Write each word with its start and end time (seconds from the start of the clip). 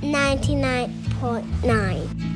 99.9. 0.00 2.27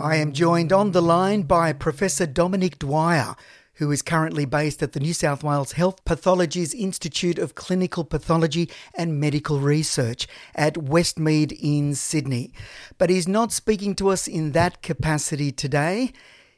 I 0.00 0.16
am 0.16 0.32
joined 0.32 0.72
on 0.72 0.92
the 0.92 1.02
line 1.02 1.42
by 1.42 1.72
Professor 1.72 2.24
Dominic 2.24 2.78
Dwyer, 2.78 3.34
who 3.74 3.90
is 3.90 4.00
currently 4.00 4.44
based 4.44 4.80
at 4.80 4.92
the 4.92 5.00
New 5.00 5.12
South 5.12 5.42
Wales 5.42 5.72
Health 5.72 6.04
Pathology's 6.04 6.72
Institute 6.72 7.36
of 7.36 7.56
Clinical 7.56 8.04
Pathology 8.04 8.70
and 8.94 9.18
Medical 9.18 9.58
Research 9.58 10.28
at 10.54 10.74
Westmead 10.74 11.50
in 11.60 11.96
Sydney. 11.96 12.52
But 12.96 13.10
he's 13.10 13.26
not 13.26 13.50
speaking 13.50 13.96
to 13.96 14.10
us 14.10 14.28
in 14.28 14.52
that 14.52 14.82
capacity 14.82 15.50
today. 15.50 16.12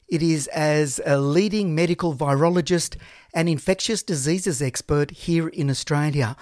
It 0.07 0.23
is 0.23 0.47
as 0.49 1.01
a 1.07 1.19
leading 1.19 1.75
medical 1.75 2.15
virologist 2.15 2.97
and 3.33 3.49
infectious 3.49 4.02
diseases 4.02 4.61
expert 4.61 5.13
here 5.13 5.49
in 5.49 5.71
Australia, 5.71 6.37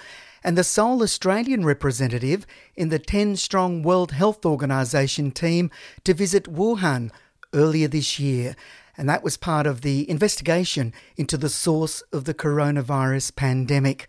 and 0.48 0.56
the 0.56 0.64
sole 0.64 1.02
Australian 1.02 1.62
representative 1.62 2.46
in 2.74 2.88
the 2.88 2.98
10 2.98 3.36
strong 3.36 3.82
World 3.82 4.12
Health 4.12 4.46
Organization 4.46 5.30
team 5.30 5.70
to 6.04 6.14
visit 6.14 6.44
Wuhan 6.44 7.10
earlier 7.52 7.86
this 7.86 8.18
year 8.18 8.56
and 8.96 9.06
that 9.10 9.22
was 9.22 9.36
part 9.36 9.66
of 9.66 9.82
the 9.82 10.08
investigation 10.08 10.94
into 11.18 11.36
the 11.36 11.50
source 11.50 12.00
of 12.14 12.24
the 12.24 12.32
coronavirus 12.32 13.36
pandemic. 13.36 14.06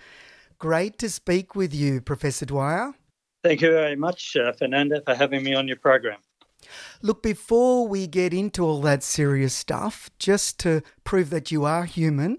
Great 0.59 0.97
to 0.99 1.09
speak 1.09 1.55
with 1.55 1.73
you, 1.73 1.99
Professor 1.99 2.45
Dwyer. 2.45 2.93
Thank 3.43 3.59
you 3.59 3.71
very 3.71 3.97
much, 3.97 4.37
uh, 4.37 4.53
Fernando, 4.53 5.01
for 5.05 5.15
having 5.15 5.43
me 5.43 5.53
on 5.55 5.67
your 5.67 5.75
program. 5.75 6.19
Look, 7.01 7.21
before 7.21 7.85
we 7.85 8.07
get 8.07 8.33
into 8.33 8.63
all 8.63 8.79
that 8.83 9.03
serious 9.03 9.53
stuff, 9.53 10.09
just 10.19 10.57
to 10.59 10.83
prove 11.03 11.31
that 11.31 11.51
you 11.51 11.65
are 11.65 11.83
human, 11.83 12.37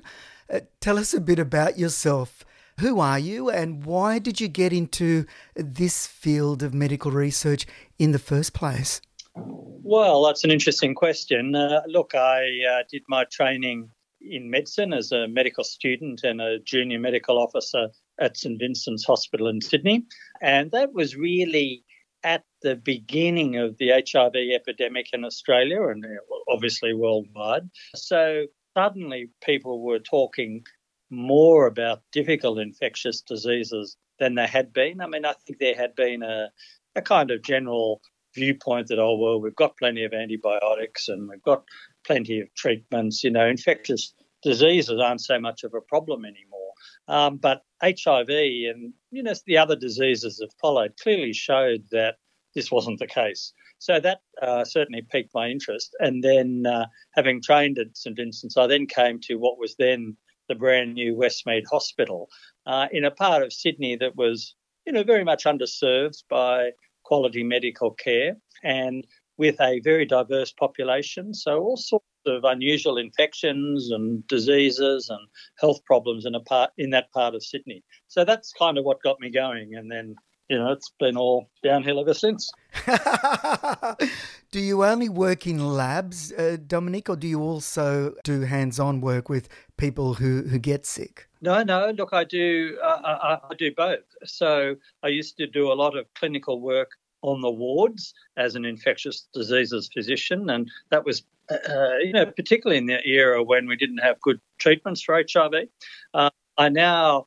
uh, 0.51 0.61
tell 0.81 0.97
us 0.97 1.13
a 1.13 1.21
bit 1.21 1.39
about 1.39 1.79
yourself. 1.79 2.47
Who 2.81 2.99
are 3.01 3.19
you 3.19 3.51
and 3.51 3.85
why 3.85 4.19
did 4.19 4.41
you 4.41 4.49
get 4.49 4.73
into 4.73 5.27
this 5.55 6.07
field 6.07 6.63
of 6.63 6.73
medical 6.73 7.11
research 7.11 7.67
in 7.99 8.13
the 8.13 8.19
first 8.19 8.55
place? 8.55 9.03
Well, 9.37 10.25
that's 10.25 10.45
an 10.45 10.51
interesting 10.51 10.95
question. 10.95 11.55
Uh, 11.55 11.83
look, 11.87 12.15
I 12.15 12.47
uh, 12.71 12.83
did 12.91 13.03
my 13.07 13.25
training 13.25 13.91
in 14.23 14.49
medicine 14.49 14.95
as 14.95 15.13
a 15.13 15.29
medical 15.29 15.63
student 15.63 16.23
and 16.25 16.41
a 16.41 16.59
junior 16.61 16.99
medical 16.99 17.39
officer 17.39 17.91
at 18.19 18.39
St 18.39 18.59
Vincent's 18.59 19.05
Hospital 19.05 19.49
in 19.49 19.61
Sydney. 19.61 20.07
And 20.41 20.71
that 20.71 20.95
was 20.95 21.15
really 21.15 21.85
at 22.25 22.45
the 22.63 22.77
beginning 22.77 23.57
of 23.57 23.77
the 23.77 23.91
HIV 23.91 24.37
epidemic 24.55 25.09
in 25.13 25.27
Australia 25.27 25.89
and 25.89 26.03
uh, 26.03 26.09
obviously 26.49 26.95
worldwide. 26.95 27.69
So 27.95 28.47
suddenly 28.75 29.29
people 29.43 29.83
were 29.83 29.99
talking 29.99 30.65
more 31.11 31.67
about 31.67 32.03
difficult 32.13 32.59
infectious 32.59 33.21
diseases 33.21 33.97
than 34.19 34.35
they 34.35 34.47
had 34.47 34.73
been. 34.73 35.01
I 35.01 35.07
mean, 35.07 35.25
I 35.25 35.33
think 35.33 35.59
there 35.59 35.75
had 35.75 35.95
been 35.95 36.23
a, 36.23 36.51
a 36.95 37.03
kind 37.03 37.31
of 37.31 37.43
general 37.43 38.01
viewpoint 38.35 38.89
that, 38.89 38.99
oh, 38.99 39.17
well, 39.17 39.41
we've 39.41 39.57
got 39.57 39.77
plenty 39.77 40.05
of 40.05 40.13
antibiotics 40.13 41.09
and 41.09 41.29
we've 41.29 41.43
got 41.43 41.65
plenty 42.07 42.41
of 42.41 42.55
treatments. 42.55 43.25
You 43.25 43.31
know, 43.31 43.47
infectious 43.47 44.15
diseases 44.43 45.01
aren't 45.01 45.21
so 45.21 45.41
much 45.41 45.65
of 45.65 45.75
a 45.75 45.81
problem 45.81 46.25
anymore. 46.25 46.73
Um, 47.09 47.39
but 47.39 47.63
HIV 47.83 48.29
and, 48.29 48.93
you 49.11 49.23
know, 49.23 49.35
the 49.47 49.59
other 49.59 49.77
diseases 49.77 50.37
that 50.37 50.53
followed 50.61 50.95
clearly 51.03 51.33
showed 51.33 51.85
that 51.91 52.17
this 52.55 52.71
wasn't 52.71 52.99
the 52.99 53.07
case. 53.07 53.53
So 53.79 53.99
that 54.01 54.21
uh, 54.43 54.65
certainly 54.65 55.03
piqued 55.11 55.35
my 55.35 55.49
interest. 55.49 55.97
And 56.01 56.23
then, 56.23 56.65
uh, 56.67 56.87
having 57.15 57.41
trained 57.43 57.79
at 57.79 57.97
St 57.97 58.17
Vincent's, 58.17 58.57
I 58.57 58.67
then 58.67 58.87
came 58.87 59.19
to 59.23 59.37
what 59.37 59.59
was 59.59 59.75
then 59.79 60.17
the 60.51 60.57
brand 60.57 60.95
new 60.95 61.15
Westmead 61.15 61.63
Hospital 61.71 62.29
uh, 62.67 62.89
in 62.91 63.05
a 63.05 63.11
part 63.11 63.43
of 63.43 63.53
Sydney 63.53 63.97
that 63.97 64.17
was, 64.17 64.55
you 64.85 64.93
know, 64.93 65.05
very 65.05 65.25
much 65.25 65.45
underserved 65.45 66.23
by 66.29 66.73
quality 67.05 67.45
medical 67.45 67.93
care 67.93 68.37
and 68.65 69.07
with 69.39 69.59
a 69.61 69.81
very 69.81 70.05
diverse 70.05 70.53
population. 70.53 71.33
So, 71.33 71.61
all 71.63 71.77
sorts 71.77 72.05
of 72.27 72.45
unusual 72.45 72.99
infections 72.99 73.91
and 73.91 74.27
diseases 74.27 75.09
and 75.09 75.27
health 75.59 75.85
problems 75.85 76.27
in 76.27 76.35
a 76.35 76.41
part 76.41 76.71
in 76.77 76.91
that 76.91 77.11
part 77.13 77.35
of 77.35 77.45
Sydney. 77.45 77.83
So 78.09 78.25
that's 78.25 78.53
kind 78.53 78.77
of 78.77 78.85
what 78.85 79.03
got 79.03 79.21
me 79.21 79.31
going, 79.31 79.75
and 79.75 79.91
then 79.91 80.17
you 80.51 80.59
know 80.59 80.73
it's 80.73 80.91
been 80.99 81.17
all 81.17 81.49
downhill 81.63 82.01
ever 82.01 82.13
since. 82.13 82.53
do 84.51 84.61
you 84.61 84.85
only 84.85 85.09
work 85.09 85.47
in 85.47 85.75
labs, 85.75 86.33
uh, 86.33 86.57
Dominic, 86.67 87.09
or 87.09 87.17
do 87.17 87.29
you 87.29 87.41
also 87.41 88.15
do 88.25 88.43
hands-on 88.43 89.01
work 89.01 89.29
with 89.29 89.49
people 89.77 90.15
who 90.15 90.43
who 90.43 90.59
get 90.59 90.85
sick? 90.85 91.29
No, 91.41 91.63
no. 91.63 91.91
Look, 91.97 92.13
I 92.13 92.25
do. 92.25 92.77
Uh, 92.83 93.01
I, 93.05 93.39
I 93.51 93.55
do 93.55 93.73
both. 93.75 94.05
So 94.25 94.75
I 95.03 95.09
used 95.09 95.37
to 95.39 95.47
do 95.47 95.73
a 95.73 95.75
lot 95.75 95.97
of 95.97 96.13
clinical 96.15 96.61
work 96.61 96.91
on 97.23 97.41
the 97.41 97.51
wards 97.51 98.13
as 98.37 98.57
an 98.57 98.65
infectious 98.65 99.29
diseases 99.33 99.89
physician, 99.93 100.51
and 100.51 100.69
that 100.91 101.05
was, 101.05 101.23
uh, 101.51 101.99
you 102.03 102.13
know, 102.13 102.27
particularly 102.27 102.79
in 102.79 102.87
the 102.87 103.07
era 103.07 103.43
when 103.43 103.69
we 103.69 103.77
didn't 103.77 103.99
have 103.99 104.21
good 104.21 104.41
treatments 104.59 105.01
for 105.01 105.15
HIV. 105.15 105.69
Uh, 106.13 106.31
I 106.59 106.69
now 106.71 107.27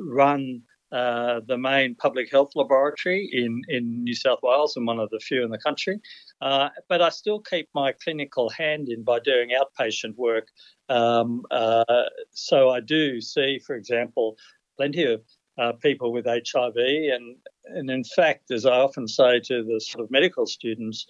run 0.00 0.62
uh, 0.94 1.40
the 1.48 1.58
main 1.58 1.96
public 1.96 2.30
health 2.30 2.52
laboratory 2.54 3.28
in, 3.32 3.62
in 3.68 4.04
New 4.04 4.14
South 4.14 4.38
Wales 4.44 4.76
and 4.76 4.86
one 4.86 5.00
of 5.00 5.10
the 5.10 5.18
few 5.18 5.42
in 5.42 5.50
the 5.50 5.58
country. 5.58 5.98
Uh, 6.40 6.68
but 6.88 7.02
I 7.02 7.08
still 7.08 7.40
keep 7.40 7.68
my 7.74 7.90
clinical 7.90 8.48
hand 8.48 8.88
in 8.88 9.02
by 9.02 9.18
doing 9.18 9.50
outpatient 9.50 10.14
work. 10.14 10.46
Um, 10.88 11.46
uh, 11.50 11.84
so 12.30 12.70
I 12.70 12.78
do 12.78 13.20
see, 13.20 13.58
for 13.58 13.74
example, 13.74 14.36
plenty 14.76 15.02
of 15.02 15.22
uh, 15.58 15.72
people 15.72 16.12
with 16.12 16.26
HIV. 16.26 16.76
And, 16.76 17.38
and 17.64 17.90
in 17.90 18.04
fact, 18.04 18.52
as 18.52 18.64
I 18.64 18.76
often 18.76 19.08
say 19.08 19.40
to 19.40 19.64
the 19.64 19.80
sort 19.80 20.04
of 20.04 20.12
medical 20.12 20.46
students, 20.46 21.06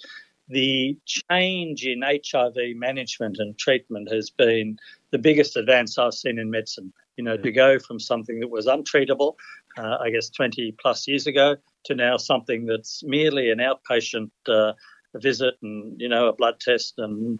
the 0.48 0.98
change 1.04 1.84
in 1.84 2.02
HIV 2.02 2.76
management 2.76 3.36
and 3.38 3.58
treatment 3.58 4.10
has 4.10 4.30
been 4.30 4.78
the 5.10 5.18
biggest 5.18 5.56
advance 5.56 5.98
I've 5.98 6.14
seen 6.14 6.38
in 6.38 6.50
medicine. 6.50 6.92
You 7.16 7.24
know, 7.24 7.36
to 7.36 7.52
go 7.52 7.78
from 7.78 8.00
something 8.00 8.40
that 8.40 8.50
was 8.50 8.66
untreatable, 8.66 9.36
uh, 9.78 9.98
I 10.00 10.10
guess 10.10 10.30
20 10.30 10.74
plus 10.80 11.06
years 11.08 11.26
ago, 11.26 11.56
to 11.86 11.94
now 11.94 12.16
something 12.16 12.66
that's 12.66 13.02
merely 13.04 13.50
an 13.50 13.58
outpatient 13.58 14.30
uh, 14.48 14.72
visit 15.16 15.54
and, 15.62 16.00
you 16.00 16.08
know, 16.08 16.28
a 16.28 16.32
blood 16.32 16.60
test 16.60 16.94
and 16.98 17.38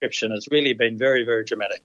prescription 0.00 0.30
has 0.32 0.46
really 0.50 0.72
been 0.72 0.98
very, 0.98 1.24
very 1.24 1.44
dramatic. 1.44 1.82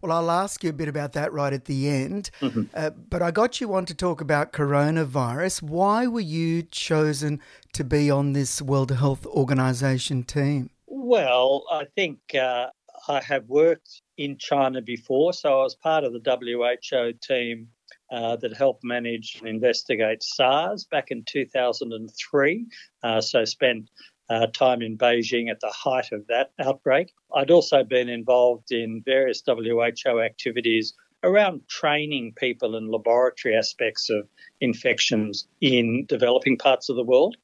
Well, 0.00 0.12
I'll 0.12 0.30
ask 0.30 0.64
you 0.64 0.70
a 0.70 0.74
bit 0.74 0.88
about 0.88 1.12
that 1.12 1.32
right 1.32 1.52
at 1.52 1.66
the 1.66 1.88
end. 1.88 2.30
Mm-hmm. 2.40 2.64
Uh, 2.74 2.90
but 2.90 3.22
I 3.22 3.30
got 3.30 3.60
you 3.60 3.74
on 3.74 3.86
to 3.86 3.94
talk 3.94 4.20
about 4.20 4.52
coronavirus. 4.52 5.62
Why 5.62 6.06
were 6.06 6.20
you 6.20 6.62
chosen 6.62 7.40
to 7.72 7.84
be 7.84 8.10
on 8.10 8.32
this 8.32 8.60
World 8.62 8.90
Health 8.90 9.26
Organization 9.26 10.22
team? 10.22 10.70
Well, 10.86 11.64
I 11.70 11.84
think 11.94 12.18
uh, 12.34 12.68
I 13.08 13.20
have 13.20 13.44
worked 13.48 14.02
in 14.16 14.36
China 14.38 14.82
before, 14.82 15.32
so 15.32 15.60
I 15.60 15.62
was 15.62 15.74
part 15.74 16.04
of 16.04 16.12
the 16.12 16.20
WHO 16.20 17.12
team 17.22 17.68
uh, 18.10 18.36
that 18.36 18.56
helped 18.56 18.84
manage 18.84 19.36
and 19.38 19.48
investigate 19.48 20.22
SARS 20.22 20.84
back 20.84 21.10
in 21.10 21.24
2003. 21.24 22.66
Uh, 23.02 23.20
so 23.20 23.44
spent 23.44 23.88
uh, 24.28 24.46
time 24.48 24.82
in 24.82 24.96
Beijing 24.96 25.50
at 25.50 25.60
the 25.60 25.72
height 25.74 26.12
of 26.12 26.26
that 26.28 26.52
outbreak. 26.60 27.12
I'd 27.34 27.50
also 27.50 27.82
been 27.84 28.08
involved 28.08 28.72
in 28.72 29.02
various 29.04 29.42
WHO 29.44 30.20
activities 30.20 30.94
around 31.22 31.68
training 31.68 32.32
people 32.36 32.76
in 32.76 32.90
laboratory 32.90 33.54
aspects 33.54 34.08
of 34.08 34.26
infections 34.60 35.46
in 35.60 36.06
developing 36.08 36.56
parts 36.56 36.88
of 36.88 36.96
the 36.96 37.04
world. 37.04 37.36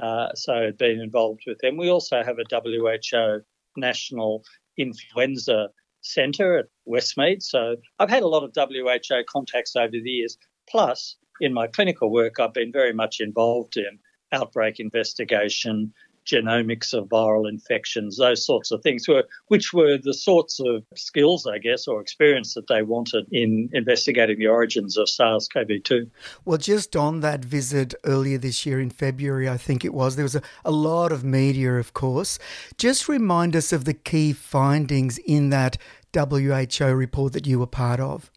Uh, 0.00 0.28
so 0.34 0.54
I'd 0.54 0.78
been 0.78 1.00
involved 1.00 1.42
with 1.46 1.58
them. 1.58 1.76
We 1.76 1.90
also 1.90 2.22
have 2.22 2.38
a 2.38 2.44
WHO 2.50 3.40
national 3.76 4.44
influenza 4.76 5.70
centre 6.04 6.58
at 6.58 6.66
Westmead. 6.88 7.42
So 7.42 7.76
I've 7.98 8.10
had 8.10 8.22
a 8.22 8.28
lot 8.28 8.44
of 8.44 8.52
WHO 8.54 9.24
contacts 9.28 9.74
over 9.74 9.90
the 9.90 9.98
years. 9.98 10.38
Plus, 10.70 11.16
in 11.40 11.52
my 11.52 11.66
clinical 11.66 12.10
work, 12.10 12.38
I've 12.38 12.54
been 12.54 12.72
very 12.72 12.92
much 12.92 13.20
involved 13.20 13.76
in 13.76 13.98
outbreak 14.32 14.80
investigation, 14.80 15.92
genomics 16.24 16.92
of 16.92 17.08
viral 17.08 17.48
infections, 17.48 18.16
those 18.18 18.44
sorts 18.44 18.70
of 18.70 18.82
things, 18.82 19.06
were, 19.08 19.24
which 19.48 19.72
were 19.72 19.98
the 19.98 20.14
sorts 20.14 20.60
of 20.60 20.84
skills, 20.94 21.46
I 21.46 21.58
guess, 21.58 21.86
or 21.86 22.00
experience 22.00 22.54
that 22.54 22.68
they 22.68 22.82
wanted 22.82 23.26
in 23.30 23.68
investigating 23.72 24.38
the 24.38 24.46
origins 24.46 24.96
of 24.96 25.08
SARS 25.08 25.48
CoV 25.48 25.82
2. 25.82 26.10
Well, 26.44 26.58
just 26.58 26.96
on 26.96 27.20
that 27.20 27.44
visit 27.44 27.94
earlier 28.04 28.38
this 28.38 28.64
year 28.66 28.80
in 28.80 28.90
February, 28.90 29.48
I 29.48 29.56
think 29.56 29.84
it 29.84 29.94
was, 29.94 30.16
there 30.16 30.24
was 30.24 30.36
a, 30.36 30.42
a 30.64 30.70
lot 30.70 31.12
of 31.12 31.24
media, 31.24 31.74
of 31.74 31.92
course. 31.94 32.38
Just 32.78 33.08
remind 33.08 33.54
us 33.56 33.72
of 33.72 33.84
the 33.84 33.94
key 33.94 34.32
findings 34.32 35.18
in 35.18 35.50
that 35.50 35.76
WHO 36.14 36.86
report 36.94 37.32
that 37.32 37.46
you 37.46 37.58
were 37.58 37.66
part 37.66 38.00
of. 38.00 38.30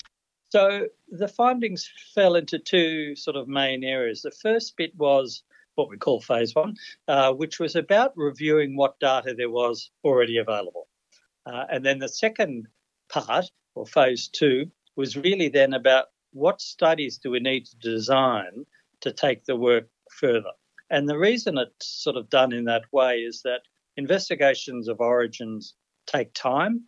So 0.50 0.88
the 1.10 1.28
findings 1.28 1.90
fell 2.16 2.36
into 2.36 2.58
two 2.60 3.16
sort 3.16 3.36
of 3.36 3.48
main 3.48 3.84
areas. 3.84 4.22
The 4.22 4.32
first 4.32 4.78
bit 4.78 4.96
was 4.96 5.44
what 5.78 5.90
we 5.90 5.98
call 5.98 6.20
phase 6.20 6.54
one, 6.56 6.76
uh, 7.08 7.32
which 7.32 7.60
was 7.60 7.76
about 7.76 8.12
reviewing 8.16 8.76
what 8.76 9.00
data 9.00 9.34
there 9.38 9.50
was 9.50 9.92
already 10.04 10.38
available. 10.38 10.88
Uh, 11.46 11.66
and 11.72 11.86
then 11.86 12.00
the 12.00 12.10
second 12.10 12.68
part, 13.10 13.46
or 13.76 13.86
phase 13.86 14.28
two, 14.28 14.66
was 14.96 15.16
really 15.16 15.50
then 15.50 15.74
about 15.74 16.08
what 16.34 16.60
studies 16.60 17.20
do 17.20 17.30
we 17.30 17.40
need 17.40 17.66
to 17.66 17.78
design 17.78 18.66
to 19.02 19.12
take 19.12 19.46
the 19.46 19.56
work 19.56 19.88
further. 20.12 20.52
And 20.90 21.08
the 21.08 21.18
reason 21.18 21.58
it's 21.58 21.88
sort 22.04 22.18
of 22.18 22.30
done 22.30 22.52
in 22.54 22.66
that 22.66 22.86
way 22.92 23.18
is 23.18 23.42
that 23.44 23.62
investigations 23.98 24.88
of 24.88 25.00
origins 25.00 25.76
take 26.08 26.34
time, 26.34 26.86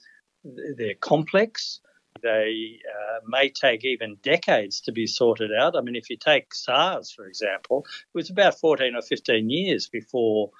they're 0.77 0.95
complex, 0.95 1.79
they 2.21 2.79
uh, 2.87 3.19
may 3.27 3.49
take 3.49 3.85
even 3.85 4.17
decades 4.21 4.81
to 4.81 4.91
be 4.91 5.07
sorted 5.07 5.51
out. 5.51 5.75
I 5.75 5.81
mean, 5.81 5.95
if 5.95 6.09
you 6.09 6.17
take 6.17 6.53
SARS, 6.53 7.11
for 7.11 7.25
example, 7.25 7.85
it 7.87 8.17
was 8.17 8.29
about 8.29 8.59
14 8.59 8.95
or 8.95 9.01
15 9.01 9.49
years 9.49 9.89
before 9.89 10.51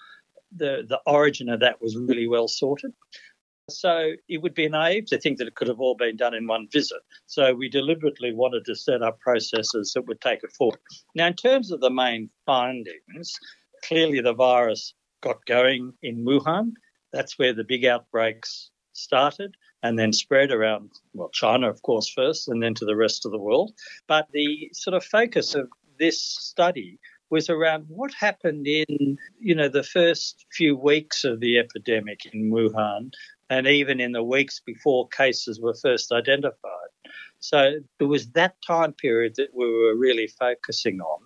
the, 0.55 0.85
the 0.87 0.99
origin 1.05 1.49
of 1.49 1.59
that 1.61 1.81
was 1.81 1.95
really 1.95 2.27
well 2.27 2.47
sorted. 2.47 2.93
So 3.69 4.13
it 4.27 4.41
would 4.41 4.55
be 4.55 4.67
naive 4.67 5.05
to 5.07 5.19
think 5.19 5.37
that 5.37 5.47
it 5.47 5.55
could 5.55 5.67
have 5.67 5.79
all 5.79 5.95
been 5.95 6.17
done 6.17 6.33
in 6.33 6.47
one 6.47 6.67
visit. 6.71 7.01
So 7.27 7.53
we 7.53 7.69
deliberately 7.69 8.33
wanted 8.33 8.65
to 8.65 8.75
set 8.75 9.03
up 9.03 9.19
processes 9.19 9.93
that 9.93 10.07
would 10.07 10.21
take 10.21 10.43
it 10.43 10.51
forward. 10.51 10.79
Now, 11.13 11.27
in 11.27 11.35
terms 11.35 11.71
of 11.71 11.79
the 11.79 11.91
main 11.91 12.29
findings, 12.45 13.37
clearly 13.83 14.21
the 14.21 14.33
virus 14.33 14.93
got 15.21 15.45
going 15.45 15.93
in 16.01 16.25
Wuhan. 16.25 16.73
That's 17.11 17.37
where 17.37 17.53
the 17.53 17.63
big 17.63 17.85
outbreaks 17.85 18.71
started 18.93 19.55
and 19.83 19.97
then 19.97 20.13
spread 20.13 20.51
around, 20.51 20.91
well, 21.13 21.29
China, 21.29 21.69
of 21.69 21.81
course, 21.81 22.09
first, 22.09 22.47
and 22.47 22.61
then 22.61 22.73
to 22.75 22.85
the 22.85 22.95
rest 22.95 23.25
of 23.25 23.31
the 23.31 23.39
world. 23.39 23.71
But 24.07 24.27
the 24.31 24.69
sort 24.73 24.95
of 24.95 25.03
focus 25.03 25.55
of 25.55 25.69
this 25.97 26.21
study 26.21 26.99
was 27.29 27.49
around 27.49 27.85
what 27.87 28.13
happened 28.13 28.67
in, 28.67 29.17
you 29.39 29.55
know, 29.55 29.69
the 29.69 29.83
first 29.83 30.45
few 30.51 30.75
weeks 30.75 31.23
of 31.23 31.39
the 31.39 31.59
epidemic 31.59 32.25
in 32.25 32.51
Wuhan 32.51 33.11
and 33.49 33.67
even 33.67 33.99
in 33.99 34.11
the 34.11 34.23
weeks 34.23 34.59
before 34.65 35.07
cases 35.09 35.59
were 35.59 35.73
first 35.73 36.11
identified. 36.11 36.89
So 37.39 37.79
it 37.99 38.03
was 38.03 38.31
that 38.31 38.55
time 38.65 38.93
period 38.93 39.35
that 39.37 39.49
we 39.55 39.65
were 39.65 39.95
really 39.95 40.27
focusing 40.27 40.99
on. 40.99 41.21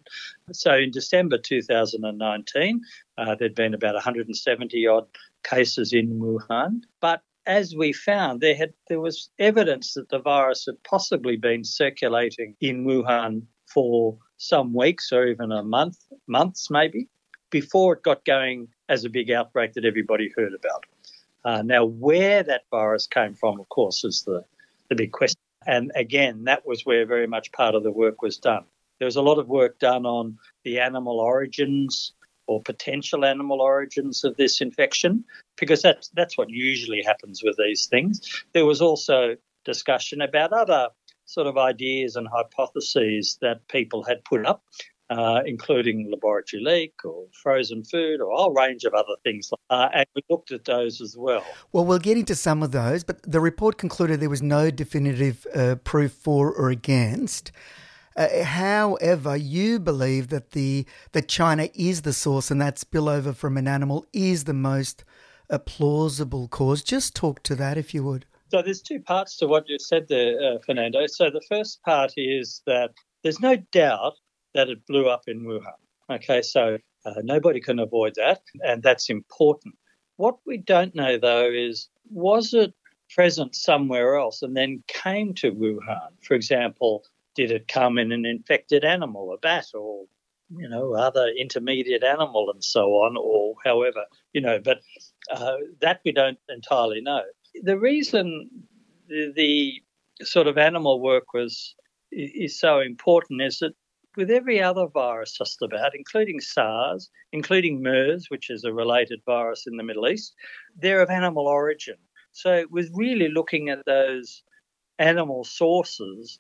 So 0.52 0.74
in 0.74 0.92
December 0.92 1.38
2019, 1.38 2.82
uh, 3.18 3.36
there'd 3.36 3.56
been 3.56 3.74
about 3.74 3.96
170 3.96 4.88
odd 4.88 5.08
cases 5.44 5.92
in 5.92 6.20
Wuhan, 6.20 6.82
but 7.02 7.24
as 7.46 7.76
we 7.76 7.94
found, 7.94 8.42
there 8.42 8.56
had 8.56 8.74
there 8.88 9.00
was 9.00 9.30
evidence 9.40 9.94
that 9.94 10.10
the 10.10 10.20
virus 10.20 10.66
had 10.66 10.82
possibly 10.84 11.36
been 11.38 11.64
circulating 11.64 12.56
in 12.62 12.86
Wuhan 12.86 13.44
for 13.68 14.18
some 14.38 14.74
weeks 14.74 15.12
or 15.12 15.28
even 15.28 15.52
a 15.52 15.64
month, 15.64 15.98
months 16.28 16.70
maybe, 16.70 17.08
before 17.50 17.94
it 17.94 18.04
got 18.04 18.26
going 18.26 18.68
as 18.90 19.04
a 19.04 19.10
big 19.10 19.32
outbreak 19.32 19.74
that 19.74 19.86
everybody 19.86 20.32
heard 20.36 20.54
about. 20.54 20.86
Uh, 21.46 21.62
now, 21.62 21.86
where 21.86 22.44
that 22.44 22.64
virus 22.72 23.08
came 23.08 23.34
from, 23.34 23.60
of 23.60 23.68
course, 23.70 24.04
is 24.04 24.24
the, 24.24 24.44
the 24.90 24.96
big 24.96 25.12
question. 25.12 25.40
And 25.66 25.92
again, 25.96 26.44
that 26.46 26.66
was 26.66 26.86
where 26.86 27.06
very 27.06 27.28
much 27.28 27.52
part 27.52 27.76
of 27.76 27.84
the 27.84 27.92
work 27.92 28.22
was 28.22 28.38
done. 28.38 28.66
There 29.00 29.06
was 29.06 29.16
a 29.16 29.22
lot 29.22 29.40
of 29.40 29.48
work 29.48 29.80
done 29.80 30.06
on 30.06 30.38
the 30.64 30.80
animal 30.80 31.20
origins 31.20 32.14
or 32.48 32.62
potential 32.62 33.26
animal 33.26 33.62
origins 33.62 34.24
of 34.24 34.36
this 34.38 34.62
infection, 34.62 35.24
because 35.58 35.82
that's, 35.82 36.10
that's 36.10 36.38
what 36.38 36.50
usually 36.50 37.02
happens 37.04 37.42
with 37.44 37.58
these 37.58 37.88
things. 37.88 38.44
There 38.54 38.66
was 38.66 38.82
also 38.82 39.36
discussion 39.66 40.22
about 40.22 40.52
other 40.52 40.90
sort 41.26 41.48
of 41.48 41.58
ideas 41.58 42.16
and 42.16 42.28
hypotheses 42.28 43.38
that 43.42 43.68
people 43.70 44.04
had 44.04 44.24
put 44.26 44.46
up, 44.46 44.64
uh, 45.10 45.42
including 45.46 46.10
laboratory 46.12 46.62
leak 46.62 46.94
or 47.06 47.26
frozen 47.32 47.84
food 47.84 48.20
or 48.20 48.30
a 48.30 48.36
whole 48.36 48.54
range 48.54 48.84
of 48.84 48.94
other 48.94 49.16
things. 49.24 49.50
Uh, 49.70 49.88
and 49.94 50.06
we 50.16 50.22
looked 50.30 50.52
at 50.52 50.66
those 50.66 51.02
as 51.02 51.16
well. 51.18 51.46
Well, 51.72 51.86
we'll 51.86 52.00
get 52.00 52.18
into 52.18 52.36
some 52.36 52.62
of 52.62 52.72
those, 52.72 53.04
but 53.04 53.24
the 53.24 53.40
report 53.40 53.78
concluded 53.78 54.20
there 54.20 54.30
was 54.30 54.42
no 54.42 54.70
definitive 54.70 55.48
uh, 55.56 55.76
proof 55.84 56.12
for 56.12 56.52
or 56.52 56.70
against. 56.70 57.52
Uh, 58.16 58.44
however, 58.44 59.36
you 59.36 59.80
believe 59.80 60.30
that 60.30 60.52
the 60.52 60.86
that 61.14 61.28
China 61.28 61.70
is 61.74 62.04
the 62.04 62.14
source, 62.14 62.52
and 62.52 62.62
that 62.62 62.76
spillover 62.76 63.36
from 63.36 63.58
an 63.58 63.68
animal 63.68 64.06
is 64.14 64.44
the 64.44 64.54
most 64.54 65.04
uh, 65.50 65.58
plausible 65.58 66.48
cause. 66.48 66.84
Just 66.84 67.16
talk 67.16 67.44
to 67.44 67.56
that, 67.56 67.78
if 67.78 67.94
you 67.94 68.04
would. 68.04 68.26
So 68.50 68.62
there's 68.62 68.82
two 68.82 69.00
parts 69.00 69.38
to 69.38 69.48
what 69.48 69.68
you 69.68 69.80
said 69.80 70.08
there, 70.10 70.38
uh, 70.40 70.60
Fernando. 70.66 71.08
So 71.08 71.32
the 71.32 71.42
first 71.50 71.82
part 71.82 72.14
is 72.18 72.62
that 72.68 72.92
there's 73.24 73.40
no 73.40 73.56
doubt 73.72 74.14
that 74.54 74.70
it 74.70 74.86
blew 74.86 75.08
up 75.08 75.24
in 75.28 75.44
Wuhan. 75.44 75.80
Okay, 76.12 76.42
so 76.42 76.78
uh, 77.06 77.14
nobody 77.24 77.60
can 77.60 77.80
avoid 77.80 78.14
that, 78.18 78.42
and 78.62 78.84
that's 78.84 79.10
important. 79.10 79.76
What 80.18 80.38
we 80.46 80.58
don't 80.58 80.94
know 80.94 81.18
though 81.18 81.50
is 81.50 81.90
was 82.12 82.54
it 82.54 82.74
present 83.10 83.56
somewhere 83.56 84.16
else 84.16 84.42
and 84.42 84.56
then 84.56 84.84
came 84.88 85.34
to 85.36 85.52
Wuhan? 85.52 86.10
For 86.22 86.36
example, 86.36 87.04
did 87.36 87.52
it 87.52 87.68
come 87.68 87.98
in 87.98 88.12
an 88.12 88.26
infected 88.26 88.84
animal, 88.84 89.34
a 89.34 89.38
bat, 89.38 89.68
or 89.74 90.06
you 90.56 90.70
know 90.70 90.94
other 90.94 91.28
intermediate 91.28 92.04
animal, 92.04 92.52
and 92.52 92.64
so 92.64 92.90
on, 92.94 93.18
or 93.18 93.56
however 93.66 94.06
you 94.34 94.42
know? 94.42 94.60
But 94.60 94.82
uh, 95.32 95.56
that 95.82 96.02
we 96.06 96.12
don't 96.12 96.40
entirely 96.50 97.02
know. 97.02 97.22
The 97.62 97.78
reason 97.78 98.50
the, 99.08 99.32
the 99.36 100.26
sort 100.26 100.48
of 100.48 100.58
animal 100.58 101.02
work 101.02 101.34
was 101.34 101.76
is 102.12 102.60
so 102.60 102.80
important 102.80 103.42
is 103.42 103.60
that 103.60 103.74
with 104.16 104.30
every 104.30 104.62
other 104.62 104.86
virus 104.88 105.38
just 105.38 105.62
about, 105.62 105.96
including 105.96 106.40
SARS, 106.40 107.10
including 107.32 107.82
MERS, 107.82 108.28
which 108.30 108.50
is 108.50 108.64
a 108.64 108.74
related 108.74 109.20
virus 109.26 109.66
in 109.66 109.78
the 109.78 109.84
Middle 109.84 110.08
East, 110.08 110.36
they're 110.76 111.02
of 111.02 111.10
animal 111.10 111.48
origin. 111.48 111.96
So 112.32 112.54
it 112.54 112.72
was 112.72 112.90
really 112.94 113.30
looking 113.30 113.70
at 113.70 113.86
those 113.86 114.44
animal 115.00 115.44
sources 115.44 116.40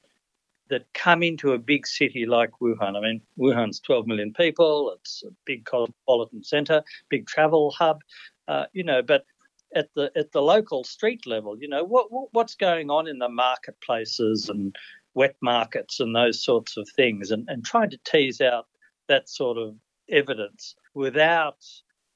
that 0.69 0.85
come 0.93 1.23
into 1.23 1.53
a 1.53 1.57
big 1.57 1.85
city 1.85 2.25
like 2.25 2.51
Wuhan. 2.61 2.97
I 2.97 3.01
mean, 3.01 3.21
Wuhan's 3.37 3.79
12 3.79 4.07
million 4.07 4.33
people. 4.33 4.95
It's 4.99 5.23
a 5.25 5.31
big 5.45 5.65
cosmopolitan 5.65 6.43
center, 6.43 6.83
big 7.09 7.27
travel 7.27 7.71
hub. 7.71 8.01
Uh, 8.47 8.65
you 8.73 8.83
know, 8.83 9.01
but 9.01 9.25
at 9.75 9.93
the 9.95 10.11
at 10.15 10.31
the 10.31 10.41
local 10.41 10.83
street 10.83 11.25
level, 11.25 11.57
you 11.59 11.67
know, 11.67 11.83
what, 11.83 12.11
what 12.11 12.29
what's 12.31 12.55
going 12.55 12.89
on 12.89 13.07
in 13.07 13.19
the 13.19 13.29
marketplaces 13.29 14.49
and 14.49 14.75
wet 15.13 15.35
markets 15.41 15.99
and 15.99 16.15
those 16.15 16.43
sorts 16.43 16.77
of 16.77 16.87
things, 16.95 17.31
and, 17.31 17.47
and 17.49 17.65
trying 17.65 17.89
to 17.89 17.99
tease 18.05 18.41
out 18.41 18.67
that 19.07 19.29
sort 19.29 19.57
of 19.57 19.75
evidence 20.09 20.75
without 20.93 21.57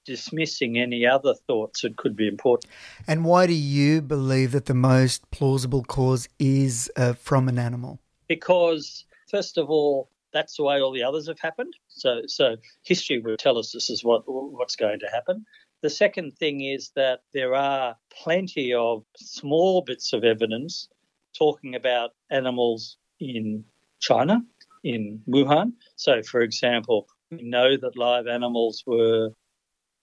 dismissing 0.06 0.80
any 0.80 1.06
other 1.06 1.34
thoughts 1.48 1.82
that 1.82 1.98
could 1.98 2.16
be 2.16 2.28
important. 2.28 2.72
And 3.08 3.26
why 3.26 3.46
do 3.46 3.54
you 3.54 4.02
believe 4.02 4.54
that 4.54 4.66
the 4.66 4.74
most 4.74 5.30
plausible 5.32 5.84
cause 5.84 6.30
is 6.40 6.90
uh, 6.96 7.14
from 7.14 7.50
an 7.50 7.60
animal? 7.60 8.00
Because 8.28 9.06
first 9.30 9.58
of 9.58 9.70
all, 9.70 10.10
that's 10.34 10.58
the 10.58 10.64
way 10.64 10.82
all 10.82 10.92
the 10.92 11.04
others 11.04 11.28
have 11.28 11.40
happened. 11.40 11.74
So, 11.88 12.22
so 12.28 12.58
history 12.84 13.20
will 13.20 13.38
tell 13.38 13.58
us 13.58 13.72
this 13.72 13.90
is 13.90 14.04
what 14.04 14.24
what's 14.26 14.76
going 14.76 15.00
to 15.00 15.08
happen. 15.08 15.46
The 15.82 15.90
second 15.90 16.38
thing 16.38 16.62
is 16.62 16.92
that 16.96 17.22
there 17.34 17.56
are 17.56 17.96
plenty 18.24 18.74
of 18.74 19.04
small 19.16 19.82
bits 19.82 20.12
of 20.12 20.24
evidence 20.24 20.90
talking 21.38 21.76
about 21.76 22.12
animals 22.32 22.98
in 23.20 23.64
China, 24.00 24.42
in 24.84 25.22
Wuhan. 25.30 25.74
So, 25.96 26.24
for 26.24 26.42
example, 26.42 27.08
we 27.30 27.44
know 27.44 27.78
that 27.78 27.96
live 27.96 28.28
animals 28.28 28.84
were, 28.88 29.30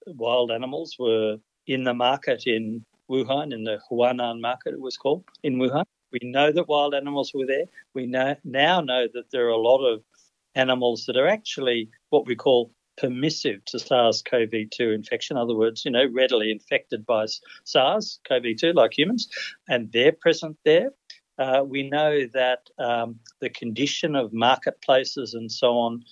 wild 0.06 0.50
animals 0.52 0.96
were 0.98 1.38
in 1.66 1.84
the 1.84 1.94
market 1.94 2.44
in 2.46 2.84
Wuhan, 3.10 3.52
in 3.52 3.64
the 3.64 3.80
Huanan 3.90 4.40
market, 4.40 4.74
it 4.74 4.80
was 4.80 4.96
called, 4.96 5.24
in 5.42 5.56
Wuhan. 5.56 5.84
We 6.14 6.30
know 6.30 6.52
that 6.52 6.68
wild 6.68 6.94
animals 6.94 7.32
were 7.34 7.46
there. 7.46 7.64
We 7.92 8.06
know, 8.06 8.36
now 8.44 8.80
know 8.80 9.08
that 9.12 9.32
there 9.32 9.46
are 9.46 9.50
a 9.50 9.56
lot 9.56 9.84
of 9.84 10.02
animals 10.54 11.06
that 11.06 11.16
are 11.16 11.26
actually 11.26 11.90
what 12.10 12.24
we 12.24 12.36
call 12.36 12.70
permissive 12.96 13.64
to 13.64 13.80
SARS-CoV-2 13.80 14.94
infection. 14.94 15.36
In 15.36 15.42
other 15.42 15.56
words, 15.56 15.84
you 15.84 15.90
know, 15.90 16.06
readily 16.12 16.52
infected 16.52 17.04
by 17.04 17.26
SARS-CoV-2 17.64 18.74
like 18.74 18.96
humans, 18.96 19.28
and 19.68 19.90
they're 19.90 20.12
present 20.12 20.56
there. 20.64 20.90
Uh, 21.36 21.64
we 21.66 21.90
know 21.90 22.28
that 22.32 22.68
um, 22.78 23.18
the 23.40 23.50
condition 23.50 24.14
of 24.14 24.32
marketplaces 24.32 25.34
and 25.34 25.50
so 25.50 25.76
on 25.76 26.04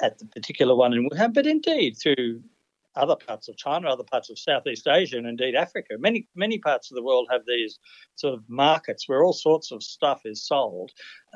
at 0.00 0.16
the 0.20 0.26
particular 0.26 0.76
one 0.76 0.92
in 0.92 1.08
Wuhan, 1.10 1.34
but 1.34 1.48
indeed 1.48 1.96
through 2.00 2.40
other 2.96 3.16
parts 3.16 3.48
of 3.48 3.56
China, 3.56 3.88
other 3.88 4.04
parts 4.04 4.30
of 4.30 4.38
Southeast 4.38 4.86
Asia, 4.88 5.16
and 5.16 5.26
indeed 5.26 5.54
Africa. 5.54 5.94
Many 5.98 6.26
many 6.34 6.58
parts 6.58 6.90
of 6.90 6.96
the 6.96 7.02
world 7.02 7.28
have 7.30 7.42
these 7.46 7.78
sort 8.16 8.34
of 8.34 8.42
markets 8.48 9.08
where 9.08 9.22
all 9.22 9.32
sorts 9.32 9.70
of 9.70 9.82
stuff 9.82 10.22
is 10.24 10.46
sold 10.46 10.90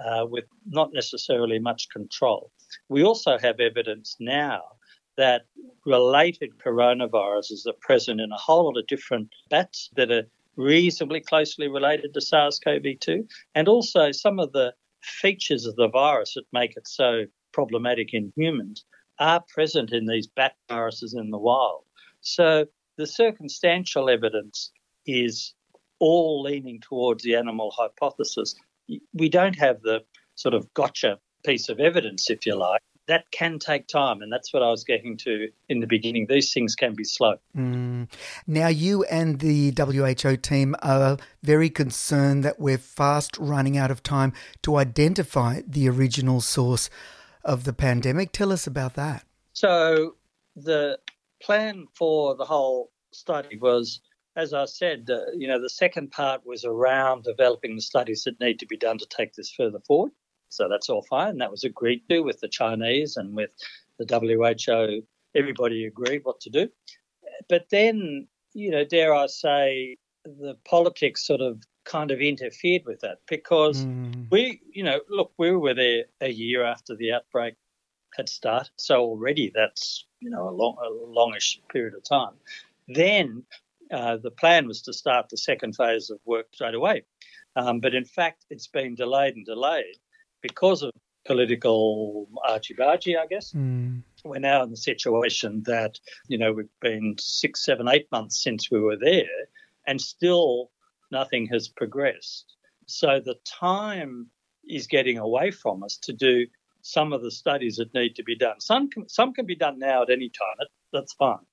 uh, 0.05 0.27
with 0.29 0.45
not 0.67 0.91
necessarily 0.93 1.59
much 1.59 1.89
control. 1.91 2.51
We 2.89 3.05
also 3.05 3.39
have 3.39 3.61
evidence 3.61 4.17
now 4.19 4.63
that 5.17 5.43
related 5.87 6.51
coronaviruses 6.65 7.67
are 7.67 7.79
present 7.81 8.21
in 8.21 8.33
a 8.33 8.37
whole 8.37 8.65
lot 8.65 8.77
of 8.77 8.87
different 8.89 9.29
bats 9.49 9.91
that 9.97 10.11
are 10.11 10.25
reasonably 10.57 11.21
closely 11.21 11.69
related 11.69 12.15
to 12.15 12.21
SARS-CoV-2, 12.21 13.29
and 13.55 13.69
also 13.69 14.13
some 14.13 14.39
of 14.39 14.53
the 14.53 14.73
features 15.03 15.67
of 15.67 15.77
the 15.77 15.89
virus 15.89 16.35
that 16.35 16.45
make 16.53 16.77
it 16.77 16.89
so 16.89 17.25
problematic 17.53 18.13
in 18.13 18.33
humans 18.37 18.85
are 19.19 19.43
present 19.53 19.93
in 19.93 20.07
these 20.07 20.27
bat 20.27 20.55
viruses 20.69 21.15
in 21.15 21.31
the 21.31 21.39
wild. 21.39 21.85
So 22.21 22.67
the 22.97 23.07
circumstantial 23.07 24.09
evidence 24.09 24.71
is 25.07 25.55
all 25.99 26.43
leaning 26.43 26.81
towards 26.81 27.23
the 27.23 27.37
animal 27.37 27.73
hypothesis. 27.77 28.55
We 29.13 29.29
don't 29.29 29.59
have 29.59 29.83
the 29.83 30.05
sort 30.35 30.55
of 30.55 30.73
gotcha 30.75 31.19
piece 31.45 31.69
of 31.69 31.81
evidence, 31.81 32.31
if 32.31 32.47
you 32.47 32.57
like. 32.57 32.81
That 33.07 33.31
can 33.31 33.59
take 33.59 33.87
time, 33.87 34.23
and 34.23 34.33
that's 34.33 34.55
what 34.55 34.63
I 34.63 34.71
was 34.71 34.83
getting 34.83 35.19
to 35.19 35.51
in 35.69 35.81
the 35.81 35.87
beginning. 35.87 36.27
These 36.27 36.55
things 36.55 36.75
can 36.75 36.95
be 36.95 37.05
slow. 37.05 37.35
Mm. 37.55 38.11
Now, 38.47 38.69
you 38.69 39.05
and 39.05 39.41
the 39.41 39.75
WHO 39.77 40.37
team 40.37 40.75
are 40.83 41.19
very 41.43 41.69
concerned 41.69 42.45
that 42.45 42.59
we're 42.59 42.79
fast 42.79 43.37
running 43.37 43.77
out 43.77 43.91
of 43.91 44.03
time 44.03 44.33
to 44.63 44.77
identify 44.77 45.61
the 45.67 45.87
original 45.87 46.41
source 46.41 46.89
of 47.45 47.65
the 47.65 47.73
pandemic. 47.73 48.33
Tell 48.33 48.53
us 48.53 48.67
about 48.67 48.95
that. 48.95 49.25
So, 49.53 50.17
the 50.57 50.99
plan 51.43 51.87
for 51.95 52.35
the 52.37 52.45
whole 52.45 52.91
study 53.13 53.59
was, 53.59 54.01
as 54.37 54.53
I 54.55 54.65
said, 54.65 55.09
uh, 55.11 55.33
you 55.37 55.47
know, 55.47 55.61
the 55.61 55.71
second 55.71 56.11
part 56.11 56.47
was 56.47 56.65
around 56.65 57.25
developing 57.25 57.77
the 57.77 57.83
studies 57.83 58.25
that 58.25 58.41
need 58.41 58.59
to 58.61 58.67
be 58.67 58.77
done 58.77 58.99
to 58.99 59.07
take 59.07 59.35
this 59.35 59.53
further 59.53 59.81
forward. 59.87 60.13
So 60.49 60.69
that's 60.69 60.89
all 60.89 61.05
fine. 61.11 61.39
That 61.39 61.51
was 61.51 61.65
agreed 61.65 62.03
to 62.09 62.21
with 62.21 62.41
the 62.41 62.49
Chinese 62.49 63.17
and 63.17 63.35
with 63.35 63.51
the 63.99 64.07
WHO. 64.07 65.03
Everybody 65.37 65.85
agreed 65.85 66.21
what 66.25 66.41
to 66.41 66.51
do. 66.51 66.69
But 67.49 67.67
then, 67.71 68.29
you 68.53 68.71
know, 68.71 68.85
dare 68.85 69.15
I 69.15 69.27
say, 69.27 69.97
the 70.25 70.57
politics 70.65 71.27
sort 71.27 71.41
of 71.41 71.63
kind 71.85 72.11
of 72.11 72.21
interfered 72.21 72.83
with 72.87 73.01
that 73.01 73.19
because 73.29 73.85
mm. 73.85 74.27
we, 74.31 74.61
you 74.73 74.83
know, 74.83 75.01
look, 75.09 75.33
we 75.39 75.53
were 75.53 75.75
there 75.75 76.05
a 76.21 76.31
year 76.31 76.65
after 76.65 76.97
the 76.97 77.13
outbreak 77.13 77.55
had 78.17 78.29
started, 78.29 78.71
so 78.77 79.01
already 79.01 79.51
that's 79.55 80.07
you 80.21 80.31
know 80.31 80.49
a 80.49 80.51
long, 80.51 80.77
a 80.85 80.89
longish 80.89 81.61
period 81.71 81.95
of 81.95 82.05
time. 82.05 82.35
Then 82.89 83.45
uh, 83.91 84.19
the 84.19 84.31
plan 84.31 84.67
was 84.67 84.83
to 84.83 84.93
start 84.93 85.29
the 85.29 85.37
second 85.37 85.75
phase 85.75 86.11
of 86.11 86.19
work 86.25 86.47
straight 86.55 86.75
away, 86.75 87.05
um, 87.57 87.81
but 87.81 87.95
in 87.95 88.05
fact 88.05 88.45
it's 88.51 88.69
been 88.69 88.95
delayed 88.95 89.35
and 89.35 89.45
delayed 89.45 89.97
because 90.43 90.83
of 90.83 90.93
political 91.25 92.29
archie-bargy, 92.47 93.19
I 93.19 93.27
guess. 93.27 93.53
Mm. 93.53 94.03
We're 94.25 94.39
now 94.39 94.63
in 94.63 94.71
the 94.71 94.77
situation 94.77 95.63
that 95.67 95.99
you 96.29 96.39
know 96.39 96.53
we've 96.53 96.67
been 96.81 97.17
six, 97.19 97.65
seven, 97.65 97.89
eight 97.89 98.07
months 98.11 98.43
since 98.43 98.71
we 98.71 98.81
were 98.81 98.97
there, 98.97 99.49
and 99.87 100.01
still 100.01 100.71
nothing 101.15 101.47
has 101.47 101.69
progressed. 101.69 102.57
So 102.87 103.21
the 103.25 103.39
time 103.47 104.29
is 104.69 104.87
getting 104.87 105.19
away 105.19 105.51
from 105.51 105.83
us 105.83 105.97
to 106.03 106.13
do 106.13 106.47
some 106.83 107.15
of 107.15 107.23
the 107.23 107.31
studies 107.31 107.77
that 107.77 107.95
need 107.95 108.15
to 108.17 108.23
be 108.23 108.37
done. 108.37 108.61
Some 108.61 108.91
can, 108.91 109.09
some 109.09 109.33
can 109.33 109.47
be 109.47 109.57
done 109.57 109.79
now 109.79 110.03
at 110.03 110.11
any 110.11 110.29
time. 110.29 110.67
That's 110.93 111.15
fine. 111.15 111.47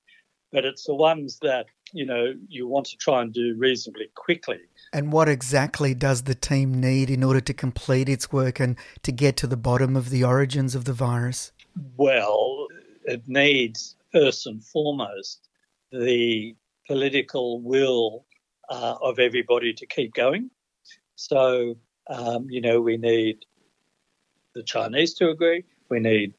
But 0.52 0.66
it's 0.66 0.84
the 0.84 0.94
ones 0.94 1.38
that, 1.40 1.66
you 1.94 2.04
know, 2.04 2.34
you 2.48 2.68
want 2.68 2.86
to 2.88 2.96
try 2.98 3.22
and 3.22 3.32
do 3.32 3.54
reasonably 3.56 4.08
quickly. 4.14 4.60
And 4.92 5.10
what 5.10 5.28
exactly 5.28 5.94
does 5.94 6.24
the 6.24 6.34
team 6.34 6.78
need 6.78 7.08
in 7.08 7.24
order 7.24 7.40
to 7.40 7.54
complete 7.54 8.10
its 8.10 8.30
work 8.30 8.60
and 8.60 8.76
to 9.02 9.12
get 9.12 9.38
to 9.38 9.46
the 9.46 9.56
bottom 9.56 9.96
of 9.96 10.10
the 10.10 10.22
origins 10.22 10.74
of 10.74 10.84
the 10.84 10.92
virus? 10.92 11.52
Well, 11.96 12.66
it 13.04 13.22
needs, 13.26 13.96
first 14.12 14.46
and 14.46 14.62
foremost, 14.62 15.48
the 15.90 16.54
political 16.86 17.62
will 17.62 18.26
uh, 18.72 18.96
of 19.02 19.18
everybody 19.18 19.74
to 19.74 19.86
keep 19.86 20.14
going. 20.14 20.50
So, 21.14 21.76
um, 22.08 22.46
you 22.48 22.60
know, 22.60 22.80
we 22.80 22.96
need 22.96 23.44
the 24.54 24.62
Chinese 24.62 25.12
to 25.14 25.28
agree, 25.28 25.64
we 25.90 26.00
need 26.00 26.32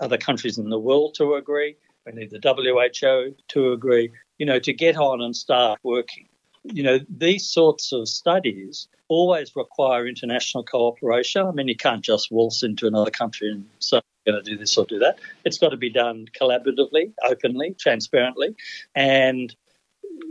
other 0.00 0.16
countries 0.16 0.56
in 0.58 0.70
the 0.70 0.78
world 0.78 1.14
to 1.14 1.34
agree, 1.34 1.76
we 2.06 2.12
need 2.12 2.30
the 2.30 2.40
WHO 2.42 3.34
to 3.48 3.72
agree, 3.72 4.10
you 4.38 4.46
know, 4.46 4.58
to 4.58 4.72
get 4.72 4.96
on 4.96 5.20
and 5.20 5.36
start 5.36 5.78
working. 5.82 6.26
You 6.64 6.82
know, 6.82 6.98
these 7.08 7.46
sorts 7.46 7.92
of 7.92 8.08
studies 8.08 8.88
always 9.08 9.54
require 9.54 10.06
international 10.06 10.64
cooperation. 10.64 11.46
I 11.46 11.52
mean, 11.52 11.68
you 11.68 11.76
can't 11.76 12.02
just 12.02 12.30
waltz 12.30 12.62
into 12.62 12.86
another 12.86 13.10
country 13.10 13.50
and 13.50 13.66
say, 13.78 13.98
I'm 13.98 14.32
going 14.32 14.44
to 14.44 14.50
do 14.50 14.56
this 14.58 14.76
or 14.76 14.84
do 14.84 14.98
that. 14.98 15.18
It's 15.44 15.58
got 15.58 15.70
to 15.70 15.76
be 15.76 15.90
done 15.90 16.26
collaboratively, 16.38 17.12
openly, 17.24 17.74
transparently. 17.78 18.54
And 18.94 19.54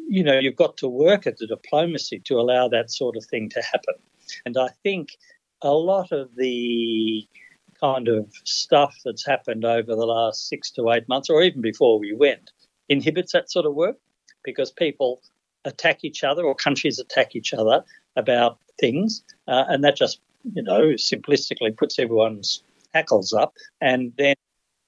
you 0.08 0.24
know, 0.24 0.40
you've 0.40 0.56
got 0.56 0.78
to 0.78 0.88
work 0.88 1.28
at 1.28 1.38
the 1.38 1.48
diplomacy 1.48 2.20
to 2.26 2.40
allow 2.40 2.68
that 2.70 2.92
sort 2.92 3.16
of 3.18 3.26
thing 3.26 3.50
to 3.50 3.62
happen. 3.62 3.96
And 4.46 4.58
I 4.58 4.70
think 4.84 5.18
a 5.62 5.72
lot 5.72 6.12
of 6.12 6.36
the 6.36 7.28
kind 7.80 8.08
of 8.08 8.32
stuff 8.44 8.96
that's 9.06 9.26
happened 9.26 9.66
over 9.66 9.96
the 9.96 10.06
last 10.06 10.48
six 10.48 10.72
to 10.72 10.90
eight 10.92 11.08
months, 11.08 11.30
or 11.30 11.42
even 11.44 11.62
before 11.62 12.00
we 12.00 12.14
went, 12.14 12.52
inhibits 12.90 13.34
that 13.34 13.52
sort 13.52 13.66
of 13.66 13.76
work 13.76 13.98
because 14.44 14.72
people 14.72 15.22
attack 15.66 16.04
each 16.04 16.24
other 16.24 16.44
or 16.44 16.56
countries 16.56 17.00
attack 17.00 17.36
each 17.36 17.54
other 17.54 17.84
about 18.16 18.58
things, 18.80 19.24
uh, 19.48 19.66
and 19.68 19.84
that 19.84 19.96
just, 19.96 20.20
you 20.54 20.64
know, 20.64 20.82
simplistically 20.94 21.76
puts 21.76 22.00
everyone's 22.00 22.64
hackles 22.94 23.34
up, 23.34 23.54
and 23.82 24.14
then 24.18 24.36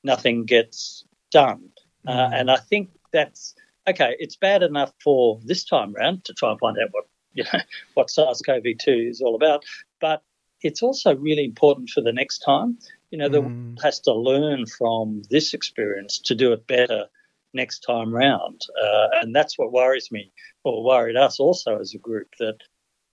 nothing 0.04 0.46
gets 0.46 1.04
done. 1.32 1.70
Uh, 2.08 2.12
mm. 2.12 2.40
and 2.40 2.52
I 2.52 2.58
think 2.58 2.90
that's 3.12 3.56
okay, 3.90 4.16
it's 4.20 4.36
bad 4.36 4.64
enough 4.64 4.92
for 5.04 5.40
this 5.44 5.64
time 5.64 5.94
round 5.94 6.26
to 6.26 6.34
try 6.34 6.52
and 6.52 6.60
find 6.60 6.78
out 6.82 6.90
what 6.92 7.06
you 7.34 7.44
know 7.44 7.60
what 7.94 8.10
SARS-CoV-2 8.10 9.10
is 9.10 9.22
all 9.22 9.36
about, 9.36 9.64
but 10.00 10.22
it's 10.62 10.84
also 10.84 11.16
really 11.16 11.46
important 11.46 11.90
for 11.90 12.02
the 12.02 12.14
next 12.14 12.40
time. 12.40 12.78
You 13.12 13.18
know, 13.18 13.30
the 13.30 13.42
mm. 13.42 13.66
world 13.66 13.80
has 13.82 14.00
to 14.02 14.14
learn 14.14 14.66
from 14.66 15.24
this 15.30 15.54
experience 15.54 16.20
to 16.26 16.36
do 16.36 16.52
it 16.54 16.68
better 16.68 17.06
next 17.54 17.80
time 17.80 18.14
round, 18.14 18.62
uh, 18.84 19.08
and 19.22 19.36
that's 19.36 19.58
what 19.58 19.72
worries 19.72 20.12
me, 20.12 20.32
or 20.64 20.84
worried 20.84 21.16
us 21.16 21.40
also 21.40 21.80
as 21.80 21.94
a 21.94 21.98
group 21.98 22.28
that 22.40 22.58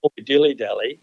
all 0.01 0.13
dilly 0.25 0.53
dally 0.53 0.99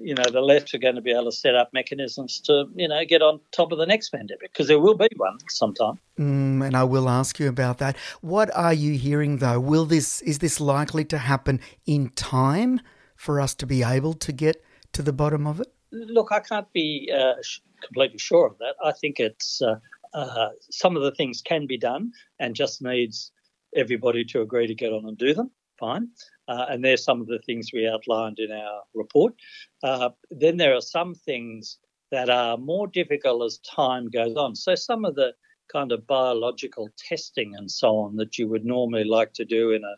you 0.00 0.14
know, 0.14 0.24
the 0.30 0.40
left 0.40 0.74
are 0.74 0.78
going 0.78 0.94
to 0.94 1.00
be 1.00 1.12
able 1.12 1.26
to 1.26 1.32
set 1.32 1.54
up 1.54 1.72
mechanisms 1.72 2.40
to, 2.40 2.66
you 2.74 2.88
know, 2.88 3.04
get 3.04 3.22
on 3.22 3.40
top 3.52 3.72
of 3.72 3.78
the 3.78 3.86
next 3.86 4.10
pandemic 4.10 4.52
because 4.52 4.68
there 4.68 4.78
will 4.78 4.96
be 4.96 5.08
one 5.16 5.38
sometime. 5.48 5.98
Mm, 6.18 6.66
and 6.66 6.76
I 6.76 6.84
will 6.84 7.08
ask 7.08 7.38
you 7.38 7.48
about 7.48 7.78
that. 7.78 7.96
What 8.20 8.54
are 8.54 8.72
you 8.72 8.98
hearing 8.98 9.38
though? 9.38 9.60
Will 9.60 9.84
this 9.84 10.20
is 10.22 10.38
this 10.38 10.60
likely 10.60 11.04
to 11.06 11.18
happen 11.18 11.60
in 11.86 12.10
time 12.10 12.80
for 13.16 13.40
us 13.40 13.54
to 13.56 13.66
be 13.66 13.82
able 13.82 14.14
to 14.14 14.32
get 14.32 14.62
to 14.92 15.02
the 15.02 15.12
bottom 15.12 15.46
of 15.46 15.60
it? 15.60 15.68
Look, 15.92 16.32
I 16.32 16.40
can't 16.40 16.70
be 16.72 17.10
uh, 17.14 17.34
completely 17.82 18.18
sure 18.18 18.46
of 18.46 18.58
that. 18.58 18.74
I 18.84 18.92
think 18.92 19.20
it's 19.20 19.62
uh, 19.62 19.76
uh, 20.14 20.48
some 20.70 20.96
of 20.96 21.02
the 21.02 21.12
things 21.12 21.42
can 21.42 21.66
be 21.66 21.78
done 21.78 22.12
and 22.38 22.54
just 22.54 22.82
needs 22.82 23.30
everybody 23.74 24.24
to 24.24 24.40
agree 24.40 24.66
to 24.66 24.74
get 24.74 24.92
on 24.92 25.06
and 25.06 25.18
do 25.18 25.34
them. 25.34 25.50
Fine. 25.78 26.08
Uh, 26.48 26.66
and 26.68 26.84
there's 26.84 27.04
some 27.04 27.20
of 27.20 27.26
the 27.26 27.40
things 27.46 27.70
we 27.72 27.88
outlined 27.88 28.38
in 28.38 28.52
our 28.52 28.82
report. 28.94 29.34
Uh, 29.82 30.10
then 30.30 30.56
there 30.56 30.74
are 30.74 30.80
some 30.80 31.14
things 31.14 31.78
that 32.12 32.30
are 32.30 32.56
more 32.56 32.86
difficult 32.86 33.42
as 33.44 33.58
time 33.58 34.08
goes 34.08 34.36
on. 34.36 34.54
So 34.54 34.74
some 34.74 35.04
of 35.04 35.16
the 35.16 35.32
kind 35.72 35.92
of 35.92 36.06
biological 36.06 36.88
testing 36.96 37.54
and 37.56 37.70
so 37.70 37.96
on 37.98 38.16
that 38.16 38.38
you 38.38 38.48
would 38.48 38.64
normally 38.64 39.04
like 39.04 39.32
to 39.32 39.44
do 39.44 39.72
in 39.72 39.82
a 39.82 39.94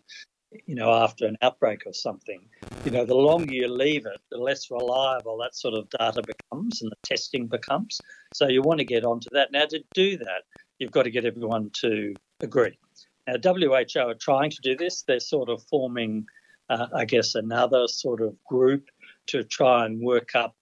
you 0.67 0.75
know 0.75 0.91
after 0.93 1.27
an 1.27 1.37
outbreak 1.43 1.83
or 1.85 1.93
something 1.93 2.41
you 2.85 2.91
know 2.91 3.05
the 3.05 3.15
longer 3.15 3.53
you 3.53 3.69
leave 3.69 4.07
it 4.07 4.21
the 4.31 4.39
less 4.39 4.71
reliable 4.71 5.37
that 5.37 5.55
sort 5.55 5.75
of 5.75 5.89
data 5.91 6.23
becomes 6.23 6.81
and 6.81 6.91
the 6.91 6.97
testing 7.05 7.47
becomes 7.47 8.01
so 8.33 8.49
you 8.49 8.63
want 8.63 8.79
to 8.79 8.85
get 8.85 9.05
onto 9.05 9.29
that 9.31 9.53
now 9.53 9.67
to 9.67 9.83
do 9.93 10.17
that 10.17 10.45
you've 10.79 10.91
got 10.91 11.03
to 11.03 11.11
get 11.11 11.25
everyone 11.25 11.71
to 11.75 12.15
agree 12.41 12.79
now 13.27 13.35
who 13.43 13.73
are 13.75 14.15
trying 14.15 14.51
to 14.51 14.61
do 14.63 14.75
this 14.75 15.03
they're 15.03 15.21
sort 15.21 15.51
of 15.51 15.63
forming 15.65 16.25
uh, 16.69 16.87
I 16.95 17.05
guess, 17.05 17.35
another 17.35 17.89
sort 17.89 18.21
of 18.21 18.37
group 18.45 18.89
to 19.29 19.45
try 19.45 19.87
and 19.87 20.01
work 20.01 20.35
up 20.35 20.55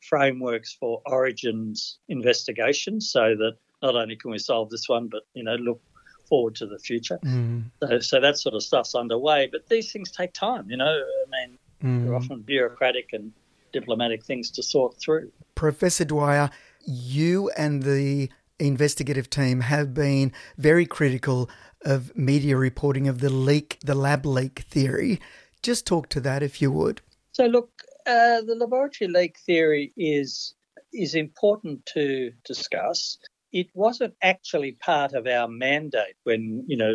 frameworks 0.00 0.76
for 0.78 1.02
origins 1.06 1.98
investigations 2.08 3.10
so 3.10 3.34
that 3.36 3.56
not 3.82 3.94
only 3.94 4.16
can 4.16 4.30
we 4.30 4.38
solve 4.38 4.70
this 4.70 4.88
one, 4.88 5.08
but, 5.08 5.22
you 5.34 5.44
know, 5.44 5.54
look 5.56 5.80
forward 6.28 6.54
to 6.56 6.66
the 6.66 6.78
future. 6.78 7.18
Mm. 7.24 7.64
So, 7.80 7.98
so 8.00 8.20
that 8.20 8.38
sort 8.38 8.54
of 8.54 8.62
stuff's 8.62 8.94
underway. 8.94 9.48
But 9.50 9.68
these 9.68 9.92
things 9.92 10.10
take 10.10 10.32
time, 10.32 10.68
you 10.70 10.76
know. 10.76 10.86
I 10.86 11.46
mean, 11.46 11.58
mm. 11.82 12.04
they're 12.04 12.14
often 12.14 12.42
bureaucratic 12.42 13.10
and 13.12 13.32
diplomatic 13.72 14.24
things 14.24 14.50
to 14.52 14.62
sort 14.62 14.98
through. 14.98 15.30
Professor 15.54 16.04
Dwyer, 16.04 16.50
you 16.86 17.50
and 17.56 17.82
the 17.82 18.30
investigative 18.58 19.30
team 19.30 19.60
have 19.60 19.94
been 19.94 20.32
very 20.56 20.86
critical 20.86 21.48
of 21.84 22.16
media 22.16 22.56
reporting 22.56 23.06
of 23.06 23.20
the 23.20 23.30
leak, 23.30 23.78
the 23.84 23.94
lab 23.94 24.26
leak 24.26 24.60
theory. 24.60 25.20
Just 25.62 25.86
talk 25.86 26.08
to 26.10 26.20
that 26.20 26.42
if 26.42 26.62
you 26.62 26.70
would. 26.72 27.00
So, 27.32 27.46
look, 27.46 27.82
uh, 28.06 28.40
the 28.42 28.56
laboratory 28.58 29.08
leak 29.08 29.38
theory 29.38 29.92
is 29.96 30.54
is 30.92 31.14
important 31.14 31.84
to 31.86 32.32
discuss. 32.44 33.18
It 33.52 33.68
wasn't 33.74 34.14
actually 34.22 34.72
part 34.72 35.12
of 35.12 35.26
our 35.26 35.48
mandate 35.48 36.16
when 36.24 36.64
you 36.66 36.76
know 36.76 36.94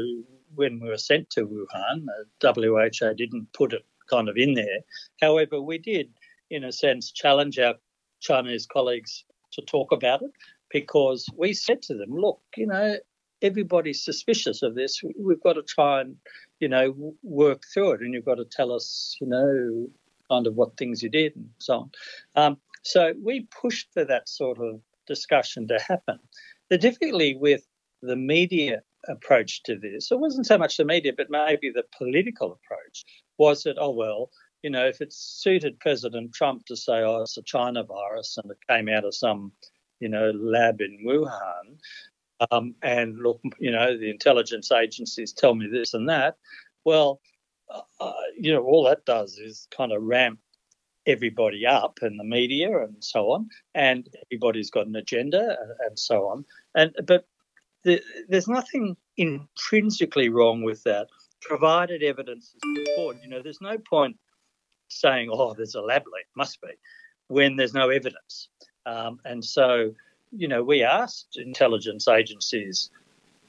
when 0.55 0.79
we 0.79 0.89
were 0.89 0.97
sent 0.97 1.29
to 1.31 1.45
Wuhan. 1.45 2.05
Uh, 2.07 2.53
WHO 2.53 3.13
didn't 3.13 3.53
put 3.53 3.73
it 3.73 3.85
kind 4.09 4.29
of 4.29 4.37
in 4.37 4.53
there. 4.53 4.79
However, 5.21 5.61
we 5.61 5.77
did, 5.77 6.09
in 6.49 6.63
a 6.63 6.71
sense, 6.71 7.11
challenge 7.11 7.59
our 7.59 7.75
Chinese 8.19 8.65
colleagues 8.65 9.25
to 9.53 9.61
talk 9.61 9.91
about 9.91 10.21
it 10.21 10.31
because 10.71 11.25
we 11.35 11.53
said 11.53 11.81
to 11.83 11.93
them, 11.93 12.11
look, 12.11 12.41
you 12.57 12.67
know, 12.67 12.97
everybody's 13.43 14.03
suspicious 14.03 14.63
of 14.63 14.73
this. 14.73 15.01
We've 15.19 15.43
got 15.43 15.53
to 15.53 15.63
try 15.63 16.01
and, 16.01 16.15
you 16.59 16.69
know, 16.69 17.13
work 17.21 17.63
through 17.71 17.91
it, 17.91 18.01
and 18.01 18.13
you've 18.13 18.25
got 18.25 18.35
to 18.35 18.45
tell 18.45 18.71
us, 18.71 19.15
you 19.21 19.27
know, 19.27 19.87
kind 20.31 20.47
of 20.47 20.55
what 20.55 20.77
things 20.77 21.03
you 21.03 21.09
did 21.09 21.35
and 21.35 21.49
so 21.59 21.73
on. 21.73 21.91
Um, 22.35 22.57
so 22.81 23.13
we 23.21 23.47
pushed 23.61 23.89
for 23.93 24.05
that 24.05 24.27
sort 24.27 24.57
of 24.59 24.79
discussion 25.05 25.67
to 25.67 25.79
happen. 25.87 26.19
The 26.69 26.77
difficulty 26.77 27.35
with 27.35 27.67
the 28.01 28.15
media 28.15 28.81
approach 29.09 29.63
to 29.63 29.77
this, 29.77 30.11
it 30.11 30.19
wasn't 30.19 30.47
so 30.47 30.57
much 30.57 30.77
the 30.77 30.85
media, 30.85 31.11
but 31.15 31.27
maybe 31.29 31.69
the 31.69 31.83
political 31.97 32.47
approach, 32.47 33.03
was 33.37 33.63
that, 33.63 33.77
oh, 33.79 33.91
well, 33.91 34.29
you 34.63 34.69
know, 34.69 34.85
if 34.85 35.01
it 35.01 35.11
suited 35.11 35.79
President 35.79 36.33
Trump 36.33 36.65
to 36.67 36.75
say, 36.75 37.01
oh, 37.03 37.21
it's 37.21 37.37
a 37.37 37.43
China 37.43 37.83
virus 37.83 38.37
and 38.41 38.49
it 38.49 38.57
came 38.69 38.87
out 38.87 39.03
of 39.03 39.13
some, 39.13 39.51
you 39.99 40.07
know, 40.07 40.31
lab 40.31 40.79
in 40.79 41.05
Wuhan, 41.05 41.77
um, 42.51 42.75
and 42.81 43.17
look, 43.19 43.39
you 43.59 43.71
know, 43.71 43.97
the 43.97 44.09
intelligence 44.09 44.71
agencies 44.71 45.33
tell 45.33 45.55
me 45.55 45.67
this 45.67 45.93
and 45.93 46.09
that, 46.09 46.37
well, 46.85 47.21
uh, 47.69 47.81
uh 47.99 48.13
you 48.37 48.51
know, 48.51 48.63
all 48.63 48.83
that 48.85 49.05
does 49.05 49.37
is 49.37 49.67
kind 49.75 49.91
of 49.91 50.01
ramp 50.01 50.39
everybody 51.05 51.65
up 51.65 51.99
in 52.01 52.17
the 52.17 52.23
media 52.23 52.83
and 52.83 52.95
so 53.03 53.31
on, 53.31 53.49
and 53.75 54.07
everybody's 54.25 54.71
got 54.71 54.87
an 54.87 54.95
agenda 54.95 55.57
and 55.87 55.97
so 55.97 56.27
on. 56.27 56.45
And 56.75 56.93
but 57.05 57.25
the, 57.83 58.01
there's 58.29 58.47
nothing 58.47 58.95
intrinsically 59.17 60.29
wrong 60.29 60.63
with 60.63 60.83
that, 60.83 61.07
provided 61.41 62.03
evidence 62.03 62.55
is 62.55 62.61
put 62.75 62.95
forward. 62.95 63.17
You 63.21 63.29
know, 63.29 63.41
there's 63.41 63.61
no 63.61 63.77
point 63.77 64.17
saying, 64.87 65.29
"Oh, 65.31 65.53
there's 65.53 65.75
a 65.75 65.81
lab 65.81 66.03
leak," 66.05 66.25
must 66.35 66.61
be, 66.61 66.69
when 67.27 67.55
there's 67.55 67.73
no 67.73 67.89
evidence. 67.89 68.49
Um, 68.85 69.19
and 69.25 69.43
so, 69.43 69.93
you 70.35 70.47
know, 70.47 70.63
we 70.63 70.83
asked 70.83 71.37
intelligence 71.37 72.07
agencies 72.07 72.89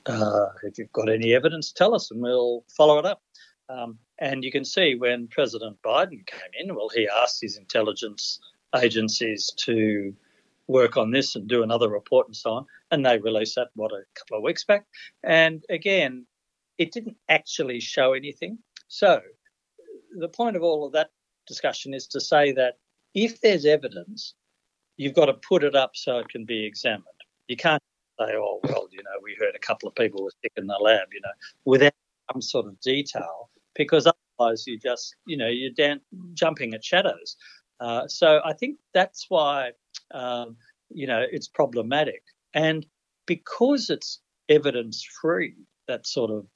uh, 0.06 0.48
if 0.62 0.78
you've 0.78 0.92
got 0.92 1.08
any 1.08 1.34
evidence, 1.34 1.72
tell 1.72 1.94
us, 1.94 2.10
and 2.10 2.20
we'll 2.20 2.64
follow 2.76 2.98
it 2.98 3.06
up. 3.06 3.22
Um, 3.68 3.98
and 4.18 4.44
you 4.44 4.52
can 4.52 4.64
see 4.64 4.94
when 4.94 5.28
President 5.28 5.78
Biden 5.82 6.26
came 6.26 6.50
in, 6.58 6.74
well, 6.74 6.90
he 6.94 7.08
asked 7.08 7.40
his 7.40 7.56
intelligence 7.56 8.38
agencies 8.76 9.52
to 9.64 10.14
work 10.66 10.96
on 10.96 11.10
this 11.10 11.36
and 11.36 11.48
do 11.48 11.62
another 11.62 11.88
report 11.88 12.26
and 12.26 12.36
so 12.36 12.50
on. 12.50 12.66
And 12.90 13.04
they 13.04 13.18
released 13.18 13.56
that, 13.56 13.68
what, 13.74 13.92
a 13.92 14.02
couple 14.14 14.36
of 14.36 14.42
weeks 14.42 14.64
back. 14.64 14.84
And 15.22 15.64
again, 15.70 16.26
it 16.78 16.92
didn't 16.92 17.16
actually 17.28 17.80
show 17.80 18.12
anything. 18.12 18.58
So 18.88 19.20
the 20.16 20.28
point 20.28 20.56
of 20.56 20.62
all 20.62 20.86
of 20.86 20.92
that 20.92 21.10
discussion 21.46 21.94
is 21.94 22.06
to 22.08 22.20
say 22.20 22.52
that 22.52 22.74
if 23.14 23.40
there's 23.40 23.64
evidence, 23.64 24.34
you've 24.96 25.14
got 25.14 25.26
to 25.26 25.34
put 25.34 25.64
it 25.64 25.74
up 25.74 25.92
so 25.94 26.18
it 26.18 26.28
can 26.28 26.44
be 26.44 26.64
examined. 26.64 27.04
You 27.48 27.56
can't 27.56 27.82
say, 28.18 28.34
oh, 28.36 28.60
well, 28.64 28.88
you 28.90 29.02
know, 29.02 29.10
we 29.22 29.36
heard 29.38 29.54
a 29.54 29.58
couple 29.58 29.88
of 29.88 29.94
people 29.94 30.22
were 30.22 30.32
sick 30.42 30.52
in 30.56 30.66
the 30.66 30.78
lab, 30.80 31.08
you 31.12 31.20
know, 31.20 31.30
without 31.64 31.92
some 32.32 32.40
sort 32.40 32.66
of 32.66 32.80
detail 32.80 33.50
because 33.74 34.06
otherwise 34.06 34.66
you 34.66 34.78
just, 34.78 35.16
you 35.26 35.36
know, 35.36 35.48
you're 35.48 35.72
down, 35.72 36.00
jumping 36.34 36.74
at 36.74 36.84
shadows. 36.84 37.36
Uh, 37.80 38.06
so 38.06 38.40
I 38.44 38.52
think 38.52 38.78
that's 38.92 39.26
why, 39.28 39.72
um, 40.12 40.56
you 40.90 41.06
know, 41.06 41.24
it's 41.30 41.48
problematic. 41.48 42.22
And 42.54 42.86
because 43.26 43.90
it's 43.90 44.20
evidence 44.48 45.02
free, 45.02 45.54
that 45.88 46.06
sort 46.06 46.30
of 46.30 46.46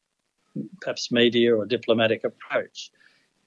perhaps 0.81 1.11
media 1.11 1.55
or 1.55 1.67
diplomatic 1.67 2.25
approach, 2.25 2.91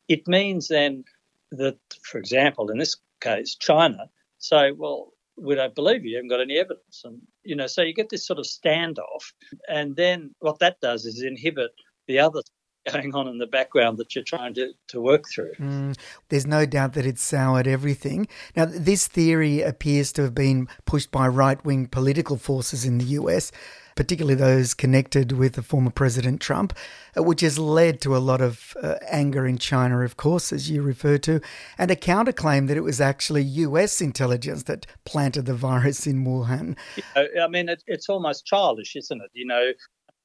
it 0.08 0.28
means 0.28 0.68
then 0.68 1.06
that, 1.52 1.78
for 2.04 2.18
example, 2.18 2.70
in 2.70 2.78
this 2.78 2.98
case, 3.22 3.56
China 3.56 4.10
say, 4.42 4.72
well, 4.72 5.14
we 5.38 5.56
don't 5.56 5.76
believe 5.76 6.04
you, 6.04 6.12
you 6.12 6.18
haven't 6.18 6.30
got 6.30 6.42
any 6.42 6.58
evidence. 6.58 7.02
And, 7.04 7.22
you 7.44 7.56
know, 7.56 7.68
so 7.68 7.82
you 7.82 7.94
get 7.94 8.10
this 8.10 8.28
sort 8.28 8.40
of 8.40 8.46
standoff. 8.46 9.24
And 9.68 9.96
then 9.96 10.36
what 10.40 10.60
that 10.60 10.80
does 10.82 11.06
is 11.06 11.24
inhibit 11.24 11.72
the 12.08 12.20
other 12.20 12.42
going 12.90 13.14
on 13.14 13.28
in 13.28 13.38
the 13.38 13.48
background 13.48 13.98
that 13.98 14.16
you're 14.16 14.24
trying 14.24 14.54
to, 14.56 14.74
to 14.88 15.02
work 15.02 15.26
through. 15.30 15.54
Mm, 15.60 15.98
there's 16.30 16.48
no 16.48 16.66
doubt 16.66 16.94
that 16.94 17.06
it's 17.06 17.22
soured 17.22 17.68
everything. 17.68 18.28
Now, 18.56 18.66
this 18.66 19.08
theory 19.08 19.62
appears 19.62 20.12
to 20.14 20.24
have 20.24 20.36
been 20.36 20.68
pushed 20.86 21.12
by 21.12 21.28
right 21.28 21.64
wing 21.64 21.88
political 21.88 22.38
forces 22.38 22.86
in 22.86 22.98
the 22.98 23.06
US, 23.06 23.52
particularly 23.96 24.36
those 24.36 24.74
connected 24.74 25.32
with 25.34 25.54
the 25.54 25.62
former 25.62 25.92
President 25.92 26.42
Trump, 26.42 26.76
uh, 27.16 27.24
which 27.24 27.42
has 27.42 27.60
led 27.60 28.02
to 28.02 28.16
a 28.16 28.20
lot 28.20 28.42
of 28.42 28.76
uh, 28.82 28.96
anger 29.08 29.46
in 29.46 29.58
China, 29.58 30.02
of 30.02 30.18
course, 30.18 30.52
as 30.52 30.70
you 30.70 30.82
refer 30.82 31.18
to, 31.20 31.40
and 31.78 31.92
a 31.92 31.96
counterclaim 31.96 32.68
that 32.68 32.78
it 32.78 32.82
was 32.82 33.02
actually 33.02 33.44
US 33.44 34.02
intelligence 34.02 34.64
that 34.64 34.88
planted 35.06 35.46
the 35.46 35.54
virus 35.54 36.08
in 36.08 36.26
Wuhan. 36.26 36.78
You 36.96 37.04
know, 37.16 37.44
I 37.44 37.48
mean, 37.48 37.70
it, 37.70 37.84
it's 37.86 38.10
almost 38.10 38.46
childish, 38.46 38.96
isn't 38.96 39.22
it? 39.22 39.30
You 39.34 39.46
know, 39.46 39.72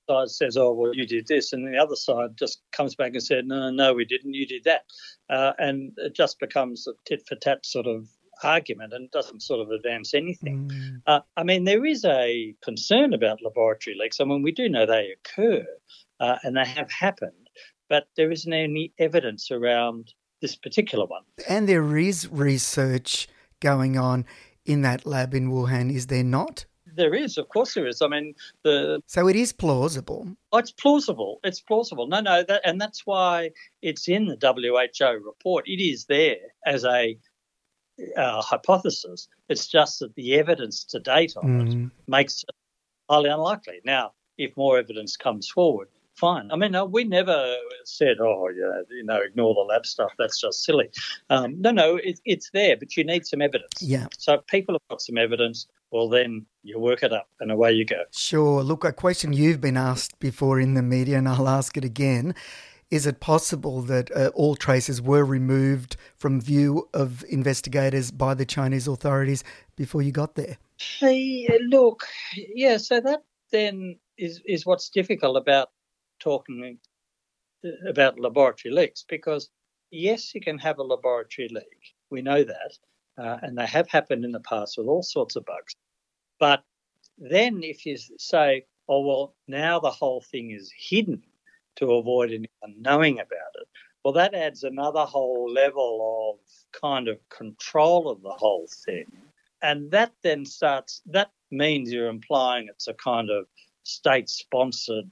side 0.09 0.31
says, 0.31 0.57
"Oh, 0.57 0.73
well, 0.73 0.95
you 0.95 1.07
did 1.07 1.27
this," 1.27 1.53
and 1.53 1.67
the 1.67 1.79
other 1.79 1.97
side 1.97 2.37
just 2.37 2.63
comes 2.73 2.95
back 2.95 3.13
and 3.13 3.23
said, 3.23 3.47
"No, 3.47 3.71
no, 3.71 3.95
we 3.95 4.05
didn't. 4.05 4.35
You 4.35 4.47
did 4.47 4.65
that," 4.65 4.85
uh, 5.31 5.53
and 5.59 5.93
it 5.97 6.15
just 6.15 6.39
becomes 6.39 6.87
a 6.87 6.93
tit 7.05 7.23
for 7.29 7.37
tat 7.37 7.65
sort 7.65 7.87
of 7.87 8.09
argument 8.43 8.93
and 8.93 9.11
doesn't 9.11 9.43
sort 9.43 9.61
of 9.61 9.71
advance 9.71 10.15
anything. 10.15 10.69
Mm. 10.69 11.03
Uh, 11.07 11.21
I 11.37 11.43
mean, 11.43 11.65
there 11.65 11.85
is 11.85 12.05
a 12.05 12.55
concern 12.63 13.15
about 13.15 13.43
laboratory 13.43 13.97
leaks. 13.99 14.21
I 14.21 14.25
mean, 14.25 14.43
we 14.43 14.53
do 14.53 14.69
know 14.69 14.87
they 14.87 15.13
occur 15.13 15.65
uh, 16.21 16.37
and 16.43 16.57
they 16.57 16.67
have 16.67 16.91
happened, 16.91 17.49
but 17.89 18.09
there 18.17 18.31
isn't 18.31 18.53
any 18.53 18.93
evidence 18.99 19.51
around 19.51 20.13
this 20.43 20.57
particular 20.57 21.07
one. 21.07 21.23
And 21.49 21.69
there 21.69 21.97
is 21.97 22.29
research 22.31 23.29
going 23.61 23.97
on 23.97 24.27
in 24.65 24.83
that 24.83 25.07
lab 25.07 25.35
in 25.35 25.51
Wuhan, 25.51 25.91
is 25.91 26.09
there 26.09 26.25
not? 26.25 26.67
There 26.97 27.15
is, 27.15 27.39
of 27.39 27.49
course, 27.49 27.75
there 27.75 27.87
is. 27.87 28.03
I 28.03 28.09
mean, 28.09 28.35
the 28.63 29.01
so 29.07 29.29
it 29.29 29.37
is 29.37 29.53
plausible. 29.53 30.29
Oh, 30.53 30.59
it's 30.59 30.73
plausible. 30.73 31.41
It's 31.45 31.61
plausible. 31.61 32.07
No, 32.07 32.21
no, 32.21 32.43
that, 32.43 32.63
and 32.65 32.81
that's 32.81 33.07
why 33.07 33.51
it's 33.83 34.09
in 34.09 34.27
the 34.27 34.37
WHO 34.37 35.25
report. 35.25 35.69
It 35.69 35.83
is 35.83 36.07
there 36.07 36.37
as 36.65 36.85
a 36.85 37.19
uh, 38.17 38.43
hypothesis. 38.43 39.29
It's 39.49 39.69
just 39.69 40.01
that 40.01 40.15
the 40.15 40.35
evidence 40.35 40.85
to 40.85 41.01
date 41.01 41.35
on 41.37 41.45
mm. 41.45 41.87
it 41.87 41.93
makes 42.07 42.43
it 42.43 42.55
highly 43.09 43.31
unlikely. 43.31 43.81
Now, 43.85 44.13
if 44.39 44.57
more 44.57 44.79
evidence 44.79 45.17
comes 45.17 45.49
forward, 45.49 45.89
fine. 46.17 46.51
I 46.51 46.57
mean, 46.57 46.73
no, 46.73 46.85
we 46.85 47.05
never 47.05 47.57
said, 47.85 48.17
oh, 48.21 48.49
yeah, 48.49 48.83
you 48.91 49.05
know, 49.05 49.21
ignore 49.21 49.55
the 49.55 49.61
lab 49.61 49.87
stuff. 49.87 50.13
That's 50.19 50.41
just 50.41 50.65
silly. 50.65 50.89
Um, 51.31 51.61
no, 51.61 51.71
no, 51.71 51.97
it, 51.97 52.21
it's 52.25 52.51
there, 52.51 52.77
but 52.77 52.97
you 52.97 53.05
need 53.05 53.27
some 53.27 53.43
evidence. 53.43 53.81
Yeah. 53.81 54.07
So 54.19 54.35
if 54.35 54.47
people 54.47 54.75
have 54.75 54.89
got 54.89 55.01
some 55.01 55.19
evidence, 55.19 55.67
well, 55.91 56.09
then 56.09 56.47
you 56.63 56.79
work 56.79 57.03
it 57.03 57.13
up 57.13 57.29
and 57.41 57.51
away 57.53 57.73
you 57.73 57.85
go. 57.85 58.03
Sure. 58.13 58.63
Look, 58.63 58.85
a 58.85 58.93
question 58.93 59.33
you've 59.33 59.61
been 59.61 59.77
asked 59.77 60.19
before 60.19 60.59
in 60.59 60.75
the 60.75 60.83
media, 60.83 61.19
and 61.19 61.29
I'll 61.29 61.49
ask 61.49 61.77
it 61.77 61.85
again. 61.85 62.35
Is 62.89 63.05
it 63.05 63.19
possible 63.19 63.83
that 63.83 64.15
uh, 64.17 64.31
all 64.35 64.55
traces 64.55 65.03
were 65.03 65.25
removed 65.25 65.97
from 66.17 66.41
view 66.41 66.89
of 66.95 67.25
investigators 67.29 68.13
by 68.13 68.35
the 68.35 68.47
Chinese 68.47 68.87
authorities 68.87 69.43
before 69.75 70.03
you 70.03 70.13
got 70.13 70.37
there? 70.37 70.57
Hey, 70.79 71.49
look, 71.69 72.05
yeah, 72.37 72.77
so 72.77 73.01
that 73.01 73.25
then 73.51 73.99
is, 74.17 74.41
is 74.47 74.65
what's 74.65 74.89
difficult 74.89 75.37
about 75.37 75.71
talking 76.21 76.79
about 77.89 78.19
laboratory 78.19 78.73
leaks 78.73 79.05
because, 79.09 79.51
yes, 79.91 80.35
you 80.35 80.41
can 80.41 80.59
have 80.59 80.79
a 80.79 80.83
laboratory 80.83 81.49
leak. 81.49 81.95
We 82.11 82.23
know 82.23 82.45
that. 82.45 82.79
Uh, 83.19 83.39
and 83.43 83.57
they 83.57 83.67
have 83.67 83.89
happened 83.89 84.25
in 84.25 84.33
the 84.33 84.41
past 84.41 84.77
with 84.77 84.87
all 84.87 85.03
sorts 85.03 85.37
of 85.37 85.47
bugs. 85.47 85.75
But 86.39 86.63
then 87.19 87.63
if 87.63 87.87
you 87.87 87.97
say, 88.19 88.67
oh, 88.89 89.07
well, 89.07 89.35
now 89.49 89.81
the 89.81 89.91
whole 89.91 90.21
thing 90.21 90.51
is 90.51 90.71
hidden 90.77 91.23
to 91.77 91.95
avoid 91.95 92.31
anyone 92.31 92.81
knowing 92.81 93.15
about 93.19 93.55
it, 93.61 93.69
well, 94.05 94.13
that 94.13 94.35
adds 94.35 94.63
another 94.63 95.01
whole 95.01 95.51
level 95.51 96.39
of 96.39 96.81
kind 96.81 97.09
of 97.09 97.19
control 97.29 98.09
of 98.09 98.23
the 98.23 98.31
whole 98.31 98.69
thing. 98.85 99.07
And 99.63 99.91
that 99.91 100.13
then 100.23 100.45
starts, 100.45 101.03
that 101.07 101.31
means 101.51 101.91
you're 101.91 102.09
implying 102.09 102.69
it's 102.69 102.87
a 102.87 102.95
kind 102.95 103.31
of 103.31 103.47
state 103.83 104.29
sponsored 104.29 105.11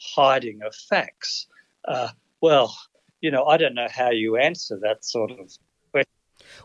hiding 0.00 0.60
of 0.62 0.74
facts. 0.74 1.46
Uh, 1.84 2.08
well, 2.40 2.76
you 3.20 3.30
know, 3.30 3.44
I 3.44 3.56
don't 3.56 3.74
know 3.74 3.88
how 3.90 4.10
you 4.10 4.36
answer 4.36 4.78
that 4.82 5.04
sort 5.04 5.30
of 5.32 5.52
question. 5.90 6.10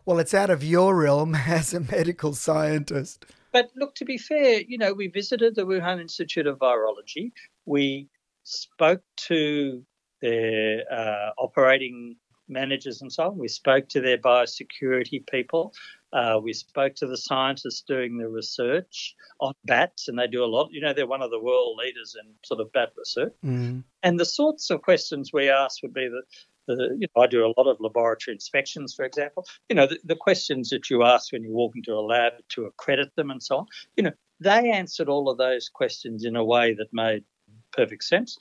well, 0.06 0.20
it's 0.20 0.34
out 0.34 0.50
of 0.50 0.64
your 0.64 0.96
realm 0.96 1.36
as 1.48 1.74
a 1.74 1.80
medical 1.80 2.34
scientist. 2.34 3.26
but 3.52 3.72
look, 3.76 3.96
to 3.96 4.06
be 4.06 4.18
fair, 4.18 4.62
you 4.62 4.78
know, 4.78 4.94
we 4.94 5.08
visited 5.08 5.56
the 5.56 5.66
Wuhan 5.66 6.00
Institute 6.02 6.48
of 6.48 6.60
Virology. 6.60 7.32
We 7.66 8.10
spoke 8.44 9.04
to 9.16 9.84
their 10.22 10.84
uh, 10.92 11.32
operating 11.38 12.16
managers 12.48 13.02
and 13.02 13.12
so 13.12 13.24
on. 13.24 13.38
We 13.38 13.48
spoke 13.48 13.90
to 13.90 14.02
their 14.02 14.18
biosecurity 14.18 15.26
people. 15.28 15.74
Uh, 16.12 16.40
we 16.42 16.54
spoke 16.54 16.96
to 16.96 17.08
the 17.08 17.18
scientists 17.18 17.84
doing 17.88 18.18
the 18.18 18.30
research 18.30 19.16
on 19.40 19.54
bats, 19.66 20.08
and 20.08 20.18
they 20.18 20.28
do 20.28 20.44
a 20.44 20.46
lot. 20.46 20.70
You 20.72 20.82
know, 20.82 20.94
they're 20.94 21.08
one 21.08 21.24
of 21.24 21.32
the 21.32 21.40
world 21.40 21.80
leaders 21.84 22.16
in 22.22 22.32
sort 22.44 22.62
of 22.62 22.72
bat 22.72 22.92
research. 22.98 23.34
Mm. 23.44 23.84
And 24.04 24.20
the 24.20 24.26
sorts 24.26 24.70
of 24.70 24.82
questions 24.82 25.32
we 25.34 25.50
asked 25.50 25.80
would 25.84 25.94
be 25.94 26.08
that. 26.08 26.24
The, 26.66 26.96
you 26.98 27.08
know, 27.14 27.22
I 27.24 27.28
do 27.28 27.46
a 27.46 27.52
lot 27.58 27.68
of 27.68 27.76
laboratory 27.82 28.36
inspections, 28.36 28.94
for 28.94 29.04
example. 29.04 29.46
You 29.68 29.76
know, 29.76 29.86
the, 29.86 30.00
the 30.06 30.16
questions 30.16 30.70
that 30.70 30.90
you 30.90 31.04
ask 31.04 31.34
when 31.34 31.44
you 31.44 31.52
walk 31.52 31.74
into 31.76 31.92
a 31.92 32.00
lab 32.00 32.36
to 32.56 32.64
accredit 32.68 33.14
them 33.18 33.32
and 33.32 33.44
so 33.44 33.58
on. 33.58 33.66
You 33.98 34.04
know, 34.04 34.12
they 34.40 34.72
answered 34.72 35.10
all 35.10 35.30
of 35.30 35.38
those 35.38 35.68
questions 35.68 36.24
in 36.24 36.38
a 36.38 36.44
way 36.44 36.74
that 36.74 36.88
made 36.94 37.26
perfect 37.74 38.06
sense. 38.06 38.38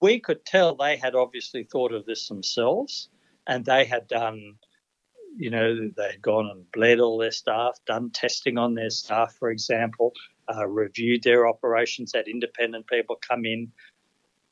We 0.00 0.20
could 0.20 0.44
tell 0.44 0.74
they 0.74 0.96
had 0.96 1.14
obviously 1.14 1.64
thought 1.64 1.92
of 1.92 2.06
this 2.06 2.28
themselves 2.28 3.08
and 3.46 3.64
they 3.64 3.84
had 3.84 4.08
done, 4.08 4.54
you 5.36 5.50
know, 5.50 5.90
they 5.96 6.10
had 6.12 6.22
gone 6.22 6.48
and 6.50 6.70
bled 6.72 7.00
all 7.00 7.18
their 7.18 7.30
staff, 7.30 7.78
done 7.86 8.10
testing 8.10 8.58
on 8.58 8.74
their 8.74 8.90
staff, 8.90 9.34
for 9.38 9.50
example, 9.50 10.12
uh, 10.54 10.66
reviewed 10.66 11.22
their 11.22 11.46
operations, 11.46 12.12
had 12.14 12.28
independent 12.28 12.86
people 12.86 13.16
come 13.16 13.44
in 13.44 13.72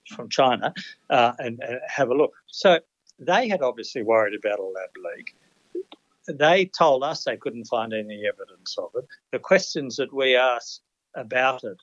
from 0.09 0.29
China 0.29 0.73
uh, 1.11 1.33
and, 1.39 1.61
and 1.61 1.81
have 1.87 2.11
a 2.11 2.15
look. 2.15 2.33
So 2.47 2.81
they 3.19 3.49
had 3.49 3.63
obviously 3.63 4.03
worried 4.03 4.39
about 4.39 4.59
a 4.59 4.63
lab 4.65 4.91
leak 4.97 5.35
they 6.29 6.67
told 6.67 7.03
us 7.03 7.25
they 7.25 7.37
couldn't 7.37 7.65
find 7.65 7.93
any 7.93 8.23
evidence 8.27 8.77
of 8.79 8.91
it. 8.95 9.07
The 9.33 9.39
questions 9.39 9.97
that 9.97 10.13
we 10.13 10.37
asked 10.37 10.83
about 11.15 11.65
it, 11.65 11.79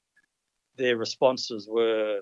their 0.77 0.97
responses 0.97 1.67
were 1.69 2.21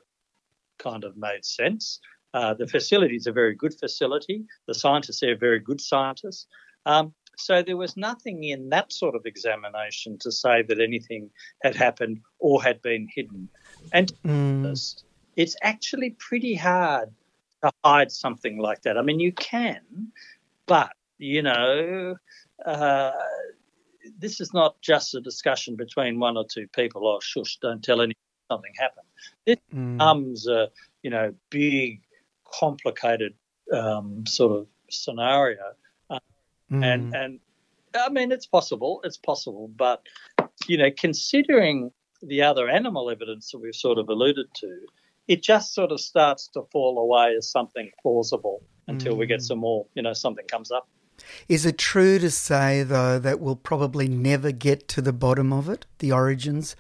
kind 0.79 1.03
of 1.03 1.17
made 1.17 1.45
sense. 1.45 1.99
Uh, 2.33 2.53
the 2.53 2.67
facility 2.67 3.15
is 3.15 3.27
a 3.27 3.31
very 3.31 3.55
good 3.55 3.73
facility. 3.79 4.43
The 4.67 4.73
scientists 4.73 5.21
are 5.23 5.36
very 5.36 5.59
good 5.59 5.79
scientists. 5.79 6.47
Um, 6.86 7.13
so 7.38 7.62
there 7.62 7.77
was 7.77 7.95
nothing 7.97 8.43
in 8.43 8.69
that 8.69 8.91
sort 8.91 9.15
of 9.15 9.25
examination 9.25 10.17
to 10.19 10.31
say 10.31 10.63
that 10.63 10.79
anything 10.79 11.29
had 11.62 11.75
happened 11.75 12.19
or 12.39 12.62
had 12.62 12.81
been 12.81 13.07
hidden. 13.13 13.49
And 13.91 14.12
Mm. 14.25 15.03
it's 15.36 15.55
actually 15.62 16.12
pretty 16.12 16.55
hard 16.55 17.09
to 17.63 17.71
hide 17.83 18.12
something 18.12 18.57
like 18.57 18.81
that. 18.81 18.97
I 18.97 19.01
mean, 19.01 19.19
you 19.19 19.31
can, 19.31 20.12
but 20.65 20.93
you 21.17 21.41
know, 21.41 22.15
uh, 22.65 23.12
this 24.17 24.41
is 24.41 24.53
not 24.53 24.81
just 24.81 25.15
a 25.15 25.21
discussion 25.21 25.75
between 25.75 26.19
one 26.19 26.38
or 26.38 26.45
two 26.45 26.67
people. 26.67 27.07
Oh, 27.07 27.19
shush! 27.21 27.57
Don't 27.62 27.83
tell 27.83 28.01
anyone 28.01 28.15
something 28.51 28.73
happened. 28.77 29.07
This 29.45 29.57
Mm. 29.73 29.97
becomes 29.97 30.47
a 30.47 30.69
you 31.03 31.09
know 31.09 31.33
big, 31.49 32.01
complicated 32.59 33.33
um, 33.71 34.25
sort 34.25 34.59
of 34.59 34.67
scenario, 34.89 35.73
Mm. 36.71 36.83
and 36.83 37.15
and 37.15 37.39
I 37.95 38.09
mean 38.09 38.31
it's 38.31 38.45
possible, 38.47 39.01
it's 39.03 39.17
possible, 39.17 39.69
but 39.75 40.01
you 40.67 40.77
know 40.77 40.89
considering 40.97 41.91
the 42.21 42.41
other 42.41 42.69
animal 42.69 43.09
evidence 43.09 43.51
that 43.51 43.59
we've 43.59 43.75
sort 43.75 43.97
of 43.97 44.09
alluded 44.09 44.47
to, 44.55 44.79
it 45.27 45.43
just 45.43 45.73
sort 45.73 45.91
of 45.91 45.99
starts 45.99 46.47
to 46.53 46.63
fall 46.71 46.97
away 46.97 47.36
as 47.36 47.49
something 47.51 47.91
plausible 48.01 48.63
until 48.88 49.15
we 49.17 49.25
get 49.25 49.39
Mm. 49.39 49.43
some 49.47 49.59
more, 49.59 49.86
you 49.93 50.01
know, 50.01 50.13
something 50.13 50.45
comes 50.47 50.71
up. 50.71 50.88
Is 51.47 51.65
it 51.65 51.77
true 51.77 52.19
to 52.19 52.29
say, 52.31 52.83
though, 52.83 53.19
that 53.19 53.39
we'll 53.39 53.55
probably 53.55 54.07
never 54.07 54.51
get 54.51 54.88
to 54.89 55.01
the 55.01 55.13
bottom 55.13 55.51
of 55.53 55.69
it, 55.69 55.86
the 55.99 56.12
origins? 56.12 56.75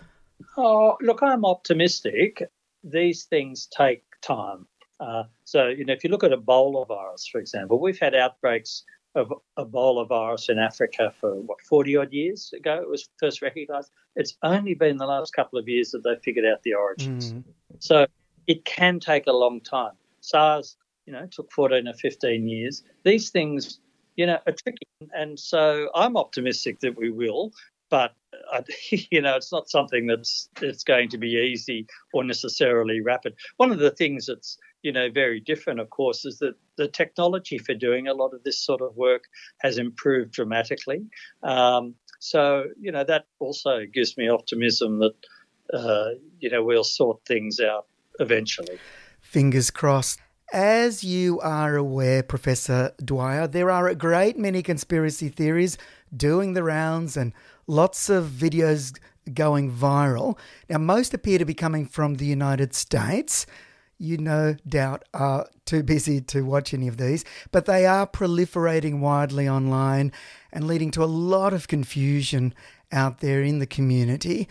Oh, 0.57 0.97
look, 1.01 1.21
I'm 1.21 1.45
optimistic. 1.45 2.43
These 2.83 3.23
things 3.23 3.67
take 3.67 4.03
time. 4.21 4.67
Uh, 4.99 5.23
so, 5.43 5.67
you 5.67 5.85
know, 5.85 5.93
if 5.93 6.03
you 6.03 6.09
look 6.09 6.23
at 6.23 6.31
Ebola 6.31 6.87
virus, 6.87 7.27
for 7.27 7.39
example, 7.39 7.79
we've 7.79 7.99
had 7.99 8.15
outbreaks 8.15 8.83
of 9.15 9.31
Ebola 9.57 10.07
virus 10.07 10.49
in 10.49 10.57
Africa 10.57 11.13
for 11.19 11.35
what 11.41 11.61
40 11.61 11.97
odd 11.97 12.13
years 12.13 12.51
ago. 12.53 12.79
It 12.81 12.89
was 12.89 13.09
first 13.19 13.41
recognised. 13.41 13.91
It's 14.15 14.37
only 14.43 14.73
been 14.73 14.97
the 14.97 15.05
last 15.05 15.33
couple 15.33 15.59
of 15.59 15.67
years 15.67 15.91
that 15.91 16.03
they 16.03 16.15
figured 16.23 16.45
out 16.45 16.63
the 16.63 16.73
origins. 16.73 17.33
Mm. 17.33 17.43
So 17.79 18.07
it 18.47 18.65
can 18.65 18.99
take 18.99 19.27
a 19.27 19.31
long 19.31 19.61
time. 19.61 19.93
SARS, 20.21 20.77
you 21.05 21.13
know, 21.13 21.27
took 21.27 21.51
14 21.51 21.87
or 21.87 21.93
15 21.93 22.47
years. 22.47 22.83
These 23.03 23.29
things, 23.29 23.79
you 24.15 24.25
know, 24.25 24.39
are 24.47 24.53
tricky. 24.53 24.87
And 25.13 25.39
so 25.39 25.89
I'm 25.93 26.17
optimistic 26.17 26.79
that 26.79 26.97
we 26.97 27.11
will, 27.11 27.51
but, 27.93 28.15
uh, 28.51 28.63
you 29.11 29.21
know, 29.21 29.35
it's 29.35 29.51
not 29.51 29.69
something 29.69 30.07
that's, 30.07 30.49
that's 30.59 30.83
going 30.83 31.09
to 31.09 31.17
be 31.19 31.27
easy 31.27 31.85
or 32.11 32.23
necessarily 32.23 33.01
rapid. 33.01 33.35
One 33.57 33.71
of 33.71 33.77
the 33.77 33.91
things 33.91 34.25
that's, 34.25 34.57
you 34.81 34.91
know, 34.91 35.11
very 35.11 35.39
different, 35.39 35.79
of 35.79 35.91
course, 35.91 36.25
is 36.25 36.39
that 36.39 36.55
the 36.75 36.87
technology 36.87 37.59
for 37.59 37.75
doing 37.75 38.07
a 38.07 38.15
lot 38.15 38.33
of 38.33 38.41
this 38.43 38.59
sort 38.59 38.81
of 38.81 38.95
work 38.95 39.25
has 39.59 39.77
improved 39.77 40.31
dramatically. 40.31 41.05
Um, 41.43 41.93
so, 42.19 42.63
you 42.81 42.91
know, 42.91 43.03
that 43.03 43.25
also 43.37 43.81
gives 43.85 44.17
me 44.17 44.27
optimism 44.27 44.97
that, 44.97 45.13
uh, 45.71 46.15
you 46.39 46.49
know, 46.49 46.63
we'll 46.63 46.83
sort 46.83 47.23
things 47.27 47.59
out 47.59 47.85
eventually. 48.19 48.79
Fingers 49.21 49.69
crossed. 49.69 50.19
As 50.51 51.03
you 51.03 51.39
are 51.41 51.75
aware, 51.75 52.21
Professor 52.21 52.91
Dwyer, 53.03 53.47
there 53.47 53.71
are 53.71 53.87
a 53.87 53.95
great 53.95 54.37
many 54.37 54.61
conspiracy 54.61 55.29
theories 55.29 55.77
doing 56.15 56.53
the 56.53 56.63
rounds 56.63 57.17
and 57.17 57.33
lots 57.67 58.09
of 58.09 58.25
videos 58.25 58.97
going 59.33 59.71
viral. 59.71 60.37
Now, 60.69 60.79
most 60.79 61.13
appear 61.13 61.37
to 61.37 61.45
be 61.45 61.53
coming 61.53 61.85
from 61.85 62.15
the 62.15 62.25
United 62.25 62.73
States. 62.73 63.45
You 63.97 64.17
no 64.17 64.55
doubt 64.67 65.03
are 65.13 65.47
too 65.65 65.83
busy 65.83 66.19
to 66.19 66.41
watch 66.41 66.73
any 66.73 66.87
of 66.87 66.97
these, 66.97 67.23
but 67.51 67.65
they 67.65 67.85
are 67.85 68.05
proliferating 68.05 68.99
widely 68.99 69.47
online 69.47 70.11
and 70.51 70.67
leading 70.67 70.91
to 70.91 71.03
a 71.03 71.05
lot 71.05 71.53
of 71.53 71.67
confusion 71.67 72.53
out 72.91 73.19
there 73.19 73.41
in 73.41 73.59
the 73.59 73.65
community. 73.65 74.49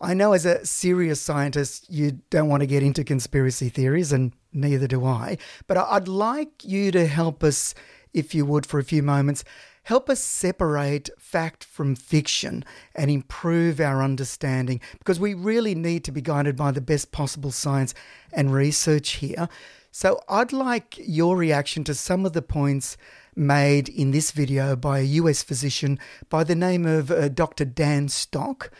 I 0.00 0.14
know 0.14 0.32
as 0.32 0.44
a 0.44 0.66
serious 0.66 1.20
scientist, 1.20 1.86
you 1.88 2.20
don't 2.28 2.48
want 2.48 2.60
to 2.60 2.66
get 2.66 2.82
into 2.82 3.04
conspiracy 3.04 3.68
theories, 3.68 4.12
and 4.12 4.32
neither 4.52 4.88
do 4.88 5.06
I. 5.06 5.38
But 5.68 5.78
I'd 5.78 6.08
like 6.08 6.64
you 6.64 6.90
to 6.90 7.06
help 7.06 7.44
us, 7.44 7.74
if 8.12 8.34
you 8.34 8.44
would, 8.44 8.66
for 8.66 8.80
a 8.80 8.84
few 8.84 9.02
moments, 9.02 9.44
help 9.84 10.08
us 10.08 10.20
separate 10.20 11.10
fact 11.18 11.64
from 11.64 11.94
fiction 11.94 12.64
and 12.94 13.10
improve 13.10 13.80
our 13.80 14.02
understanding 14.02 14.80
because 14.98 15.18
we 15.18 15.34
really 15.34 15.74
need 15.74 16.04
to 16.04 16.12
be 16.12 16.20
guided 16.20 16.56
by 16.56 16.70
the 16.70 16.80
best 16.80 17.12
possible 17.12 17.50
science 17.50 17.94
and 18.32 18.52
research 18.52 19.12
here. 19.14 19.48
So 19.90 20.20
I'd 20.28 20.52
like 20.52 20.96
your 20.98 21.36
reaction 21.36 21.84
to 21.84 21.94
some 21.94 22.24
of 22.24 22.32
the 22.32 22.42
points 22.42 22.96
made 23.34 23.88
in 23.88 24.10
this 24.10 24.30
video 24.30 24.76
by 24.76 25.00
a 25.00 25.02
US 25.02 25.42
physician 25.42 25.98
by 26.28 26.44
the 26.44 26.54
name 26.54 26.86
of 26.86 27.10
uh, 27.10 27.28
Dr. 27.28 27.64
Dan 27.64 28.08
Stock. 28.08 28.70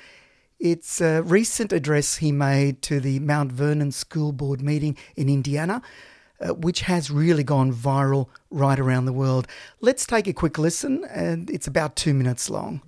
It's 0.58 1.00
a 1.00 1.22
recent 1.22 1.72
address 1.72 2.18
he 2.18 2.30
made 2.30 2.82
to 2.82 3.00
the 3.00 3.18
Mount 3.18 3.50
Vernon 3.50 3.90
School 3.90 4.30
Board 4.30 4.62
meeting 4.62 4.96
in 5.16 5.28
Indiana, 5.28 5.82
uh, 6.42 6.54
which 6.54 6.82
has 6.82 7.10
really 7.10 7.44
gone 7.44 7.72
viral 7.72 8.28
right 8.50 8.78
around 8.78 9.04
the 9.04 9.12
world. 9.12 9.46
Let's 9.80 10.06
take 10.06 10.26
a 10.26 10.32
quick 10.32 10.58
listen, 10.58 11.04
and 11.10 11.48
it's 11.50 11.66
about 11.66 11.96
two 11.96 12.14
minutes 12.14 12.50
long. 12.50 12.82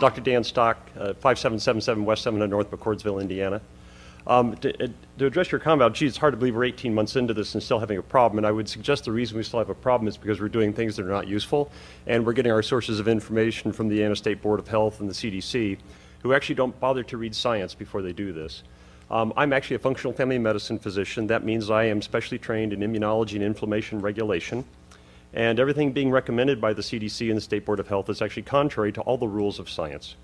Dr. 0.00 0.20
Dan 0.20 0.44
Stock, 0.44 0.78
uh, 0.96 1.14
5777 1.14 2.04
West 2.04 2.22
700 2.22 2.48
North 2.48 2.70
McCordsville, 2.70 3.20
Indiana. 3.20 3.60
Um, 4.26 4.56
to, 4.56 4.84
uh, 4.84 4.88
to 5.18 5.26
address 5.26 5.52
your 5.52 5.58
comment 5.58 5.82
about, 5.82 5.94
gee, 5.94 6.06
it's 6.06 6.16
hard 6.16 6.32
to 6.32 6.38
believe 6.38 6.56
we're 6.56 6.64
18 6.64 6.94
months 6.94 7.14
into 7.16 7.34
this 7.34 7.54
and 7.54 7.62
still 7.62 7.78
having 7.78 7.98
a 7.98 8.02
problem, 8.02 8.38
and 8.38 8.46
I 8.46 8.52
would 8.52 8.68
suggest 8.68 9.04
the 9.04 9.12
reason 9.12 9.36
we 9.36 9.42
still 9.42 9.58
have 9.58 9.68
a 9.68 9.74
problem 9.74 10.08
is 10.08 10.16
because 10.16 10.40
we're 10.40 10.48
doing 10.48 10.72
things 10.72 10.96
that 10.96 11.04
are 11.04 11.10
not 11.10 11.28
useful, 11.28 11.70
and 12.06 12.24
we're 12.24 12.32
getting 12.32 12.52
our 12.52 12.62
sources 12.62 12.98
of 12.98 13.06
information 13.06 13.70
from 13.70 13.88
the 13.88 13.96
Indiana 13.96 14.16
State 14.16 14.40
Board 14.40 14.60
of 14.60 14.68
Health 14.68 15.00
and 15.00 15.10
the 15.10 15.14
CDC, 15.14 15.78
who 16.22 16.32
actually 16.32 16.54
don't 16.54 16.78
bother 16.80 17.02
to 17.02 17.18
read 17.18 17.34
science 17.34 17.74
before 17.74 18.00
they 18.00 18.14
do 18.14 18.32
this. 18.32 18.62
Um, 19.10 19.32
I'm 19.36 19.52
actually 19.52 19.76
a 19.76 19.80
functional 19.80 20.12
family 20.12 20.38
medicine 20.38 20.78
physician. 20.78 21.26
That 21.26 21.44
means 21.44 21.70
I 21.70 21.84
am 21.84 22.00
specially 22.00 22.38
trained 22.38 22.72
in 22.72 22.80
immunology 22.80 23.34
and 23.34 23.42
inflammation 23.42 24.00
regulation. 24.00 24.64
And 25.32 25.58
everything 25.58 25.92
being 25.92 26.10
recommended 26.10 26.60
by 26.60 26.72
the 26.72 26.82
CDC 26.82 27.28
and 27.28 27.36
the 27.36 27.40
State 27.40 27.66
Board 27.66 27.80
of 27.80 27.88
Health 27.88 28.08
is 28.08 28.22
actually 28.22 28.44
contrary 28.44 28.92
to 28.92 29.00
all 29.02 29.18
the 29.18 29.28
rules 29.28 29.58
of 29.58 29.68
science. 29.68 30.14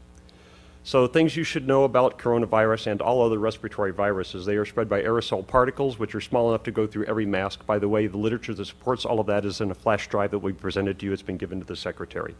So, 0.82 1.06
things 1.06 1.36
you 1.36 1.44
should 1.44 1.66
know 1.66 1.84
about 1.84 2.18
coronavirus 2.18 2.86
and 2.86 3.02
all 3.02 3.22
other 3.22 3.38
respiratory 3.38 3.92
viruses 3.92 4.46
they 4.46 4.56
are 4.56 4.64
spread 4.64 4.88
by 4.88 5.02
aerosol 5.02 5.46
particles, 5.46 5.98
which 5.98 6.14
are 6.14 6.22
small 6.22 6.48
enough 6.48 6.62
to 6.62 6.70
go 6.70 6.86
through 6.86 7.04
every 7.04 7.26
mask. 7.26 7.66
By 7.66 7.78
the 7.78 7.88
way, 7.88 8.06
the 8.06 8.16
literature 8.16 8.54
that 8.54 8.64
supports 8.64 9.04
all 9.04 9.20
of 9.20 9.26
that 9.26 9.44
is 9.44 9.60
in 9.60 9.70
a 9.70 9.74
flash 9.74 10.08
drive 10.08 10.30
that 10.30 10.38
we 10.38 10.54
presented 10.54 10.98
to 11.00 11.06
you. 11.06 11.12
It's 11.12 11.20
been 11.20 11.36
given 11.36 11.60
to 11.60 11.66
the 11.66 11.76
Secretary. 11.76 12.34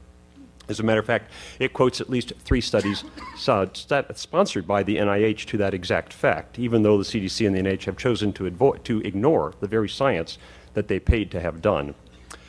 As 0.70 0.78
a 0.78 0.85
matter 0.85 1.00
of 1.00 1.06
fact, 1.06 1.33
it 1.59 1.72
quotes 1.72 2.00
at 2.00 2.09
least 2.09 2.33
three 2.38 2.61
studies 2.61 3.02
sponsored 3.35 4.68
by 4.68 4.85
the 4.85 4.98
NIH 4.98 5.46
to 5.46 5.56
that 5.56 5.74
exact 5.74 6.12
fact, 6.12 6.61
even 6.61 6.85
though 6.85 6.96
the 6.96 7.02
CDC 7.02 7.44
and 7.44 7.56
the 7.56 7.61
NIH 7.61 7.87
have 7.87 7.96
chosen 7.96 8.33
to, 8.35 8.48
avo- 8.48 8.80
to 8.85 9.00
ignore 9.00 9.52
the 9.59 9.66
very 9.66 9.88
science 9.88 10.38
that 10.74 10.87
they 10.87 11.00
paid 11.00 11.33
to 11.33 11.40
have 11.40 11.61
done. 11.61 11.96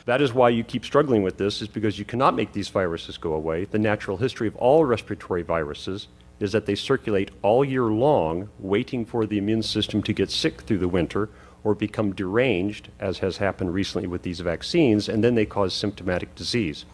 That 0.04 0.22
is 0.22 0.32
why 0.32 0.50
you 0.50 0.62
keep 0.62 0.84
struggling 0.84 1.24
with 1.24 1.36
this, 1.36 1.60
is 1.60 1.66
because 1.66 1.98
you 1.98 2.04
cannot 2.04 2.36
make 2.36 2.52
these 2.52 2.68
viruses 2.68 3.18
go 3.18 3.32
away. 3.32 3.64
The 3.64 3.80
natural 3.80 4.18
history 4.18 4.46
of 4.46 4.54
all 4.54 4.84
respiratory 4.84 5.42
viruses 5.42 6.06
is 6.38 6.52
that 6.52 6.66
they 6.66 6.76
circulate 6.76 7.32
all 7.42 7.64
year 7.64 7.86
long, 7.86 8.50
waiting 8.60 9.04
for 9.04 9.26
the 9.26 9.38
immune 9.38 9.64
system 9.64 10.00
to 10.04 10.12
get 10.12 10.30
sick 10.30 10.60
through 10.60 10.78
the 10.78 10.86
winter 10.86 11.28
or 11.64 11.74
become 11.74 12.14
deranged, 12.14 12.88
as 13.00 13.18
has 13.18 13.38
happened 13.38 13.74
recently 13.74 14.06
with 14.06 14.22
these 14.22 14.38
vaccines, 14.38 15.08
and 15.08 15.24
then 15.24 15.34
they 15.34 15.46
cause 15.46 15.74
symptomatic 15.74 16.32
disease. 16.36 16.84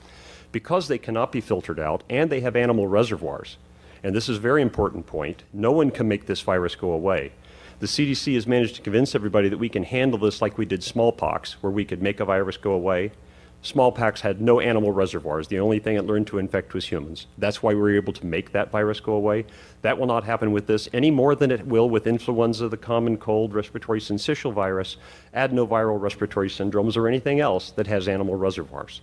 Because 0.50 0.88
they 0.88 0.98
cannot 0.98 1.32
be 1.32 1.40
filtered 1.40 1.78
out 1.78 2.02
and 2.08 2.30
they 2.30 2.40
have 2.40 2.56
animal 2.56 2.86
reservoirs, 2.86 3.58
and 4.02 4.14
this 4.14 4.28
is 4.28 4.38
a 4.38 4.40
very 4.40 4.62
important 4.62 5.06
point, 5.06 5.44
no 5.52 5.72
one 5.72 5.90
can 5.90 6.08
make 6.08 6.26
this 6.26 6.40
virus 6.40 6.74
go 6.74 6.92
away. 6.92 7.32
The 7.80 7.86
CDC 7.86 8.34
has 8.34 8.46
managed 8.46 8.76
to 8.76 8.82
convince 8.82 9.14
everybody 9.14 9.48
that 9.48 9.58
we 9.58 9.68
can 9.68 9.84
handle 9.84 10.18
this 10.18 10.42
like 10.42 10.58
we 10.58 10.66
did 10.66 10.82
smallpox, 10.82 11.62
where 11.62 11.70
we 11.70 11.84
could 11.84 12.02
make 12.02 12.18
a 12.18 12.24
virus 12.24 12.56
go 12.56 12.72
away. 12.72 13.12
Smallpox 13.60 14.20
had 14.20 14.40
no 14.40 14.60
animal 14.60 14.92
reservoirs. 14.92 15.48
The 15.48 15.58
only 15.58 15.80
thing 15.80 15.96
it 15.96 16.06
learned 16.06 16.28
to 16.28 16.38
infect 16.38 16.74
was 16.74 16.86
humans. 16.86 17.26
That's 17.38 17.62
why 17.62 17.74
we 17.74 17.80
were 17.80 17.94
able 17.94 18.12
to 18.14 18.26
make 18.26 18.52
that 18.52 18.70
virus 18.70 19.00
go 19.00 19.12
away. 19.12 19.46
That 19.82 19.98
will 19.98 20.06
not 20.06 20.24
happen 20.24 20.52
with 20.52 20.66
this 20.66 20.88
any 20.92 21.10
more 21.10 21.34
than 21.34 21.50
it 21.50 21.66
will 21.66 21.90
with 21.90 22.06
influenza, 22.06 22.68
the 22.68 22.76
common 22.76 23.16
cold, 23.16 23.54
respiratory 23.54 24.00
syncytial 24.00 24.52
virus, 24.52 24.96
adenoviral 25.34 26.00
respiratory 26.00 26.48
syndromes, 26.48 26.96
or 26.96 27.08
anything 27.08 27.40
else 27.40 27.72
that 27.72 27.88
has 27.88 28.06
animal 28.06 28.36
reservoirs. 28.36 29.00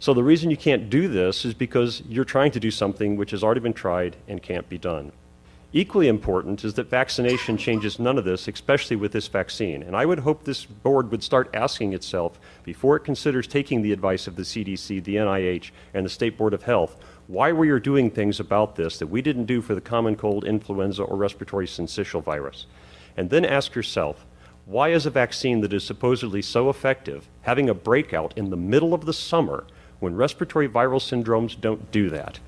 So 0.00 0.14
the 0.14 0.22
reason 0.22 0.50
you 0.50 0.56
can't 0.56 0.88
do 0.88 1.08
this 1.08 1.44
is 1.44 1.54
because 1.54 2.02
you're 2.08 2.24
trying 2.24 2.52
to 2.52 2.60
do 2.60 2.70
something 2.70 3.16
which 3.16 3.32
has 3.32 3.42
already 3.42 3.60
been 3.60 3.72
tried 3.72 4.16
and 4.28 4.40
can't 4.40 4.68
be 4.68 4.78
done. 4.78 5.10
Equally 5.72 6.08
important 6.08 6.64
is 6.64 6.74
that 6.74 6.88
vaccination 6.88 7.58
changes 7.58 7.98
none 7.98 8.16
of 8.16 8.24
this, 8.24 8.48
especially 8.48 8.96
with 8.96 9.12
this 9.12 9.28
vaccine. 9.28 9.82
And 9.82 9.94
I 9.94 10.06
would 10.06 10.20
hope 10.20 10.44
this 10.44 10.64
board 10.64 11.10
would 11.10 11.22
start 11.22 11.50
asking 11.52 11.92
itself, 11.92 12.40
before 12.64 12.96
it 12.96 13.04
considers 13.04 13.46
taking 13.46 13.82
the 13.82 13.92
advice 13.92 14.26
of 14.26 14.36
the 14.36 14.44
CDC, 14.44 15.04
the 15.04 15.16
NIH, 15.16 15.72
and 15.92 16.06
the 16.06 16.10
State 16.10 16.38
Board 16.38 16.54
of 16.54 16.62
Health, 16.62 16.96
why 17.26 17.52
we 17.52 17.68
are 17.68 17.80
doing 17.80 18.10
things 18.10 18.40
about 18.40 18.76
this 18.76 18.98
that 18.98 19.08
we 19.08 19.20
didn't 19.20 19.44
do 19.44 19.60
for 19.60 19.74
the 19.74 19.80
common 19.80 20.16
cold, 20.16 20.44
influenza, 20.44 21.02
or 21.02 21.16
respiratory 21.16 21.66
syncytial 21.66 22.22
virus. 22.22 22.66
And 23.16 23.28
then 23.28 23.44
ask 23.44 23.74
yourself, 23.74 24.24
why 24.64 24.90
is 24.90 25.04
a 25.04 25.10
vaccine 25.10 25.60
that 25.62 25.72
is 25.72 25.84
supposedly 25.84 26.40
so 26.40 26.70
effective 26.70 27.28
having 27.42 27.68
a 27.68 27.74
breakout 27.74 28.32
in 28.36 28.48
the 28.48 28.56
middle 28.56 28.94
of 28.94 29.04
the 29.04 29.12
summer 29.12 29.66
when 30.00 30.14
respiratory 30.14 30.68
viral 30.68 31.00
syndromes 31.00 31.58
don't 31.60 31.90
do 31.90 32.10
that? 32.10 32.38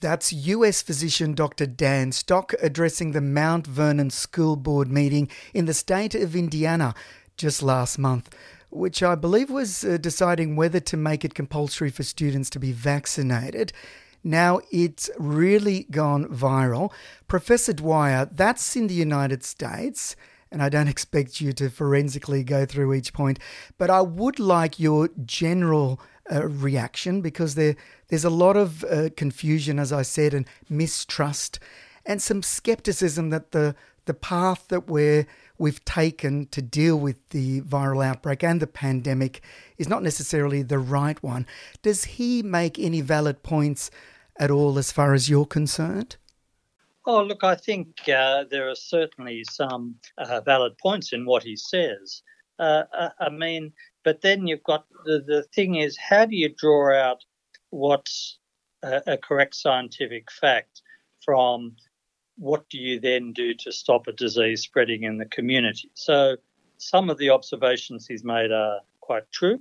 That's 0.00 0.32
US 0.32 0.80
physician 0.80 1.34
Dr. 1.34 1.66
Dan 1.66 2.12
Stock 2.12 2.54
addressing 2.62 3.12
the 3.12 3.20
Mount 3.20 3.66
Vernon 3.66 4.10
School 4.10 4.54
Board 4.54 4.90
meeting 4.90 5.28
in 5.52 5.64
the 5.64 5.74
state 5.74 6.14
of 6.14 6.36
Indiana 6.36 6.94
just 7.36 7.62
last 7.62 7.98
month, 7.98 8.30
which 8.70 9.02
I 9.02 9.16
believe 9.16 9.50
was 9.50 9.84
uh, 9.84 9.96
deciding 9.96 10.54
whether 10.54 10.78
to 10.78 10.96
make 10.96 11.24
it 11.24 11.34
compulsory 11.34 11.90
for 11.90 12.04
students 12.04 12.48
to 12.50 12.60
be 12.60 12.70
vaccinated. 12.70 13.72
Now 14.22 14.60
it's 14.70 15.10
really 15.18 15.84
gone 15.90 16.26
viral. 16.26 16.92
Professor 17.26 17.72
Dwyer, 17.72 18.28
that's 18.30 18.76
in 18.76 18.86
the 18.86 18.94
United 18.94 19.42
States 19.42 20.14
and 20.50 20.62
I 20.62 20.68
don't 20.68 20.88
expect 20.94 21.40
you 21.40 21.52
to 21.54 21.70
forensically 21.70 22.44
go 22.44 22.64
through 22.66 22.94
each 22.94 23.12
point, 23.12 23.38
but 23.78 23.90
I 23.90 24.00
would 24.00 24.38
like 24.38 24.78
your 24.78 25.10
general 25.24 26.00
uh, 26.32 26.46
reaction 26.46 27.20
because 27.20 27.54
there 27.54 27.76
there's 28.08 28.24
a 28.24 28.30
lot 28.30 28.56
of 28.56 28.84
uh, 28.84 29.10
confusion, 29.16 29.78
as 29.78 29.92
I 29.92 30.02
said, 30.02 30.34
and 30.34 30.46
mistrust, 30.68 31.58
and 32.06 32.20
some 32.22 32.42
skepticism 32.42 33.30
that 33.30 33.52
the 33.52 33.74
the 34.04 34.14
path 34.14 34.68
that 34.68 34.88
we're 34.88 35.26
we've 35.58 35.84
taken 35.84 36.46
to 36.46 36.62
deal 36.62 36.96
with 36.98 37.16
the 37.30 37.60
viral 37.62 38.04
outbreak 38.04 38.42
and 38.42 38.60
the 38.60 38.66
pandemic 38.66 39.42
is 39.76 39.88
not 39.88 40.02
necessarily 40.02 40.62
the 40.62 40.78
right 40.78 41.22
one. 41.22 41.46
Does 41.82 42.04
he 42.04 42.42
make 42.42 42.78
any 42.78 43.00
valid 43.00 43.42
points 43.42 43.90
at 44.38 44.50
all 44.50 44.78
as 44.78 44.92
far 44.92 45.14
as 45.14 45.28
you're 45.28 45.46
concerned? 45.46 46.16
Oh, 47.06 47.22
look, 47.22 47.42
I 47.42 47.54
think 47.54 48.08
uh, 48.08 48.44
there 48.50 48.68
are 48.68 48.74
certainly 48.74 49.42
some 49.50 49.96
uh, 50.18 50.40
valid 50.42 50.76
points 50.78 51.12
in 51.12 51.24
what 51.24 51.42
he 51.42 51.56
says. 51.56 52.22
Uh, 52.58 52.82
uh, 52.92 53.10
I 53.18 53.30
mean, 53.30 53.72
but 54.08 54.22
then 54.22 54.46
you've 54.46 54.64
got 54.64 54.86
the, 55.04 55.20
the 55.20 55.42
thing 55.54 55.74
is, 55.74 55.98
how 55.98 56.24
do 56.24 56.34
you 56.34 56.48
draw 56.48 56.94
out 56.94 57.26
what's 57.68 58.38
a, 58.82 59.02
a 59.06 59.16
correct 59.18 59.54
scientific 59.54 60.32
fact 60.32 60.80
from 61.22 61.76
what 62.38 62.66
do 62.70 62.78
you 62.78 62.98
then 62.98 63.34
do 63.34 63.52
to 63.52 63.70
stop 63.70 64.06
a 64.06 64.12
disease 64.12 64.62
spreading 64.62 65.02
in 65.02 65.18
the 65.18 65.26
community? 65.26 65.90
So, 65.92 66.38
some 66.78 67.10
of 67.10 67.18
the 67.18 67.28
observations 67.28 68.06
he's 68.06 68.24
made 68.24 68.50
are 68.50 68.80
quite 69.02 69.30
true, 69.30 69.60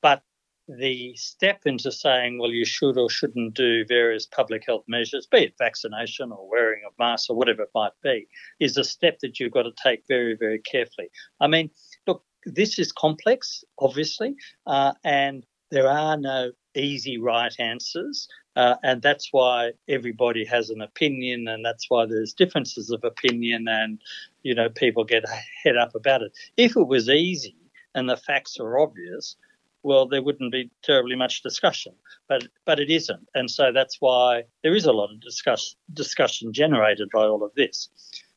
but 0.00 0.22
the 0.68 1.16
step 1.16 1.62
into 1.66 1.90
saying, 1.90 2.38
well, 2.38 2.52
you 2.52 2.64
should 2.64 2.96
or 2.96 3.10
shouldn't 3.10 3.54
do 3.54 3.84
various 3.88 4.26
public 4.26 4.64
health 4.64 4.84
measures, 4.86 5.26
be 5.26 5.38
it 5.38 5.54
vaccination 5.58 6.30
or 6.30 6.48
wearing 6.48 6.82
of 6.86 6.92
masks 7.00 7.28
or 7.28 7.36
whatever 7.36 7.62
it 7.62 7.70
might 7.74 8.00
be, 8.04 8.28
is 8.60 8.76
a 8.76 8.84
step 8.84 9.18
that 9.22 9.40
you've 9.40 9.50
got 9.50 9.64
to 9.64 9.72
take 9.82 10.04
very, 10.06 10.36
very 10.36 10.60
carefully. 10.60 11.08
I 11.40 11.48
mean, 11.48 11.70
look, 12.06 12.22
this 12.44 12.78
is 12.78 12.92
complex, 12.92 13.64
obviously, 13.78 14.34
uh, 14.66 14.92
and 15.04 15.44
there 15.70 15.88
are 15.88 16.16
no 16.16 16.52
easy 16.74 17.18
right 17.18 17.54
answers. 17.58 18.28
Uh, 18.56 18.76
and 18.82 19.02
that's 19.02 19.28
why 19.30 19.70
everybody 19.88 20.44
has 20.44 20.68
an 20.70 20.80
opinion, 20.80 21.46
and 21.46 21.64
that's 21.64 21.86
why 21.88 22.04
there's 22.06 22.32
differences 22.32 22.90
of 22.90 23.04
opinion, 23.04 23.68
and 23.68 24.00
you 24.42 24.52
know 24.52 24.68
people 24.68 25.04
get 25.04 25.24
head 25.64 25.76
up 25.76 25.94
about 25.94 26.22
it. 26.22 26.32
If 26.56 26.76
it 26.76 26.88
was 26.88 27.08
easy 27.08 27.54
and 27.94 28.08
the 28.08 28.16
facts 28.16 28.58
are 28.58 28.78
obvious, 28.78 29.36
well, 29.84 30.06
there 30.06 30.22
wouldn't 30.22 30.50
be 30.50 30.70
terribly 30.82 31.14
much 31.14 31.42
discussion. 31.42 31.94
But 32.28 32.48
but 32.64 32.80
it 32.80 32.90
isn't, 32.90 33.28
and 33.34 33.48
so 33.48 33.70
that's 33.72 33.98
why 34.00 34.42
there 34.64 34.74
is 34.74 34.86
a 34.86 34.92
lot 34.92 35.12
of 35.12 35.20
discuss, 35.20 35.76
discussion 35.94 36.52
generated 36.52 37.10
by 37.12 37.26
all 37.26 37.44
of 37.44 37.54
this. 37.54 37.88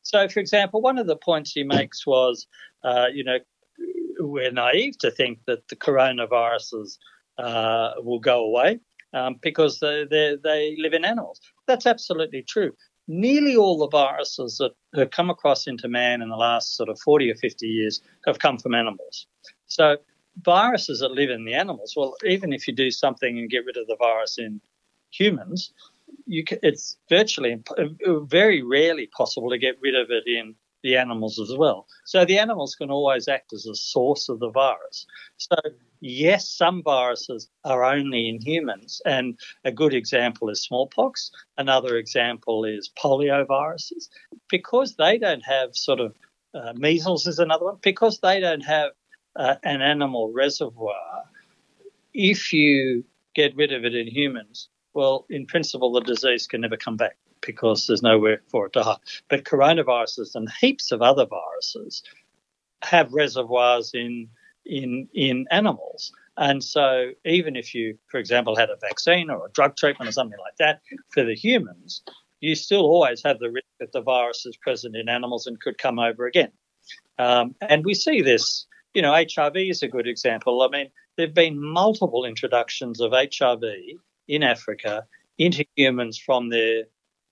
So, 0.04 0.28
for 0.28 0.40
example, 0.40 0.82
one 0.82 0.98
of 0.98 1.08
the 1.08 1.16
points 1.16 1.52
he 1.52 1.64
makes 1.64 2.06
was, 2.06 2.48
uh, 2.84 3.08
you 3.14 3.24
know, 3.24 3.40
we're 4.28 4.52
naive 4.52 4.98
to 5.00 5.12
think 5.12 5.40
that 5.46 5.68
the 5.68 5.76
coronaviruses 5.76 6.98
uh, 7.38 7.94
will 7.98 8.20
go 8.20 8.44
away 8.46 8.80
um, 9.14 9.36
because 9.42 9.80
they, 9.80 10.06
they, 10.10 10.38
they 10.44 10.76
live 10.78 10.94
in 10.94 11.06
animals. 11.06 11.40
That's 11.68 11.86
absolutely 11.86 12.44
true. 12.44 12.74
Nearly 13.08 13.56
all 13.56 13.78
the 13.78 13.90
viruses 13.90 14.58
that 14.58 14.72
have 14.96 15.12
come 15.12 15.30
across 15.30 15.68
into 15.68 15.88
man 15.88 16.22
in 16.22 16.30
the 16.30 16.36
last 16.36 16.76
sort 16.76 16.90
of 16.90 17.00
40 17.00 17.32
or 17.32 17.36
50 17.36 17.68
years 17.68 18.02
have 18.26 18.40
come 18.40 18.58
from 18.58 18.76
animals. 18.76 19.28
So 19.68 19.98
viruses 20.44 21.00
that 21.00 21.12
live 21.12 21.30
in 21.30 21.46
the 21.46 21.54
animals, 21.54 21.94
well, 21.98 22.16
even 22.26 22.54
if 22.54 22.68
you 22.68 22.74
do 22.74 22.92
something 22.92 23.38
and 23.38 23.50
get 23.50 23.66
rid 23.66 23.78
of 23.78 23.88
the 23.88 23.98
virus 23.98 24.38
in 24.38 24.62
humans, 25.10 25.74
it's 26.28 26.98
virtually 27.10 27.62
very 28.08 28.62
rarely 28.62 29.08
possible 29.08 29.50
to 29.50 29.58
get 29.58 29.76
rid 29.82 29.96
of 29.96 30.10
it 30.10 30.24
in 30.28 30.56
the 30.84 30.98
animals 30.98 31.40
as 31.40 31.56
well. 31.58 31.88
So 32.06 32.26
the 32.26 32.40
animals 32.40 32.76
can 32.76 32.90
always 32.92 33.28
act 33.28 33.54
as 33.54 33.66
a 33.66 33.76
source 33.76 34.30
of 34.30 34.40
the 34.40 34.50
virus. 34.50 35.06
So 35.38 35.56
yes, 36.00 36.50
some 36.50 36.82
viruses 36.84 37.50
are 37.64 37.84
only 37.84 38.30
in 38.30 38.42
humans, 38.42 39.02
and 39.06 39.38
a 39.66 39.72
good 39.72 39.94
example 39.94 40.50
is 40.50 40.64
smallpox. 40.64 41.32
Another 41.58 41.98
example 41.98 42.66
is 42.66 42.90
polio 42.98 43.46
viruses, 43.48 44.10
because 44.50 44.96
they 44.96 45.18
don't 45.18 45.46
have 45.46 45.76
sort 45.76 46.00
of 46.00 46.16
uh, 46.54 46.74
measles 46.76 47.28
is 47.28 47.40
another 47.40 47.66
one 47.66 47.78
because 47.82 48.20
they 48.20 48.40
don't 48.40 48.66
have 48.66 48.92
uh, 49.36 49.56
an 49.64 49.82
animal 49.82 50.32
reservoir, 50.34 51.24
if 52.14 52.52
you 52.52 53.04
get 53.34 53.56
rid 53.56 53.72
of 53.72 53.86
it 53.86 53.96
in 53.96 54.08
humans, 54.08 54.70
well, 54.94 55.26
in 55.30 55.46
principle, 55.46 55.92
the 55.94 56.02
disease 56.02 56.48
can 56.48 56.62
never 56.62 56.76
come 56.76 56.98
back 56.98 57.18
because 57.42 57.88
there's 57.88 58.04
nowhere 58.04 58.42
for 58.48 58.68
it 58.68 58.74
to 58.74 58.84
hide. 58.84 58.98
But 59.30 59.44
coronaviruses 59.44 60.36
and 60.36 60.50
heaps 60.60 60.92
of 60.92 61.02
other 61.02 61.26
viruses 61.26 62.04
have 62.84 63.14
reservoirs 63.14 63.92
in 63.94 64.30
in 64.66 65.08
in 65.14 65.46
animals. 65.52 66.12
And 66.38 66.64
so, 66.64 67.12
even 67.26 67.56
if 67.56 67.76
you, 67.76 67.98
for 68.08 68.18
example, 68.18 68.56
had 68.56 68.70
a 68.70 68.78
vaccine 68.78 69.30
or 69.30 69.46
a 69.46 69.52
drug 69.52 69.76
treatment 69.76 70.10
or 70.10 70.14
something 70.14 70.40
like 70.40 70.58
that 70.58 70.82
for 71.10 71.24
the 71.24 71.36
humans, 71.36 72.02
you 72.40 72.56
still 72.56 72.82
always 72.82 73.22
have 73.24 73.40
the 73.40 73.52
risk 73.52 73.68
that 73.80 73.92
the 73.92 74.02
virus 74.02 74.46
is 74.46 74.56
present 74.58 74.96
in 74.96 75.10
animals 75.10 75.46
and 75.46 75.60
could 75.60 75.78
come 75.78 76.00
over 76.00 76.26
again. 76.26 76.52
Um, 77.20 77.54
and 77.62 77.86
we 77.86 77.94
see 77.94 78.22
this 78.22 78.66
you 78.94 79.02
know, 79.02 79.14
HIV 79.14 79.56
is 79.56 79.84
a 79.84 79.88
good 79.88 80.08
example. 80.08 80.62
I 80.62 80.68
mean, 80.70 80.90
there 81.16 81.28
have 81.28 81.36
been 81.36 81.62
multiple 81.62 82.26
introductions 82.26 83.00
of 83.00 83.14
HIV 83.14 83.64
in 84.28 84.44
Africa 84.44 85.06
into 85.38 85.66
humans 85.76 86.18
from 86.18 86.50
their 86.50 86.84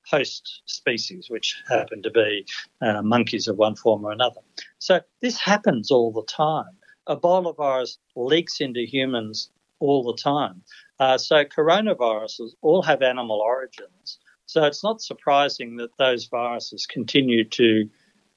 host 0.10 0.62
species, 0.66 1.30
which 1.30 1.56
happen 1.70 2.02
to 2.02 2.10
be 2.10 2.46
uh, 2.82 3.02
monkeys 3.02 3.48
of 3.48 3.58
one 3.58 3.76
form 3.76 4.06
or 4.06 4.12
another. 4.12 4.42
So 4.80 5.02
this 5.22 5.38
happens 5.38 5.92
all 5.92 6.12
the 6.12 6.24
time. 6.24 6.76
Ebola 7.08 7.56
virus 7.56 7.98
leaks 8.16 8.62
into 8.62 8.82
humans 8.82 9.50
all 9.80 10.04
the 10.04 10.22
time. 10.22 10.62
Uh, 11.00 11.18
so 11.18 11.46
coronaviruses 11.46 12.52
all 12.62 12.82
have 12.82 13.02
animal 13.02 13.40
origins. 13.40 14.20
So 14.46 14.64
it's 14.64 14.84
not 14.84 15.02
surprising 15.02 15.78
that 15.78 15.96
those 15.98 16.26
viruses 16.26 16.86
continue 16.86 17.44
to, 17.46 17.90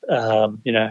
um, 0.08 0.60
you 0.64 0.72
know, 0.72 0.90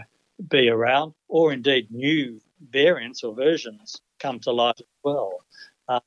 be 0.50 0.70
around, 0.70 1.14
or 1.28 1.54
indeed 1.54 1.88
new 1.92 2.42
variants 2.72 3.24
or 3.24 3.36
versions 3.36 4.02
come 4.20 4.40
to 4.40 4.52
light 4.52 4.80
as 4.80 4.86
well. 5.04 5.44
Uh, 5.88 6.00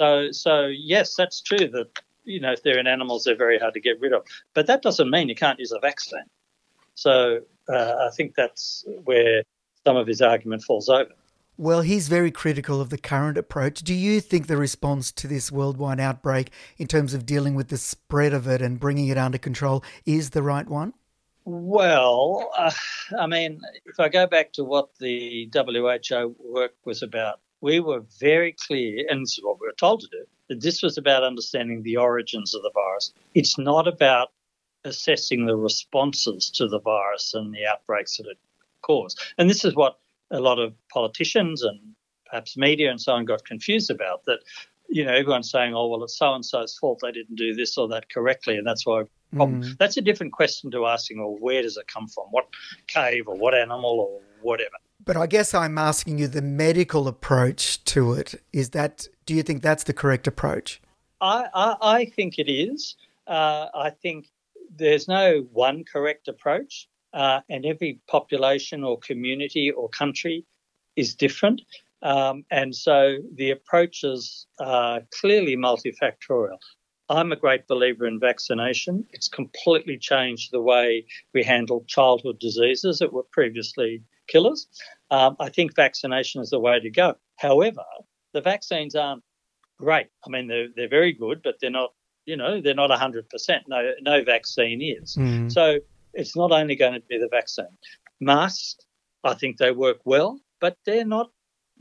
so, 0.00 0.32
so 0.32 0.66
yes, 0.66 1.14
that's 1.14 1.40
true 1.40 1.68
that 1.68 2.00
you 2.24 2.40
know 2.40 2.52
if 2.52 2.62
they're 2.62 2.78
in 2.78 2.86
animals, 2.86 3.24
they're 3.24 3.36
very 3.36 3.58
hard 3.58 3.74
to 3.74 3.80
get 3.80 4.00
rid 4.00 4.12
of. 4.12 4.22
But 4.54 4.66
that 4.66 4.82
doesn't 4.82 5.10
mean 5.10 5.28
you 5.28 5.34
can't 5.34 5.58
use 5.58 5.72
a 5.72 5.78
vaccine. 5.78 6.24
So 6.94 7.40
uh, 7.68 7.94
I 8.06 8.10
think 8.14 8.34
that's 8.34 8.84
where 9.04 9.42
some 9.84 9.96
of 9.96 10.06
his 10.06 10.20
argument 10.20 10.62
falls 10.62 10.88
over. 10.88 11.10
Well, 11.56 11.82
he's 11.82 12.08
very 12.08 12.30
critical 12.30 12.80
of 12.80 12.88
the 12.88 12.96
current 12.96 13.36
approach. 13.36 13.82
Do 13.82 13.92
you 13.92 14.20
think 14.20 14.46
the 14.46 14.56
response 14.56 15.12
to 15.12 15.26
this 15.26 15.52
worldwide 15.52 16.00
outbreak, 16.00 16.50
in 16.78 16.86
terms 16.86 17.12
of 17.12 17.26
dealing 17.26 17.54
with 17.54 17.68
the 17.68 17.76
spread 17.76 18.32
of 18.32 18.46
it 18.46 18.62
and 18.62 18.80
bringing 18.80 19.08
it 19.08 19.18
under 19.18 19.36
control, 19.36 19.84
is 20.06 20.30
the 20.30 20.42
right 20.42 20.66
one? 20.66 20.94
Well, 21.44 22.50
uh, 22.56 22.70
I 23.18 23.26
mean, 23.26 23.60
if 23.84 24.00
I 24.00 24.08
go 24.08 24.26
back 24.26 24.52
to 24.54 24.64
what 24.64 24.96
the 24.98 25.50
WHO 25.52 26.34
work 26.38 26.74
was 26.84 27.02
about, 27.02 27.40
we 27.60 27.80
were 27.80 28.02
very 28.18 28.54
clear, 28.66 29.04
and 29.08 29.22
this 29.22 29.38
is 29.38 29.44
what 29.44 29.60
we 29.60 29.66
were 29.66 29.74
told 29.78 30.00
to 30.00 30.08
do, 30.08 30.24
that 30.48 30.60
this 30.60 30.82
was 30.82 30.96
about 30.98 31.22
understanding 31.22 31.82
the 31.82 31.96
origins 31.96 32.54
of 32.54 32.62
the 32.62 32.72
virus. 32.74 33.12
It's 33.34 33.58
not 33.58 33.86
about 33.86 34.28
assessing 34.84 35.46
the 35.46 35.56
responses 35.56 36.50
to 36.50 36.66
the 36.66 36.80
virus 36.80 37.34
and 37.34 37.52
the 37.52 37.66
outbreaks 37.66 38.16
that 38.16 38.26
it 38.26 38.38
caused. 38.82 39.20
And 39.36 39.48
this 39.48 39.64
is 39.64 39.74
what 39.74 39.98
a 40.30 40.40
lot 40.40 40.58
of 40.58 40.74
politicians 40.88 41.62
and 41.62 41.78
perhaps 42.26 42.56
media 42.56 42.90
and 42.90 43.00
so 43.00 43.12
on 43.12 43.24
got 43.24 43.44
confused 43.44 43.90
about 43.90 44.24
that 44.24 44.38
you 44.88 45.04
know 45.04 45.12
everyone's 45.12 45.50
saying 45.50 45.74
oh 45.74 45.88
well 45.88 46.04
it's 46.04 46.16
so 46.16 46.32
and 46.32 46.44
so's 46.44 46.76
fault 46.78 47.00
they 47.02 47.12
didn't 47.12 47.36
do 47.36 47.54
this 47.54 47.76
or 47.76 47.88
that 47.88 48.08
correctly 48.10 48.56
and 48.56 48.66
that's 48.66 48.86
why 48.86 49.02
mm. 49.34 49.78
that's 49.78 49.96
a 49.96 50.00
different 50.00 50.32
question 50.32 50.70
to 50.70 50.86
asking 50.86 51.18
well 51.18 51.36
where 51.40 51.62
does 51.62 51.76
it 51.76 51.86
come 51.86 52.06
from 52.08 52.26
what 52.30 52.46
cave 52.86 53.24
or 53.26 53.36
what 53.36 53.54
animal 53.54 54.00
or 54.00 54.20
whatever 54.42 54.76
but 55.04 55.16
i 55.16 55.26
guess 55.26 55.54
i'm 55.54 55.78
asking 55.78 56.18
you 56.18 56.26
the 56.26 56.42
medical 56.42 57.08
approach 57.08 57.82
to 57.84 58.12
it 58.12 58.40
is 58.52 58.70
that 58.70 59.06
do 59.26 59.34
you 59.34 59.42
think 59.42 59.62
that's 59.62 59.84
the 59.84 59.92
correct 59.92 60.26
approach 60.26 60.80
i 61.20 61.46
i, 61.54 61.76
I 61.80 62.04
think 62.06 62.38
it 62.38 62.50
is 62.50 62.96
uh, 63.26 63.66
i 63.74 63.90
think 63.90 64.28
there's 64.76 65.08
no 65.08 65.46
one 65.52 65.84
correct 65.84 66.28
approach 66.28 66.88
uh, 67.12 67.40
and 67.48 67.66
every 67.66 68.00
population 68.08 68.84
or 68.84 68.98
community 68.98 69.70
or 69.70 69.88
country 69.88 70.44
is 70.96 71.14
different. 71.14 71.62
Um, 72.02 72.44
and 72.50 72.74
so 72.74 73.18
the 73.34 73.50
approaches 73.50 74.46
are 74.58 75.02
clearly 75.20 75.56
multifactorial. 75.56 76.58
I'm 77.08 77.32
a 77.32 77.36
great 77.36 77.66
believer 77.66 78.06
in 78.06 78.20
vaccination. 78.20 79.04
It's 79.10 79.28
completely 79.28 79.98
changed 79.98 80.52
the 80.52 80.62
way 80.62 81.04
we 81.34 81.42
handle 81.42 81.84
childhood 81.88 82.38
diseases 82.38 83.00
that 83.00 83.12
were 83.12 83.24
previously 83.32 84.02
killers. 84.30 84.66
Um, 85.10 85.36
I 85.40 85.48
think 85.48 85.74
vaccination 85.74 86.40
is 86.40 86.50
the 86.50 86.60
way 86.60 86.80
to 86.80 86.90
go. 86.90 87.14
However, 87.36 87.84
the 88.32 88.40
vaccines 88.40 88.94
aren't 88.94 89.22
great. 89.78 90.06
I 90.26 90.30
mean, 90.30 90.46
they're, 90.46 90.68
they're 90.74 90.88
very 90.88 91.12
good, 91.12 91.42
but 91.42 91.56
they're 91.60 91.70
not, 91.70 91.92
you 92.26 92.36
know, 92.36 92.60
they're 92.60 92.74
not 92.74 92.90
100%. 92.90 93.24
No, 93.68 93.92
no 94.02 94.24
vaccine 94.24 94.82
is. 94.82 95.16
Mm. 95.16 95.50
So 95.50 95.78
it's 96.14 96.36
not 96.36 96.52
only 96.52 96.76
going 96.76 96.94
to 96.94 97.00
be 97.00 97.18
the 97.18 97.28
vaccine. 97.30 97.76
Masks, 98.20 98.76
I 99.24 99.34
think 99.34 99.56
they 99.56 99.72
work 99.72 99.98
well, 100.04 100.40
but 100.60 100.76
they're 100.84 101.04
not 101.04 101.30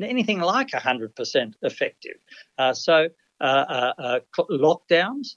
anything 0.02 0.40
like 0.40 0.70
100% 0.70 1.54
effective. 1.62 2.18
Uh, 2.58 2.74
so 2.74 3.10
uh, 3.42 3.44
uh, 3.44 3.94
uh 3.98 4.20
lockdowns, 4.50 5.36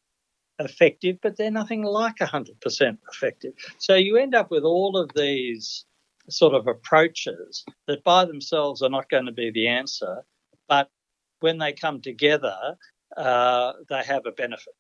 effective, 0.59 1.19
but 1.23 1.37
they're 1.37 1.51
nothing 1.51 1.83
like 1.83 2.17
100% 2.17 2.99
effective. 3.13 3.53
So 3.79 3.95
you 3.95 4.17
end 4.17 4.35
up 4.35 4.51
with 4.51 4.65
all 4.65 4.97
of 4.97 5.11
these 5.15 5.85
sort 6.29 6.55
of 6.55 6.67
approaches 6.67 7.65
that 7.87 8.05
by 8.05 8.25
themselves 8.25 8.83
are 8.83 8.91
not 8.91 9.09
going 9.09 9.27
to 9.27 9.33
be 9.33 9.51
the 9.51 9.69
answer, 9.69 10.25
but 10.69 10.91
when 11.41 11.59
they 11.59 11.73
come 11.73 12.01
together, 12.01 12.77
uh, 13.17 13.73
they 13.89 14.03
have 14.03 14.27
a 14.27 14.33
benefit. 14.33 14.75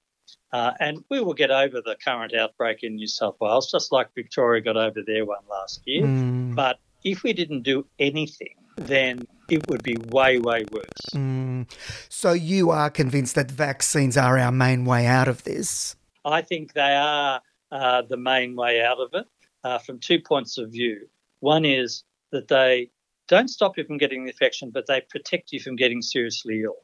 Uh, 0.52 0.72
and 0.81 1.02
we 1.11 1.20
will 1.20 1.35
get 1.35 1.50
over 1.50 1.81
the 1.81 1.96
current 2.05 2.35
outbreak 2.35 2.83
in 2.83 2.94
New 2.96 3.07
South 3.07 3.37
Wales, 3.40 3.70
just 3.70 3.90
like 3.90 4.14
Victoria 4.14 4.61
got 4.61 4.76
over 4.76 5.02
their 5.02 5.24
one 5.24 5.42
last 5.50 5.81
year. 5.87 6.05
Mm. 6.05 6.55
But 6.55 6.78
if 7.05 7.22
we 7.22 7.33
didn't 7.33 7.62
do 7.62 7.87
anything, 7.98 8.55
then 8.76 9.26
it 9.50 9.66
would 9.68 9.83
be 9.83 9.96
way, 10.11 10.38
way 10.38 10.64
worse. 10.70 11.14
Mm. 11.14 11.70
So 12.09 12.33
you 12.33 12.70
are 12.70 12.90
convinced 12.90 13.35
that 13.35 13.50
vaccines 13.50 14.16
are 14.16 14.38
our 14.38 14.52
main 14.52 14.85
way 14.85 15.07
out 15.07 15.28
of 15.28 15.44
this? 15.44 15.96
I 16.24 16.42
think 16.42 16.74
they 16.74 16.94
are 16.94 17.40
uh, 17.70 18.02
the 18.02 18.16
main 18.16 18.55
way 18.55 18.83
out 18.83 19.00
of 19.00 19.11
it 19.14 19.26
uh, 19.64 19.78
from 19.78 19.98
two 19.98 20.20
points 20.20 20.59
of 20.59 20.70
view. 20.70 21.09
One 21.42 21.64
is 21.64 22.05
that 22.31 22.46
they 22.46 22.90
don't 23.26 23.48
stop 23.48 23.76
you 23.76 23.85
from 23.85 23.98
getting 23.98 24.24
the 24.24 24.31
infection, 24.31 24.70
but 24.70 24.87
they 24.87 25.00
protect 25.11 25.52
you 25.52 25.59
from 25.59 25.74
getting 25.74 26.00
seriously 26.00 26.62
ill. 26.62 26.76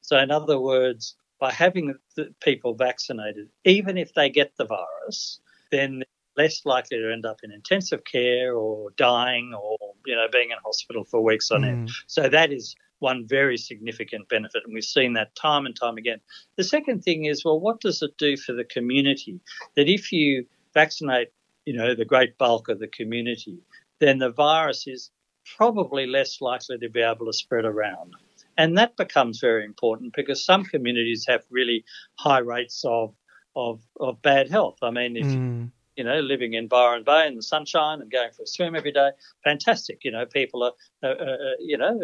So, 0.00 0.16
in 0.16 0.30
other 0.30 0.58
words, 0.58 1.16
by 1.38 1.52
having 1.52 1.94
the 2.16 2.34
people 2.40 2.74
vaccinated, 2.74 3.50
even 3.64 3.98
if 3.98 4.14
they 4.14 4.30
get 4.30 4.56
the 4.56 4.64
virus, 4.64 5.40
then 5.70 5.98
they're 5.98 6.44
less 6.44 6.64
likely 6.64 6.96
to 6.96 7.12
end 7.12 7.26
up 7.26 7.40
in 7.42 7.52
intensive 7.52 8.04
care 8.04 8.54
or 8.54 8.90
dying 8.96 9.52
or 9.52 9.76
you 10.06 10.14
know 10.14 10.26
being 10.32 10.50
in 10.50 10.56
hospital 10.64 11.04
for 11.04 11.22
weeks 11.22 11.50
on 11.50 11.60
mm. 11.60 11.68
end. 11.68 11.90
So 12.06 12.28
that 12.28 12.52
is 12.52 12.74
one 13.00 13.26
very 13.26 13.58
significant 13.58 14.30
benefit, 14.30 14.62
and 14.64 14.72
we've 14.72 14.84
seen 14.84 15.12
that 15.12 15.34
time 15.34 15.66
and 15.66 15.76
time 15.76 15.98
again. 15.98 16.20
The 16.56 16.64
second 16.64 17.02
thing 17.02 17.26
is, 17.26 17.44
well, 17.44 17.60
what 17.60 17.80
does 17.80 18.00
it 18.00 18.16
do 18.16 18.38
for 18.38 18.54
the 18.54 18.64
community? 18.64 19.40
That 19.74 19.88
if 19.88 20.10
you 20.10 20.46
vaccinate, 20.72 21.28
you 21.66 21.74
know, 21.74 21.94
the 21.94 22.06
great 22.06 22.38
bulk 22.38 22.68
of 22.70 22.78
the 22.78 22.88
community, 22.88 23.58
then 24.00 24.18
the 24.18 24.30
virus 24.30 24.86
is 24.86 25.10
probably 25.56 26.06
less 26.06 26.40
likely 26.40 26.78
to 26.78 26.88
be 26.88 27.00
able 27.00 27.26
to 27.26 27.32
spread 27.32 27.64
around. 27.64 28.14
And 28.58 28.78
that 28.78 28.96
becomes 28.96 29.38
very 29.38 29.64
important 29.64 30.14
because 30.14 30.44
some 30.44 30.64
communities 30.64 31.26
have 31.28 31.42
really 31.50 31.84
high 32.18 32.38
rates 32.38 32.84
of 32.84 33.14
of, 33.54 33.80
of 33.98 34.20
bad 34.20 34.50
health. 34.50 34.76
I 34.82 34.90
mean, 34.90 35.16
if 35.16 35.26
mm. 35.26 35.70
you 35.96 36.04
know 36.04 36.20
living 36.20 36.54
in 36.54 36.68
Byron 36.68 37.04
Bay 37.04 37.26
in 37.26 37.36
the 37.36 37.42
sunshine 37.42 38.00
and 38.00 38.10
going 38.10 38.30
for 38.32 38.42
a 38.42 38.46
swim 38.46 38.74
every 38.74 38.92
day, 38.92 39.10
fantastic. 39.44 40.00
You 40.04 40.12
know, 40.12 40.26
people 40.26 40.62
are 40.62 40.72
uh, 41.02 41.06
uh, 41.06 41.24
uh 41.24 41.36
you 41.60 41.78
know 41.78 41.98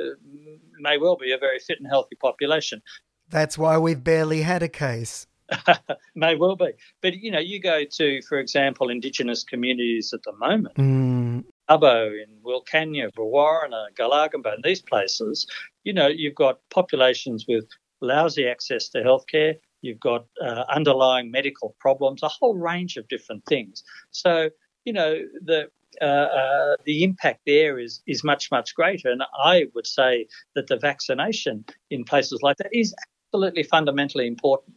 may 0.79 0.99
well 0.99 1.17
be 1.17 1.33
a 1.33 1.39
very 1.39 1.59
fit 1.59 1.79
and 1.79 1.89
healthy 1.89 2.17
population. 2.17 2.83
That's 3.29 3.57
why 3.57 3.79
we've 3.79 4.03
barely 4.03 4.43
had 4.43 4.63
a 4.63 4.69
case. 4.69 5.27
may 6.15 6.35
well 6.35 6.57
be, 6.57 6.73
but 7.03 7.15
you 7.15 7.31
know, 7.31 7.39
you 7.39 7.61
go 7.61 7.83
to, 7.85 8.23
for 8.23 8.39
example, 8.39 8.89
Indigenous 8.89 9.45
communities 9.45 10.13
at 10.15 10.23
the 10.23 10.33
moment, 10.33 10.77
mm. 10.77 11.45
Dubbo, 11.73 12.11
in 12.13 12.29
Wilcannia, 12.45 13.11
Brewarrina, 13.13 13.87
Gulargambone, 13.99 14.55
and 14.55 14.65
these 14.65 14.83
places, 14.83 15.47
you 15.85 15.93
know, 15.93 16.07
you've 16.07 16.35
got 16.35 16.59
populations 16.71 17.47
with 17.49 17.65
lousy 18.01 18.47
access 18.47 18.89
to 18.91 18.99
healthcare, 18.99 19.55
you've 19.81 20.01
got 20.01 20.27
uh, 20.45 20.65
underlying 20.69 21.31
medical 21.31 21.75
problems, 21.81 22.23
a 22.23 22.29
whole 22.29 22.57
range 22.57 22.97
of 22.97 23.09
different 23.09 23.45
things. 23.47 23.83
So, 24.11 24.51
you 24.85 24.93
know, 24.93 25.19
the 25.45 25.69
uh, 26.01 26.05
uh, 26.05 26.77
the 26.87 27.05
impact 27.05 27.41
there 27.47 27.79
is 27.79 28.03
is 28.07 28.25
much 28.25 28.51
much 28.51 28.75
greater, 28.75 29.11
and 29.11 29.23
I 29.45 29.67
would 29.75 29.87
say 29.87 30.27
that 30.55 30.67
the 30.67 30.79
vaccination 30.79 31.65
in 31.91 32.05
places 32.05 32.41
like 32.43 32.57
that 32.59 32.71
is 32.73 32.95
absolutely 33.33 33.63
fundamentally 33.63 34.27
important. 34.27 34.75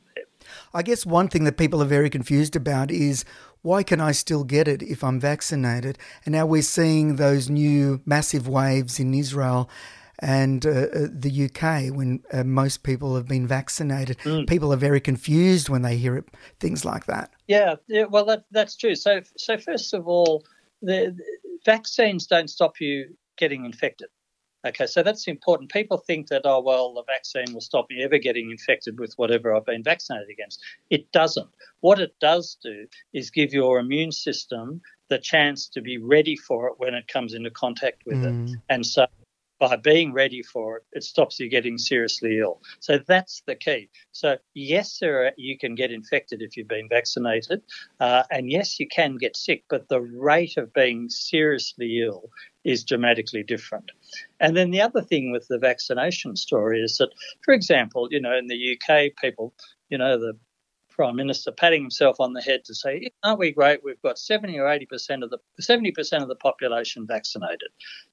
I 0.74 0.84
guess 0.84 1.06
one 1.06 1.28
thing 1.28 1.44
that 1.46 1.58
people 1.58 1.82
are 1.82 1.88
very 1.88 2.10
confused 2.10 2.56
about 2.56 2.92
is 2.92 3.26
why 3.66 3.82
can 3.82 4.00
I 4.00 4.12
still 4.12 4.44
get 4.44 4.68
it 4.68 4.84
if 4.84 5.04
I'm 5.04 5.20
vaccinated? 5.20 5.98
And 6.24 6.34
now 6.34 6.46
we're 6.46 6.62
seeing 6.62 7.16
those 7.16 7.50
new 7.50 8.00
massive 8.06 8.48
waves 8.48 9.00
in 9.00 9.14
Israel 9.14 9.70
and 10.20 10.66
uh, 10.66 10.70
uh 10.70 11.08
the 11.12 11.50
UK 11.50 11.94
when 11.94 12.24
uh, 12.32 12.44
most 12.44 12.84
people 12.84 13.16
have 13.16 13.28
been 13.28 13.48
vaccinated. 13.48 14.18
Mm. 14.20 14.48
People 14.48 14.72
are 14.72 14.78
very 14.78 15.02
confused 15.02 15.68
when 15.68 15.82
they 15.82 15.98
hear 15.98 16.16
it, 16.16 16.26
things 16.60 16.86
like 16.86 17.06
that. 17.08 17.32
Yeah, 17.48 17.76
yeah 17.88 18.06
well, 18.06 18.26
that, 18.26 18.46
that's 18.52 18.78
true. 18.78 18.96
So, 18.96 19.22
so 19.36 19.58
first 19.58 19.94
of 19.94 20.08
all, 20.08 20.46
the, 20.82 21.16
the 21.18 21.24
vaccines 21.66 22.28
don't 22.28 22.50
stop 22.50 22.80
you 22.80 23.16
getting 23.36 23.66
infected. 23.66 24.08
Okay, 24.66 24.88
so 24.88 25.04
that's 25.04 25.28
important. 25.28 25.72
People 25.72 25.98
think 25.98 26.28
that, 26.30 26.42
oh, 26.44 26.60
well, 26.60 26.94
the 26.94 27.04
vaccine 27.04 27.54
will 27.54 27.62
stop 27.62 27.88
me 27.90 28.04
ever 28.04 28.18
getting 28.18 28.50
infected 28.50 29.00
with 29.00 29.14
whatever 29.18 29.56
I've 29.56 29.66
been 29.66 29.84
vaccinated 29.84 30.30
against. 30.30 30.60
It 30.90 31.12
doesn't. 31.12 31.50
What 31.82 32.00
it 32.00 32.16
does 32.20 32.58
do 32.64 32.88
is 33.14 33.30
give 33.30 33.54
your 33.54 33.78
immune 33.78 34.12
system 34.12 34.82
the 35.10 35.20
chance 35.20 35.68
to 35.70 35.82
be 35.82 36.00
ready 36.00 36.36
for 36.36 36.68
it 36.68 36.74
when 36.78 36.96
it 36.96 37.08
comes 37.08 37.36
into 37.36 37.52
contact 37.52 38.08
with 38.08 38.18
mm. 38.18 38.50
it. 38.50 38.60
And 38.70 38.84
so 38.84 39.06
by 39.60 39.76
being 39.76 40.14
ready 40.14 40.42
for 40.42 40.78
it, 40.78 40.84
it 40.94 41.04
stops 41.04 41.40
you 41.40 41.48
getting 41.48 41.78
seriously 41.78 42.40
ill. 42.40 42.62
So 42.80 43.00
that's 43.08 43.42
the 43.46 43.56
key. 43.56 43.90
So, 44.12 44.38
yes, 44.54 45.02
are, 45.02 45.32
you 45.38 45.58
can 45.58 45.76
get 45.76 45.92
infected 45.92 46.42
if 46.42 46.58
you've 46.58 46.68
been 46.68 46.90
vaccinated, 46.90 47.62
uh, 48.00 48.24
and 48.32 48.52
yes, 48.52 48.80
you 48.80 48.88
can 48.88 49.18
get 49.18 49.38
sick, 49.38 49.64
but 49.70 49.88
the 49.88 50.02
rate 50.02 50.58
of 50.58 50.74
being 50.74 51.08
seriously 51.10 52.02
ill 52.02 52.30
is 52.66 52.84
dramatically 52.84 53.44
different. 53.44 53.92
And 54.40 54.58
then 54.58 54.72
the 54.72 54.82
other 54.82 55.02
thing 55.02 55.32
with 55.32 55.48
the 55.48 55.60
vaccination 55.60 56.36
story 56.36 56.82
is 56.82 56.98
that, 56.98 57.10
for 57.44 57.54
example, 57.54 58.08
you 58.12 58.20
know, 58.20 58.36
in 58.36 58.48
the 58.48 58.78
UK, 58.78 59.12
people, 59.22 59.54
you 59.90 59.98
know, 59.98 60.18
the 60.18 60.34
Prime 60.96 61.16
Minister 61.16 61.52
patting 61.52 61.82
himself 61.82 62.20
on 62.20 62.34
the 62.34 62.42
head 62.42 62.64
to 62.66 62.74
say, 62.74 63.12
aren't 63.22 63.40
we 63.40 63.52
great? 63.52 63.84
We've 63.84 64.02
got 64.02 64.18
70 64.18 64.58
or 64.58 64.66
80% 64.66 65.24
of 65.24 65.30
the 65.30 65.40
70% 65.62 66.22
of 66.22 66.30
the 66.30 66.36
population 66.36 67.06
vaccinated. 67.06 67.70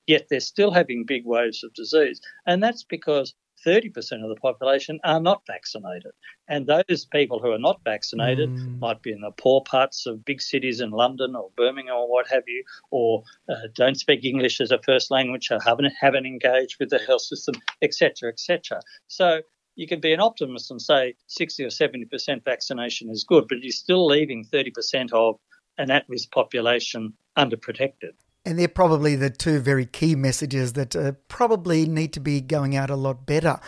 Yet 0.06 0.26
they're 0.28 0.40
still 0.40 0.72
having 0.72 1.04
big 1.06 1.24
waves 1.24 1.62
of 1.62 1.72
disease. 1.74 2.20
And 2.44 2.60
that's 2.60 2.82
because 2.82 3.34
30% 3.64 3.94
of 4.24 4.28
the 4.28 4.40
population 4.40 4.98
are 5.04 5.20
not 5.20 5.42
vaccinated. 5.46 6.10
And 6.48 6.66
those 6.66 7.04
people 7.04 7.38
who 7.38 7.52
are 7.52 7.58
not 7.58 7.80
vaccinated 7.84 8.50
mm. 8.50 8.80
might 8.80 9.00
be 9.00 9.12
in 9.12 9.20
the 9.20 9.30
poor 9.30 9.62
parts 9.62 10.04
of 10.06 10.24
big 10.24 10.42
cities 10.42 10.80
in 10.80 10.90
London 10.90 11.36
or 11.36 11.50
Birmingham 11.56 11.94
or 11.94 12.10
what 12.10 12.26
have 12.28 12.42
you, 12.48 12.64
or 12.90 13.22
uh, 13.48 13.68
don't 13.76 13.94
speak 13.94 14.24
English 14.24 14.60
as 14.60 14.72
a 14.72 14.82
first 14.82 15.12
language, 15.12 15.52
or 15.52 15.60
haven't, 15.64 15.92
haven't 16.00 16.26
engaged 16.26 16.78
with 16.80 16.90
the 16.90 16.98
health 16.98 17.22
system, 17.22 17.54
etc., 17.80 18.30
etc. 18.30 18.80
So 19.06 19.42
you 19.74 19.86
can 19.86 20.00
be 20.00 20.12
an 20.12 20.20
optimist 20.20 20.70
and 20.70 20.80
say 20.80 21.14
60 21.28 21.64
or 21.64 21.68
70% 21.68 22.44
vaccination 22.44 23.10
is 23.10 23.24
good, 23.24 23.46
but 23.48 23.62
you're 23.62 23.72
still 23.72 24.06
leaving 24.06 24.44
30% 24.44 25.12
of 25.12 25.38
an 25.78 25.90
at 25.90 26.04
risk 26.08 26.30
population 26.30 27.14
underprotected. 27.36 28.12
And 28.44 28.58
they're 28.58 28.68
probably 28.68 29.16
the 29.16 29.30
two 29.30 29.60
very 29.60 29.86
key 29.86 30.14
messages 30.14 30.72
that 30.74 30.96
uh, 30.96 31.12
probably 31.28 31.86
need 31.86 32.12
to 32.14 32.20
be 32.20 32.40
going 32.40 32.76
out 32.76 32.90
a 32.90 32.96
lot 32.96 33.24
better. 33.24 33.60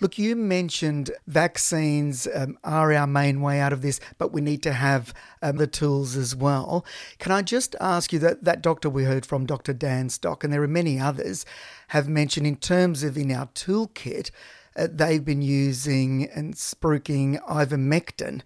Look, 0.00 0.18
you 0.18 0.34
mentioned 0.34 1.10
vaccines 1.26 2.26
um, 2.34 2.56
are 2.64 2.90
our 2.90 3.06
main 3.06 3.42
way 3.42 3.60
out 3.60 3.74
of 3.74 3.82
this, 3.82 4.00
but 4.16 4.32
we 4.32 4.40
need 4.40 4.62
to 4.62 4.72
have 4.72 5.12
um, 5.42 5.58
the 5.58 5.66
tools 5.66 6.16
as 6.16 6.34
well. 6.34 6.86
Can 7.18 7.32
I 7.32 7.42
just 7.42 7.76
ask 7.80 8.10
you 8.10 8.18
that 8.20 8.44
that 8.44 8.62
doctor 8.62 8.88
we 8.88 9.04
heard 9.04 9.26
from, 9.26 9.44
Dr. 9.44 9.74
Dan 9.74 10.08
Stock, 10.08 10.42
and 10.42 10.50
there 10.50 10.62
are 10.62 10.68
many 10.68 10.98
others, 10.98 11.44
have 11.88 12.08
mentioned 12.08 12.46
in 12.46 12.56
terms 12.56 13.02
of 13.02 13.18
in 13.18 13.30
our 13.30 13.48
toolkit, 13.48 14.30
uh, 14.76 14.88
they've 14.90 15.24
been 15.24 15.42
using 15.42 16.28
and 16.30 16.54
spruiking 16.54 17.42
ivermectin. 17.48 18.42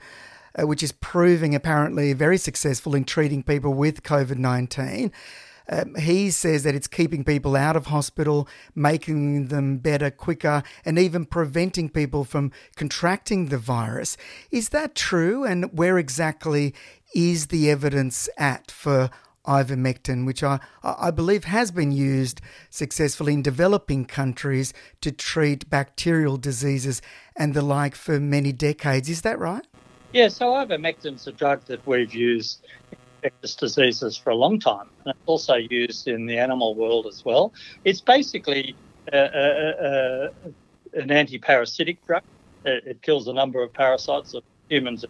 Uh, 0.56 0.68
which 0.68 0.84
is 0.84 0.92
proving 0.92 1.52
apparently 1.52 2.12
very 2.12 2.38
successful 2.38 2.94
in 2.94 3.02
treating 3.02 3.42
people 3.42 3.74
with 3.74 4.04
COVID 4.04 4.38
19. 4.38 5.10
Um, 5.68 5.94
he 5.94 6.30
says 6.30 6.62
that 6.62 6.74
it's 6.74 6.86
keeping 6.86 7.24
people 7.24 7.56
out 7.56 7.76
of 7.76 7.86
hospital, 7.86 8.48
making 8.74 9.48
them 9.48 9.78
better 9.78 10.10
quicker, 10.10 10.62
and 10.84 10.98
even 10.98 11.24
preventing 11.24 11.88
people 11.88 12.24
from 12.24 12.52
contracting 12.76 13.46
the 13.46 13.58
virus. 13.58 14.16
Is 14.50 14.70
that 14.70 14.94
true? 14.94 15.44
And 15.44 15.76
where 15.76 15.98
exactly 15.98 16.74
is 17.14 17.46
the 17.46 17.70
evidence 17.70 18.28
at 18.36 18.70
for 18.70 19.10
ivermectin, 19.47 20.26
which 20.26 20.42
I, 20.42 20.61
I 20.82 21.11
believe 21.11 21.45
has 21.45 21.70
been 21.70 21.92
used 21.92 22.40
successfully 22.70 23.34
in 23.34 23.42
developing 23.42 24.05
countries 24.05 24.72
to 25.01 25.12
treat 25.12 25.68
bacterial 25.68 26.36
diseases 26.36 27.03
and 27.36 27.55
the 27.55 27.62
like 27.62 27.95
for 27.95 28.18
many 28.20 28.53
decades. 28.53 29.09
Is 29.09 29.22
that 29.22 29.38
right? 29.38 29.66
Yeah, 30.12 30.28
so 30.28 30.53
ivermectin 30.53 31.16
is 31.16 31.26
a 31.26 31.32
drug 31.32 31.64
that 31.66 31.86
we've 31.86 32.14
used 32.14 32.64
in 32.92 32.99
infectious 33.24 33.55
diseases 33.55 34.16
for 34.16 34.30
a 34.30 34.36
long 34.36 34.61
time, 34.61 34.88
and 35.05 35.14
it's 35.14 35.26
also 35.26 35.55
used 35.55 36.09
in 36.09 36.26
the 36.26 36.38
animal 36.38 36.74
world 36.74 37.07
as 37.07 37.24
well. 37.24 37.53
It's 37.84 38.01
basically 38.01 38.76
an 39.12 40.30
anti-parasitic 40.95 42.07
drug. 42.07 42.22
It, 42.64 42.84
it 42.86 43.03
kills 43.03 43.28
a 43.28 43.32
number 43.32 43.62
of 43.62 43.72
parasites 43.72 44.34
of 44.34 44.42
humans. 44.68 45.05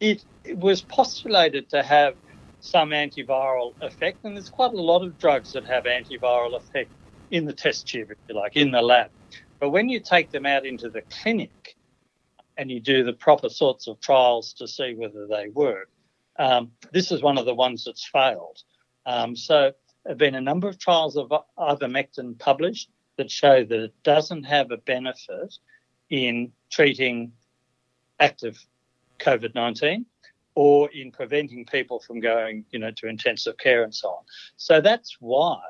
It 0.00 0.24
was 0.54 0.80
postulated 0.80 1.68
to 1.70 1.82
have 1.82 2.14
some 2.60 2.90
antiviral 2.90 3.74
effect, 3.80 4.24
and 4.24 4.36
there's 4.36 4.48
quite 4.48 4.72
a 4.72 4.80
lot 4.80 5.04
of 5.04 5.18
drugs 5.18 5.52
that 5.52 5.66
have 5.66 5.84
antiviral 5.84 6.56
effect 6.56 6.90
in 7.30 7.44
the 7.44 7.52
test 7.52 7.86
tube, 7.88 8.10
if 8.10 8.18
you 8.28 8.34
like, 8.34 8.56
in 8.56 8.70
the 8.70 8.82
lab. 8.82 9.10
But 9.60 9.70
when 9.70 9.88
you 9.88 10.00
take 10.00 10.30
them 10.30 10.46
out 10.46 10.66
into 10.66 10.88
the 10.88 11.02
clinic 11.22 11.76
and 12.56 12.70
you 12.70 12.80
do 12.80 13.04
the 13.04 13.12
proper 13.12 13.48
sorts 13.48 13.86
of 13.86 14.00
trials 14.00 14.52
to 14.54 14.66
see 14.66 14.94
whether 14.94 15.26
they 15.26 15.48
work, 15.48 15.88
um, 16.38 16.70
this 16.92 17.10
is 17.10 17.22
one 17.22 17.38
of 17.38 17.46
the 17.46 17.54
ones 17.54 17.84
that's 17.84 18.06
failed. 18.06 18.58
Um, 19.06 19.34
so 19.34 19.72
there 20.04 20.12
have 20.12 20.18
been 20.18 20.34
a 20.34 20.40
number 20.40 20.68
of 20.68 20.78
trials 20.78 21.16
of 21.16 21.32
ivermectin 21.58 22.38
published 22.38 22.90
that 23.16 23.30
show 23.30 23.64
that 23.64 23.84
it 23.84 23.94
doesn't 24.04 24.44
have 24.44 24.70
a 24.70 24.76
benefit 24.76 25.54
in 26.10 26.52
treating 26.70 27.32
active 28.20 28.64
COVID 29.18 29.54
19 29.54 30.06
or 30.58 30.90
in 30.90 31.12
preventing 31.12 31.64
people 31.64 32.00
from 32.00 32.18
going, 32.18 32.64
you 32.72 32.80
know, 32.80 32.90
to 32.90 33.06
intensive 33.06 33.56
care 33.58 33.84
and 33.84 33.94
so 33.94 34.08
on. 34.08 34.24
So 34.56 34.80
that's 34.80 35.16
why 35.20 35.60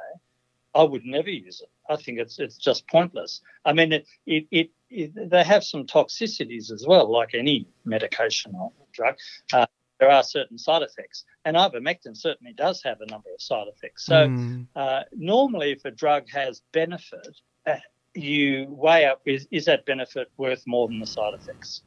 I 0.75 0.83
would 0.83 1.05
never 1.05 1.29
use 1.29 1.61
it. 1.61 1.69
I 1.93 1.97
think 1.97 2.19
it's 2.19 2.39
it's 2.39 2.57
just 2.57 2.89
pointless. 2.89 3.43
I 3.67 3.75
mean, 3.75 3.93
it 3.93 4.07
it, 4.25 4.47
it, 4.51 4.71
it 4.89 5.31
they 5.31 5.45
have 5.45 5.63
some 5.63 5.85
toxicities 5.85 6.73
as 6.73 6.87
well, 6.89 7.13
like 7.13 7.35
any 7.35 7.67
medication 7.85 8.55
or 8.55 8.73
drug. 8.93 9.17
Uh, 9.53 9.67
there 10.01 10.11
are 10.11 10.23
certain 10.23 10.57
side 10.57 10.81
effects, 10.81 11.25
and 11.45 11.55
ivermectin 11.55 12.17
certainly 12.17 12.55
does 12.55 12.83
have 12.83 13.03
a 13.03 13.07
number 13.11 13.29
of 13.35 13.43
side 13.43 13.67
effects. 13.69 14.07
So 14.07 14.27
mm. 14.27 14.67
uh, 14.75 15.03
normally, 15.13 15.73
if 15.73 15.85
a 15.85 15.91
drug 15.91 16.31
has 16.31 16.63
benefit, 16.73 17.37
uh, 17.67 17.77
you 18.15 18.65
weigh 18.71 19.05
up 19.05 19.21
is 19.27 19.47
is 19.51 19.67
that 19.67 19.85
benefit 19.85 20.31
worth 20.39 20.63
more 20.67 20.89
than 20.89 20.99
the 20.99 21.07
side 21.07 21.35
effects? 21.35 21.83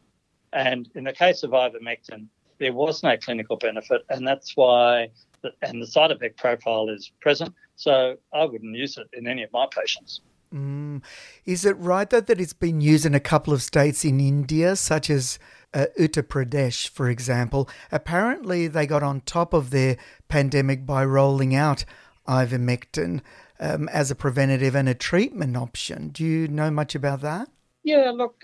And 0.54 0.88
in 0.93 1.06
the 1.06 1.14
case 1.14 1.41
of 1.41 1.52
ivermectin, 1.52 2.28
there 2.62 2.72
was 2.72 3.01
no 3.01 3.18
clinical 3.18 3.57
benefit, 3.57 4.03
and 4.09 4.26
that's 4.26 4.55
why, 4.55 5.09
the, 5.41 5.51
and 5.64 5.82
the 5.82 5.88
side 5.88 6.12
effect 6.12 6.38
profile 6.38 6.89
is 6.89 7.12
present. 7.20 7.53
So 7.76 8.18
I 8.32 8.45
wouldn't 8.45 8.78
use 8.78 8.97
it 8.97 9.07
in 9.14 9.28
any 9.28 9.41
of 9.43 9.51
my 9.51 9.66
patients. 9.70 10.22
Mm. 10.53 11.01
Is 11.45 11.66
it 11.66 11.78
right 11.78 12.09
though 12.09 12.22
that 12.22 12.39
it's 12.39 12.53
been 12.53 12.80
used 12.80 13.05
in 13.05 13.16
a 13.16 13.20
couple 13.20 13.51
of 13.51 13.64
states 13.64 14.05
in 14.05 14.20
India, 14.20 14.76
such 14.76 15.09
as 15.09 15.39
uh, 15.74 15.88
Uttar 15.97 16.24
Pradesh, 16.24 16.88
for 16.88 17.09
example? 17.09 17.68
Apparently, 17.91 18.68
they 18.68 18.86
got 18.86 19.01
on 19.01 19.22
top 19.22 19.53
of 19.53 19.72
their 19.72 19.97
pandemic 20.28 20.86
by 20.86 21.03
rolling 21.03 21.55
out 21.55 21.84
ivermectin 22.28 23.22
um, 23.59 23.89
as 23.89 24.12
a 24.12 24.16
preventative 24.16 24.76
and 24.76 24.88
a 24.88 24.93
treatment 24.93 25.57
option. 25.57 26.09
Do 26.09 26.24
you 26.24 26.47
know 26.47 26.70
much 26.70 26.93
about 26.93 27.22
that? 27.22 27.49
Yeah, 27.84 28.12
look, 28.14 28.43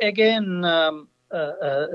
again, 0.00 0.64
um, 0.64 1.08
uh, 1.30 1.52
uh, 1.62 1.86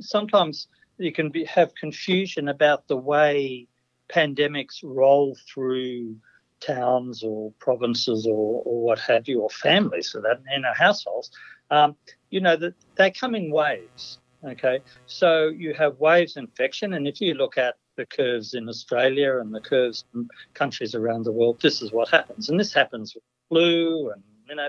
sometimes 0.00 0.66
you 1.00 1.12
can 1.12 1.30
be, 1.30 1.44
have 1.44 1.74
confusion 1.74 2.48
about 2.48 2.86
the 2.88 2.96
way 2.96 3.66
pandemics 4.08 4.80
roll 4.82 5.36
through 5.52 6.16
towns 6.60 7.22
or 7.22 7.52
provinces 7.58 8.26
or, 8.26 8.62
or 8.64 8.82
what 8.82 8.98
have 8.98 9.26
you, 9.26 9.40
or 9.40 9.50
families 9.50 10.10
for 10.10 10.20
that, 10.20 10.40
in 10.54 10.64
our 10.64 10.74
households. 10.74 11.30
Um, 11.70 11.96
you 12.30 12.40
know, 12.40 12.56
that 12.56 12.74
they 12.96 13.10
come 13.10 13.34
in 13.34 13.50
waves. 13.50 14.18
Okay, 14.42 14.80
so 15.06 15.48
you 15.48 15.74
have 15.74 15.98
waves 15.98 16.36
infection, 16.36 16.94
and 16.94 17.06
if 17.06 17.20
you 17.20 17.34
look 17.34 17.58
at 17.58 17.74
the 17.96 18.06
curves 18.06 18.54
in 18.54 18.68
Australia 18.68 19.38
and 19.38 19.54
the 19.54 19.60
curves 19.60 20.04
in 20.14 20.28
countries 20.54 20.94
around 20.94 21.24
the 21.24 21.32
world, 21.32 21.60
this 21.60 21.82
is 21.82 21.92
what 21.92 22.08
happens, 22.08 22.48
and 22.48 22.58
this 22.58 22.72
happens 22.72 23.14
with 23.14 23.24
flu 23.50 24.10
and 24.10 24.22
you 24.48 24.54
know 24.54 24.68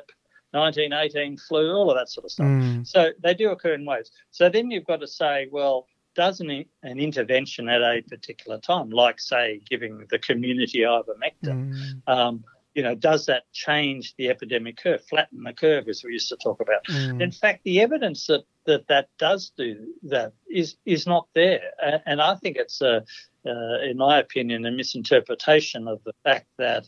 1918 0.52 1.38
flu, 1.38 1.72
all 1.72 1.90
of 1.90 1.98
that 1.98 2.10
sort 2.10 2.26
of 2.26 2.32
stuff. 2.32 2.46
Mm. 2.46 2.86
So 2.86 3.12
they 3.24 3.34
do 3.34 3.52
occur 3.52 3.74
in 3.74 3.86
waves. 3.86 4.12
So 4.32 4.50
then 4.50 4.70
you've 4.70 4.86
got 4.86 5.00
to 5.00 5.08
say, 5.08 5.48
well, 5.52 5.88
does 6.16 6.40
an, 6.42 6.66
an 6.84 7.00
intervention 7.00 7.70
at 7.70 7.82
a 7.82 8.02
particular 8.10 8.60
time, 8.60 8.90
like 8.90 9.20
say 9.20 9.62
giving 9.70 10.06
the 10.10 10.20
community 10.20 10.80
ivermectin, 10.80 11.74
mm. 11.74 12.02
um, 12.08 12.44
you 12.74 12.84
know, 12.84 12.96
does 12.96 13.26
that 13.26 13.44
change 13.52 14.16
the 14.16 14.30
epidemic 14.30 14.78
curve, 14.78 15.04
flatten 15.06 15.44
the 15.44 15.54
curve, 15.54 15.90
as 15.90 16.04
we 16.04 16.14
used 16.14 16.30
to 16.30 16.38
talk 16.38 16.62
about? 16.62 16.84
Mm. 16.86 17.22
In 17.22 17.32
fact, 17.32 17.64
the 17.64 17.82
evidence 17.82 18.28
that, 18.28 18.46
that 18.66 18.88
that 18.88 19.10
does 19.18 19.52
do 19.58 19.94
that 20.04 20.34
is 20.50 20.78
is 20.86 21.06
not 21.06 21.28
there, 21.34 21.62
and 22.06 22.22
I 22.22 22.36
think 22.36 22.58
it's 22.58 22.82
a, 22.82 23.04
uh, 23.46 23.80
in 23.84 23.98
my 23.98 24.20
opinion, 24.20 24.66
a 24.66 24.72
misinterpretation 24.72 25.88
of 25.88 26.02
the 26.06 26.14
fact 26.24 26.48
that 26.58 26.88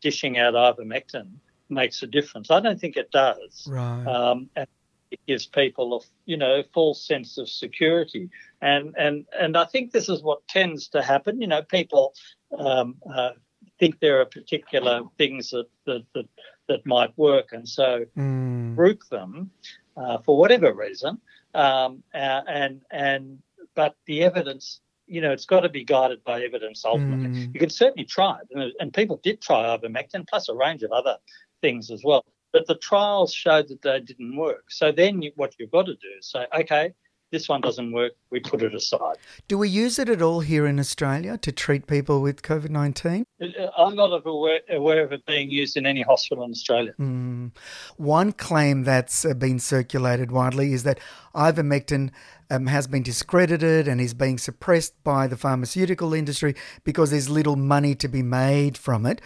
dishing 0.00 0.38
out 0.38 0.54
ivermectin 0.54 1.32
makes 1.68 2.02
a 2.02 2.06
difference. 2.06 2.50
I 2.50 2.60
don't 2.60 2.78
think 2.78 2.96
it 2.96 3.10
does. 3.10 3.66
Right. 3.68 4.06
Um, 4.06 4.50
and 4.54 4.68
it 5.14 5.26
gives 5.26 5.46
people 5.46 5.96
a 5.96 6.00
you 6.26 6.36
know 6.36 6.62
false 6.72 7.06
sense 7.06 7.38
of 7.38 7.48
security 7.48 8.28
and 8.60 8.94
and 8.98 9.24
and 9.38 9.56
I 9.56 9.64
think 9.64 9.92
this 9.92 10.08
is 10.08 10.22
what 10.22 10.46
tends 10.48 10.88
to 10.88 11.02
happen 11.02 11.40
you 11.40 11.46
know 11.46 11.62
people 11.62 12.14
um, 12.58 12.96
uh, 13.12 13.30
think 13.78 14.00
there 14.00 14.20
are 14.20 14.26
particular 14.26 15.02
things 15.18 15.50
that 15.50 15.66
that 15.86 16.04
that, 16.14 16.28
that 16.68 16.86
might 16.86 17.16
work 17.16 17.52
and 17.52 17.68
so 17.68 18.04
mm. 18.16 18.74
group 18.76 19.00
them 19.10 19.50
uh, 19.96 20.18
for 20.18 20.36
whatever 20.36 20.72
reason 20.72 21.18
um, 21.54 22.02
uh, 22.14 22.42
and 22.48 22.82
and 22.90 23.38
but 23.74 23.96
the 24.06 24.22
evidence 24.22 24.80
you 25.06 25.20
know, 25.20 25.32
it's 25.32 25.44
got 25.44 25.60
to 25.60 25.68
be 25.68 25.84
guided 25.84 26.24
by 26.24 26.42
evidence 26.42 26.82
ultimately. 26.82 27.28
Mm. 27.28 27.52
You 27.52 27.60
can 27.60 27.68
certainly 27.68 28.06
try 28.06 28.38
it, 28.40 28.48
and, 28.50 28.72
and, 28.80 28.90
people 28.92 29.20
did 29.22 29.38
try 29.38 29.64
ivermectin 29.76 30.26
plus 30.26 30.48
a 30.48 30.54
range 30.54 30.82
of 30.82 30.92
other 30.92 31.18
things 31.60 31.90
as 31.90 32.02
well. 32.02 32.24
But 32.54 32.68
the 32.68 32.76
trials 32.76 33.34
showed 33.34 33.66
that 33.66 33.82
they 33.82 33.98
didn't 33.98 34.36
work. 34.36 34.70
So 34.70 34.92
then 34.92 35.20
you, 35.22 35.32
what 35.34 35.56
you've 35.58 35.72
got 35.72 35.86
to 35.86 35.94
do 35.94 36.08
is 36.20 36.30
say, 36.30 36.46
okay, 36.56 36.94
this 37.32 37.48
one 37.48 37.60
doesn't 37.60 37.90
work, 37.90 38.12
we 38.30 38.38
put 38.38 38.62
it 38.62 38.72
aside. 38.76 39.16
Do 39.48 39.58
we 39.58 39.68
use 39.68 39.98
it 39.98 40.08
at 40.08 40.22
all 40.22 40.38
here 40.38 40.64
in 40.64 40.78
Australia 40.78 41.36
to 41.38 41.50
treat 41.50 41.88
people 41.88 42.22
with 42.22 42.42
COVID 42.42 42.70
19? 42.70 43.24
Uh, 43.42 43.46
I'm 43.76 43.96
not 43.96 44.22
aware, 44.24 44.60
aware, 44.70 45.02
of 45.02 45.12
it 45.12 45.26
being 45.26 45.50
used 45.50 45.76
in 45.76 45.84
any 45.84 46.02
hospital 46.02 46.44
in 46.44 46.52
Australia. 46.52 46.94
Mm. 47.00 47.50
One 47.96 48.30
claim 48.30 48.84
that's 48.84 49.24
been 49.34 49.58
circulated 49.58 50.30
widely 50.30 50.74
is 50.74 50.84
that 50.84 51.00
ivermectin 51.34 52.12
um, 52.50 52.66
has 52.68 52.86
been 52.86 53.02
discredited 53.02 53.88
and 53.88 54.00
is 54.00 54.14
being 54.14 54.38
suppressed 54.38 54.94
by 55.02 55.26
the 55.26 55.36
pharmaceutical 55.36 56.14
industry 56.14 56.54
because 56.84 57.10
there's 57.10 57.28
little 57.28 57.56
money 57.56 57.96
to 57.96 58.06
be 58.06 58.22
made 58.22 58.78
from 58.78 59.06
it 59.06 59.20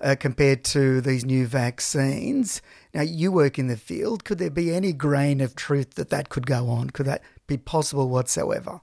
uh, 0.00 0.16
compared 0.18 0.64
to 0.64 1.00
these 1.00 1.24
new 1.24 1.46
vaccines. 1.46 2.62
Now, 2.94 3.02
you 3.02 3.30
work 3.30 3.58
in 3.58 3.68
the 3.68 3.76
field. 3.76 4.24
Could 4.24 4.38
there 4.38 4.50
be 4.50 4.74
any 4.74 4.92
grain 4.92 5.40
of 5.40 5.54
truth 5.54 5.94
that 5.94 6.10
that 6.10 6.28
could 6.28 6.46
go 6.46 6.68
on? 6.68 6.90
Could 6.90 7.06
that 7.06 7.22
be 7.46 7.56
possible 7.56 8.08
whatsoever? 8.08 8.80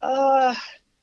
Uh, 0.00 0.54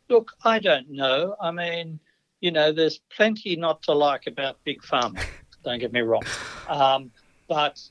look, 0.10 0.34
I 0.44 0.60
don't 0.60 0.90
know. 0.90 1.36
I 1.42 1.52
mean, 1.52 2.00
you 2.42 2.52
know, 2.52 2.72
there's 2.72 3.00
plenty 3.16 3.56
not 3.56 3.82
to 3.84 3.94
like 3.94 4.28
about 4.28 4.58
Big 4.64 4.82
Pharma, 4.82 5.22
don't 5.64 5.80
get 5.80 5.94
me 5.94 6.02
wrong. 6.02 6.24
Um, 6.68 7.12
but 7.48 7.82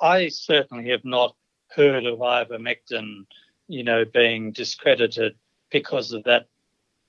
I 0.00 0.28
certainly 0.28 0.90
have 0.90 1.04
not 1.04 1.34
heard 1.68 2.06
of 2.06 2.20
ivermectin, 2.20 3.26
you 3.68 3.82
know, 3.82 4.04
being 4.04 4.52
discredited 4.52 5.34
because 5.70 6.12
of 6.12 6.24
that 6.24 6.46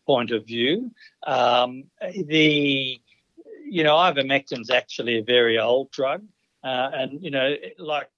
point 0.05 0.31
of 0.31 0.45
view. 0.45 0.91
Um, 1.25 1.85
the, 2.01 2.99
you 3.67 3.83
know, 3.83 3.95
ivermectin's 3.95 4.69
actually 4.69 5.19
a 5.19 5.23
very 5.23 5.59
old 5.59 5.91
drug, 5.91 6.23
uh, 6.63 6.89
and 6.93 7.23
you 7.23 7.31
know, 7.31 7.55
like 7.79 8.09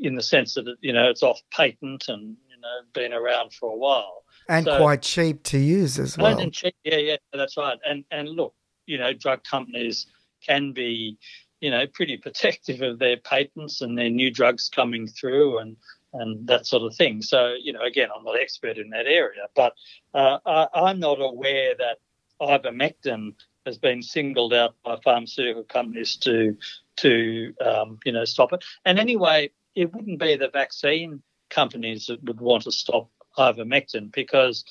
in 0.00 0.14
the 0.14 0.22
sense 0.22 0.54
that 0.54 0.76
you 0.80 0.92
know 0.92 1.08
it's 1.08 1.22
off 1.22 1.40
patent 1.52 2.08
and 2.08 2.36
you 2.48 2.60
know 2.60 2.80
been 2.92 3.12
around 3.12 3.52
for 3.52 3.72
a 3.72 3.76
while 3.76 4.24
and 4.48 4.64
so, 4.64 4.78
quite 4.78 5.02
cheap 5.02 5.42
to 5.44 5.58
use 5.58 5.98
as 5.98 6.16
well. 6.16 6.38
And 6.38 6.52
cheap, 6.52 6.74
yeah, 6.82 6.96
yeah, 6.96 7.16
that's 7.32 7.56
right. 7.56 7.78
And 7.86 8.04
and 8.10 8.28
look, 8.28 8.54
you 8.86 8.98
know, 8.98 9.12
drug 9.12 9.44
companies 9.44 10.06
can 10.46 10.72
be, 10.72 11.18
you 11.60 11.70
know, 11.70 11.86
pretty 11.92 12.16
protective 12.16 12.80
of 12.80 12.98
their 12.98 13.18
patents 13.18 13.82
and 13.82 13.96
their 13.96 14.08
new 14.08 14.30
drugs 14.30 14.70
coming 14.70 15.06
through 15.06 15.58
and 15.58 15.76
and 16.12 16.46
that 16.46 16.66
sort 16.66 16.82
of 16.82 16.96
thing. 16.96 17.22
So, 17.22 17.54
you 17.60 17.72
know, 17.72 17.82
again, 17.82 18.08
I'm 18.14 18.24
not 18.24 18.40
expert 18.40 18.78
in 18.78 18.90
that 18.90 19.06
area, 19.06 19.46
but 19.54 19.74
uh, 20.14 20.38
I, 20.46 20.90
am 20.90 21.00
not 21.00 21.20
aware 21.20 21.74
that 21.76 21.98
ivermectin 22.40 23.34
has 23.66 23.78
been 23.78 24.02
singled 24.02 24.54
out 24.54 24.74
by 24.84 24.98
pharmaceutical 25.04 25.64
companies 25.64 26.16
to 26.16 26.56
to 26.96 27.54
um, 27.64 27.98
you 28.04 28.12
know 28.12 28.24
stop 28.24 28.52
it. 28.52 28.64
And 28.84 28.98
anyway, 28.98 29.50
it 29.74 29.92
wouldn't 29.94 30.18
be 30.18 30.36
the 30.36 30.48
vaccine 30.48 31.22
companies 31.50 32.06
that 32.06 32.22
would 32.24 32.40
want 32.40 32.64
to 32.64 32.72
stop 32.72 33.10
ivermectin 33.36 34.12
because 34.12 34.64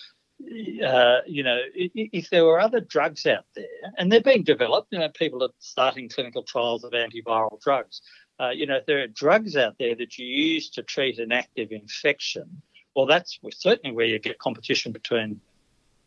uh, 0.85 1.21
you 1.25 1.41
know, 1.41 1.59
if 1.73 2.29
there 2.29 2.45
were 2.45 2.59
other 2.59 2.79
drugs 2.79 3.25
out 3.25 3.45
there, 3.55 3.65
and 3.97 4.11
they're 4.11 4.21
being 4.21 4.43
developed, 4.43 4.89
you 4.91 4.99
know, 4.99 5.09
people 5.09 5.43
are 5.43 5.49
starting 5.59 6.09
clinical 6.09 6.43
trials 6.43 6.83
of 6.83 6.91
antiviral 6.91 7.59
drugs. 7.59 8.01
Uh, 8.39 8.49
you 8.49 8.65
know, 8.65 8.75
if 8.75 8.85
there 8.85 9.01
are 9.01 9.07
drugs 9.07 9.55
out 9.55 9.75
there 9.79 9.95
that 9.95 10.17
you 10.17 10.25
use 10.25 10.69
to 10.69 10.83
treat 10.83 11.17
an 11.19 11.31
active 11.31 11.71
infection, 11.71 12.61
well, 12.95 13.05
that's 13.05 13.39
certainly 13.51 13.95
where 13.95 14.05
you 14.05 14.19
get 14.19 14.37
competition 14.39 14.91
between 14.91 15.39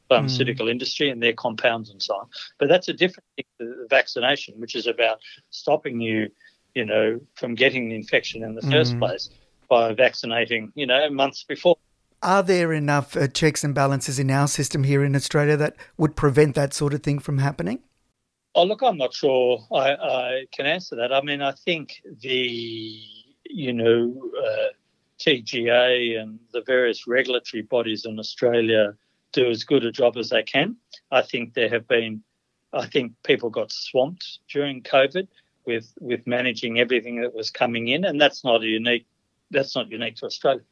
pharmaceutical 0.09 0.67
mm. 0.67 0.73
industry 0.73 1.09
and 1.09 1.23
their 1.23 1.33
compounds 1.33 1.91
and 1.91 2.03
so 2.03 2.15
on. 2.17 2.27
But 2.59 2.69
that's 2.69 2.89
a 2.89 2.93
different 2.93 3.25
thing 3.37 3.45
to 3.61 3.87
vaccination, 3.89 4.61
which 4.61 4.75
is 4.75 4.87
about 4.87 5.21
stopping 5.51 6.01
you, 6.01 6.31
you 6.75 6.85
know, 6.85 7.21
from 7.35 7.55
getting 7.55 7.89
the 7.89 7.95
infection 7.95 8.43
in 8.43 8.55
the 8.55 8.61
mm. 8.61 8.71
first 8.71 8.99
place 8.99 9.31
by 9.69 9.95
vaccinating, 9.95 10.73
you 10.75 10.87
know, 10.87 11.09
months 11.11 11.45
before. 11.45 11.77
Are 12.23 12.43
there 12.43 12.73
enough 12.73 13.17
uh, 13.17 13.29
checks 13.29 13.65
and 13.65 13.75
balances 13.75 14.19
in 14.19 14.31
our 14.31 14.47
system 14.47 14.85
here 14.85 15.03
in 15.03 15.17
Australia 15.17 15.57
that 15.57 15.77
would 15.97 16.17
prevent 16.17 16.55
that 16.57 16.75
sort 16.75 16.93
of 16.93 17.03
thing 17.03 17.19
from 17.19 17.39
happening? 17.39 17.81
Oh, 18.55 18.65
look, 18.65 18.83
I'm 18.83 18.99
not 18.99 19.15
sure 19.15 19.65
I, 19.73 19.95
I 19.95 20.47
can 20.53 20.67
answer 20.67 20.97
that. 20.97 21.13
I 21.13 21.21
mean, 21.23 21.41
I 21.41 21.53
think 21.53 22.03
the, 22.21 23.01
you 23.45 23.73
know, 23.73 24.31
uh, 24.37 24.69
TGA 25.21 26.21
and 26.21 26.39
the 26.53 26.63
various 26.63 27.07
regulatory 27.07 27.63
bodies 27.63 28.07
in 28.07 28.19
Australia 28.19 28.95
do 29.33 29.49
as 29.49 29.65
good 29.65 29.85
a 29.85 29.93
job 29.93 30.17
as 30.17 30.31
they 30.31 30.43
can. 30.43 30.77
I 31.13 31.23
think 31.23 31.55
there 31.55 31.69
have 31.69 31.87
been, 31.87 32.23
I 32.73 32.87
think 32.87 33.13
people 33.23 33.51
got 33.51 33.71
swamped 33.71 34.41
during 34.49 34.83
COVID 34.83 35.29
with 35.67 35.93
with 36.01 36.27
managing 36.27 36.81
everything 36.81 37.21
that 37.21 37.35
was 37.35 37.51
coming 37.51 37.89
in, 37.89 38.05
and 38.05 38.21
that's 38.21 38.45
not 38.45 38.63
a 38.63 38.67
unique 38.67 39.07
that's 39.51 39.77
not 39.77 39.91
unique 39.91 40.17
to 40.17 40.27
Australia. 40.27 40.63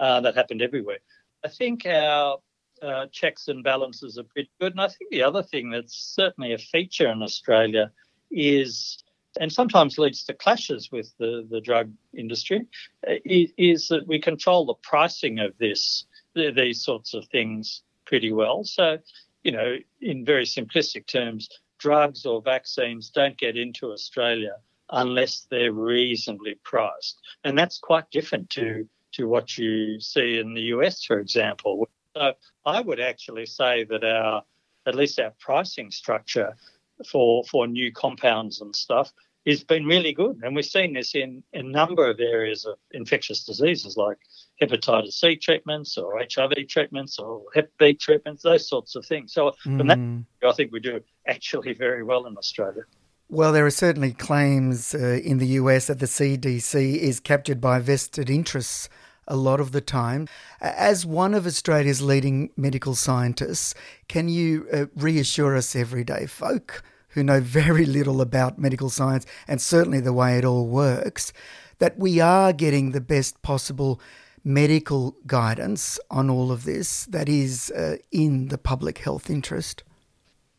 Uh, 0.00 0.20
that 0.20 0.34
happened 0.34 0.62
everywhere. 0.62 0.98
I 1.44 1.48
think 1.48 1.86
our 1.86 2.38
uh, 2.82 3.06
checks 3.12 3.48
and 3.48 3.64
balances 3.64 4.18
are 4.18 4.24
pretty 4.24 4.50
good. 4.60 4.72
And 4.72 4.80
I 4.80 4.88
think 4.88 5.10
the 5.10 5.22
other 5.22 5.42
thing 5.42 5.70
that's 5.70 5.94
certainly 5.94 6.52
a 6.52 6.58
feature 6.58 7.08
in 7.08 7.22
Australia 7.22 7.90
is, 8.30 9.02
and 9.40 9.52
sometimes 9.52 9.98
leads 9.98 10.24
to 10.24 10.34
clashes 10.34 10.90
with 10.90 11.12
the, 11.18 11.46
the 11.50 11.60
drug 11.60 11.92
industry, 12.16 12.66
uh, 13.08 13.14
is, 13.24 13.50
is 13.56 13.88
that 13.88 14.06
we 14.06 14.20
control 14.20 14.66
the 14.66 14.74
pricing 14.74 15.38
of 15.38 15.56
this, 15.58 16.06
these 16.34 16.82
sorts 16.82 17.14
of 17.14 17.26
things 17.26 17.82
pretty 18.06 18.32
well. 18.32 18.64
So, 18.64 18.98
you 19.42 19.52
know, 19.52 19.76
in 20.00 20.24
very 20.24 20.44
simplistic 20.44 21.06
terms, 21.06 21.48
drugs 21.78 22.26
or 22.26 22.42
vaccines 22.42 23.10
don't 23.10 23.38
get 23.38 23.56
into 23.56 23.92
Australia 23.92 24.56
unless 24.90 25.46
they're 25.50 25.72
reasonably 25.72 26.58
priced. 26.64 27.20
And 27.44 27.56
that's 27.56 27.78
quite 27.78 28.10
different 28.10 28.50
to, 28.50 28.88
to 29.12 29.28
what 29.28 29.56
you 29.58 30.00
see 30.00 30.38
in 30.38 30.54
the 30.54 30.62
US, 30.74 31.04
for 31.04 31.18
example. 31.18 31.88
So 32.16 32.32
I 32.64 32.80
would 32.80 33.00
actually 33.00 33.46
say 33.46 33.84
that 33.84 34.04
our, 34.04 34.42
at 34.86 34.94
least 34.94 35.18
our 35.20 35.32
pricing 35.38 35.90
structure 35.90 36.56
for, 37.06 37.44
for 37.44 37.66
new 37.66 37.92
compounds 37.92 38.60
and 38.60 38.74
stuff 38.74 39.12
has 39.46 39.64
been 39.64 39.86
really 39.86 40.12
good. 40.12 40.40
And 40.42 40.54
we've 40.54 40.64
seen 40.64 40.92
this 40.92 41.14
in, 41.14 41.42
in 41.52 41.66
a 41.66 41.70
number 41.70 42.08
of 42.08 42.20
areas 42.20 42.64
of 42.66 42.76
infectious 42.92 43.44
diseases 43.44 43.96
like 43.96 44.18
hepatitis 44.60 45.12
C 45.12 45.36
treatments 45.36 45.96
or 45.96 46.18
HIV 46.18 46.68
treatments 46.68 47.18
or 47.18 47.44
Hep 47.54 47.70
B 47.78 47.94
treatments, 47.94 48.42
those 48.42 48.68
sorts 48.68 48.94
of 48.94 49.06
things. 49.06 49.32
So 49.32 49.50
mm. 49.66 49.78
from 49.78 49.86
that, 49.86 49.98
mm. 49.98 50.24
I 50.46 50.52
think 50.52 50.72
we 50.72 50.80
do 50.80 51.00
actually 51.26 51.72
very 51.74 52.02
well 52.02 52.26
in 52.26 52.36
Australia. 52.36 52.82
Well, 53.30 53.52
there 53.52 53.66
are 53.66 53.70
certainly 53.70 54.12
claims 54.12 54.94
uh, 54.94 55.20
in 55.22 55.38
the 55.38 55.46
US 55.46 55.86
that 55.88 56.00
the 56.00 56.06
CDC 56.06 56.96
is 56.96 57.20
captured 57.20 57.60
by 57.60 57.78
vested 57.78 58.30
interests 58.30 58.88
a 59.28 59.36
lot 59.36 59.60
of 59.60 59.72
the 59.72 59.80
time. 59.80 60.26
As 60.60 61.06
one 61.06 61.34
of 61.34 61.46
Australia's 61.46 62.02
leading 62.02 62.50
medical 62.56 62.94
scientists, 62.94 63.74
can 64.08 64.28
you 64.28 64.66
uh, 64.72 64.86
reassure 64.96 65.56
us, 65.56 65.76
everyday 65.76 66.26
folk 66.26 66.82
who 67.10 67.22
know 67.22 67.40
very 67.40 67.86
little 67.86 68.20
about 68.20 68.58
medical 68.58 68.90
science 68.90 69.24
and 69.46 69.60
certainly 69.60 70.00
the 70.00 70.12
way 70.12 70.36
it 70.36 70.44
all 70.44 70.66
works, 70.66 71.32
that 71.78 71.98
we 71.98 72.20
are 72.20 72.52
getting 72.52 72.90
the 72.90 73.00
best 73.00 73.40
possible 73.42 74.00
medical 74.44 75.16
guidance 75.26 75.98
on 76.10 76.30
all 76.30 76.50
of 76.50 76.64
this 76.64 77.04
that 77.06 77.28
is 77.28 77.70
uh, 77.70 77.96
in 78.10 78.48
the 78.48 78.58
public 78.58 78.98
health 78.98 79.30
interest? 79.30 79.84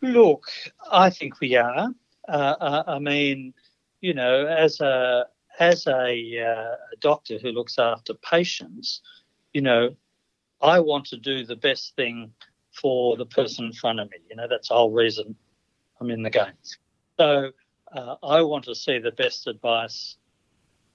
Look, 0.01 0.45
I 0.91 1.09
think 1.09 1.39
we 1.39 1.55
are. 1.55 1.89
Uh, 2.27 2.31
uh, 2.31 2.83
I 2.87 2.99
mean, 2.99 3.53
you 4.01 4.13
know, 4.13 4.45
as 4.45 4.79
a 4.79 5.25
as 5.59 5.85
a, 5.87 5.91
uh, 5.91 6.75
a 6.93 6.97
doctor 6.99 7.37
who 7.37 7.51
looks 7.51 7.77
after 7.77 8.13
patients, 8.13 9.01
you 9.53 9.61
know, 9.61 9.95
I 10.61 10.79
want 10.79 11.05
to 11.07 11.17
do 11.17 11.45
the 11.45 11.55
best 11.55 11.95
thing 11.95 12.31
for 12.71 13.17
the 13.17 13.25
person 13.25 13.65
in 13.65 13.73
front 13.73 13.99
of 13.99 14.09
me. 14.09 14.17
You 14.29 14.35
know, 14.35 14.47
that's 14.47 14.69
the 14.69 14.75
whole 14.75 14.91
reason 14.91 15.35
I'm 15.99 16.09
in 16.09 16.23
the 16.23 16.29
game. 16.29 16.53
So 17.17 17.51
uh, 17.93 18.15
I 18.23 18.41
want 18.41 18.65
to 18.65 18.75
see 18.75 18.99
the 18.99 19.11
best 19.11 19.47
advice 19.47 20.17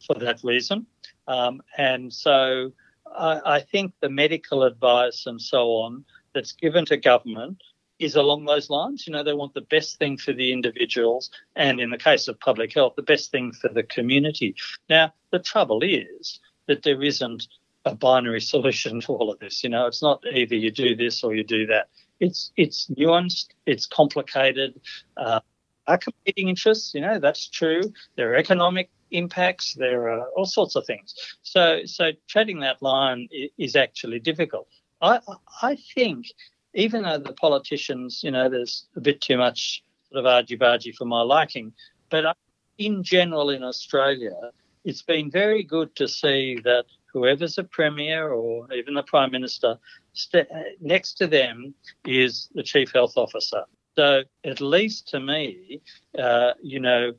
for 0.06 0.14
that 0.20 0.40
reason. 0.42 0.86
Um, 1.28 1.62
and 1.76 2.12
so 2.12 2.72
I, 3.14 3.40
I, 3.56 3.60
think 3.60 3.94
the 4.00 4.10
medical 4.10 4.62
advice 4.62 5.24
and 5.26 5.40
so 5.40 5.68
on 5.70 6.04
that's 6.34 6.52
given 6.52 6.84
to 6.86 6.96
government 6.96 7.62
is 8.04 8.16
along 8.16 8.44
those 8.44 8.70
lines. 8.70 9.06
You 9.06 9.12
know, 9.12 9.22
they 9.22 9.32
want 9.32 9.54
the 9.54 9.60
best 9.60 9.98
thing 9.98 10.16
for 10.16 10.32
the 10.32 10.52
individuals, 10.52 11.30
and 11.56 11.80
in 11.80 11.90
the 11.90 11.98
case 11.98 12.28
of 12.28 12.38
public 12.40 12.72
health, 12.72 12.94
the 12.96 13.02
best 13.02 13.30
thing 13.30 13.52
for 13.52 13.68
the 13.68 13.82
community. 13.82 14.54
Now, 14.88 15.12
the 15.30 15.38
trouble 15.38 15.82
is 15.82 16.40
that 16.66 16.82
there 16.82 17.02
isn't 17.02 17.46
a 17.84 17.94
binary 17.94 18.40
solution 18.52 19.00
to 19.02 19.12
all 19.12 19.30
of 19.30 19.38
this. 19.38 19.64
You 19.64 19.70
know, 19.70 19.86
it's 19.86 20.02
not 20.02 20.22
either 20.32 20.54
you 20.54 20.70
do 20.70 20.94
this 20.94 21.24
or 21.24 21.34
you 21.34 21.44
do 21.44 21.66
that. 21.66 21.88
It's 22.20 22.52
it's 22.56 22.86
nuanced. 22.88 23.48
It's 23.66 23.86
complicated. 23.86 24.80
Uh, 25.16 25.40
are 25.86 25.98
competing 25.98 26.48
interests. 26.48 26.94
You 26.94 27.02
know, 27.02 27.18
that's 27.18 27.48
true. 27.48 27.82
There 28.16 28.32
are 28.32 28.36
economic 28.36 28.90
impacts. 29.10 29.74
There 29.74 30.08
are 30.08 30.28
all 30.30 30.46
sorts 30.46 30.76
of 30.76 30.86
things. 30.86 31.14
So 31.42 31.80
so 31.84 32.12
treading 32.28 32.60
that 32.60 32.82
line 32.82 33.28
is 33.58 33.76
actually 33.76 34.20
difficult. 34.20 34.68
I 35.00 35.20
I 35.62 35.76
think 35.94 36.26
even 36.74 37.02
though 37.02 37.18
the 37.18 37.32
politicians, 37.32 38.22
you 38.22 38.30
know, 38.30 38.48
there's 38.48 38.86
a 38.96 39.00
bit 39.00 39.20
too 39.20 39.36
much 39.36 39.82
sort 40.10 40.24
of 40.24 40.26
argy-bargy 40.26 40.94
for 40.94 41.04
my 41.04 41.22
liking, 41.22 41.72
but 42.10 42.36
in 42.78 43.02
general 43.02 43.50
in 43.50 43.62
Australia, 43.62 44.50
it's 44.84 45.02
been 45.02 45.30
very 45.30 45.62
good 45.62 45.94
to 45.96 46.06
see 46.06 46.58
that 46.64 46.84
whoever's 47.12 47.58
a 47.58 47.64
premier 47.64 48.32
or 48.32 48.70
even 48.72 48.94
the 48.94 49.02
prime 49.04 49.30
minister, 49.30 49.78
st- 50.12 50.48
next 50.80 51.14
to 51.14 51.26
them 51.26 51.74
is 52.04 52.48
the 52.54 52.62
chief 52.62 52.92
health 52.92 53.16
officer. 53.16 53.64
So 53.96 54.24
at 54.42 54.60
least 54.60 55.08
to 55.08 55.20
me, 55.20 55.80
uh, 56.18 56.52
you 56.60 56.80
know, 56.80 57.12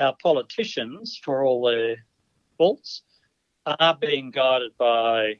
our 0.00 0.16
politicians, 0.20 1.18
for 1.24 1.44
all 1.44 1.64
their 1.64 1.96
faults, 2.58 3.02
are 3.64 3.96
being 3.96 4.30
guided 4.30 4.76
by 4.76 5.38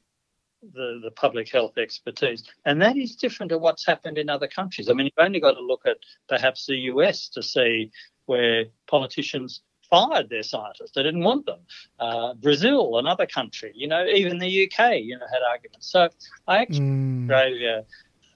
the, 0.74 1.00
the 1.02 1.10
public 1.10 1.50
health 1.50 1.78
expertise. 1.78 2.44
And 2.64 2.80
that 2.82 2.96
is 2.96 3.16
different 3.16 3.50
to 3.50 3.58
what's 3.58 3.86
happened 3.86 4.18
in 4.18 4.28
other 4.28 4.48
countries. 4.48 4.88
I 4.88 4.92
mean, 4.92 5.06
you've 5.06 5.24
only 5.24 5.40
got 5.40 5.52
to 5.52 5.60
look 5.60 5.82
at 5.86 5.98
perhaps 6.28 6.66
the 6.66 6.76
US 6.92 7.28
to 7.30 7.42
see 7.42 7.90
where 8.26 8.66
politicians 8.86 9.62
fired 9.88 10.28
their 10.28 10.42
scientists. 10.42 10.92
They 10.94 11.02
didn't 11.02 11.22
want 11.22 11.46
them. 11.46 11.60
Uh, 11.98 12.34
Brazil, 12.34 12.98
another 12.98 13.26
country, 13.26 13.72
you 13.74 13.88
know, 13.88 14.04
even 14.06 14.38
the 14.38 14.66
UK, 14.66 15.00
you 15.00 15.18
know, 15.18 15.26
had 15.32 15.42
arguments. 15.48 15.90
So 15.90 16.08
I 16.46 16.58
actually, 16.58 16.80
mm. 16.80 17.22
Australia, 17.24 17.84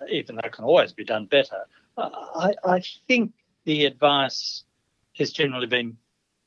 even 0.08 0.36
though 0.36 0.42
it 0.44 0.52
can 0.52 0.64
always 0.64 0.92
be 0.92 1.04
done 1.04 1.26
better, 1.26 1.66
I, 1.98 2.54
I 2.64 2.82
think 3.08 3.32
the 3.64 3.84
advice 3.84 4.64
has 5.18 5.32
generally 5.32 5.66
been 5.66 5.96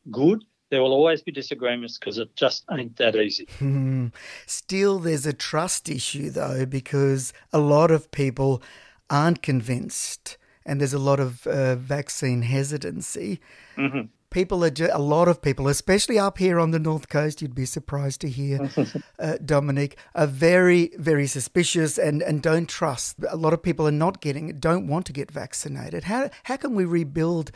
good. 0.10 0.44
There 0.74 0.82
will 0.82 0.92
always 0.92 1.22
be 1.22 1.32
disagreements 1.32 2.00
because 2.00 2.18
it 2.18 2.36
just 2.36 2.66
ain't 2.72 2.96
that 2.96 3.16
easy. 3.16 3.48
Hmm. 3.60 4.08
Still, 4.48 4.98
there's 4.98 5.28
a 5.28 5.32
trust 5.32 5.88
issue, 5.88 6.32
though, 6.32 6.66
because 6.66 7.32
a 7.52 7.60
lot 7.60 7.92
of 7.92 8.10
people 8.10 8.60
aren't 9.08 9.44
convinced 9.44 10.40
and 10.66 10.80
there's 10.80 10.96
a 10.96 10.98
lot 10.98 11.20
of 11.20 11.46
uh, 11.46 11.76
vaccine 11.76 12.42
hesitancy. 12.42 13.40
Mm-hmm 13.78 14.08
people 14.32 14.66
are 14.66 14.72
ju- 14.72 14.90
a 14.92 15.00
lot 15.00 15.28
of 15.28 15.44
people, 15.44 15.68
especially 15.68 16.18
up 16.18 16.40
here 16.40 16.60
on 16.60 16.72
the 16.72 16.80
north 16.80 17.08
coast. 17.08 17.40
You'd 17.40 17.54
be 17.54 17.66
surprised 17.66 18.20
to 18.22 18.30
hear, 18.30 18.68
uh, 19.20 19.38
Dominic, 19.46 19.96
are 20.16 20.26
very 20.26 20.90
very 20.98 21.28
suspicious 21.28 22.00
and 22.00 22.24
and 22.24 22.42
don't 22.42 22.68
trust. 22.68 23.18
A 23.30 23.38
lot 23.38 23.54
of 23.54 23.62
people 23.62 23.88
are 23.88 23.92
not 23.92 24.22
getting, 24.22 24.60
don't 24.60 24.88
want 24.88 25.06
to 25.06 25.14
get 25.14 25.30
vaccinated. 25.30 26.06
How 26.06 26.32
how 26.46 26.58
can 26.58 26.74
we 26.74 26.84
rebuild 26.84 27.52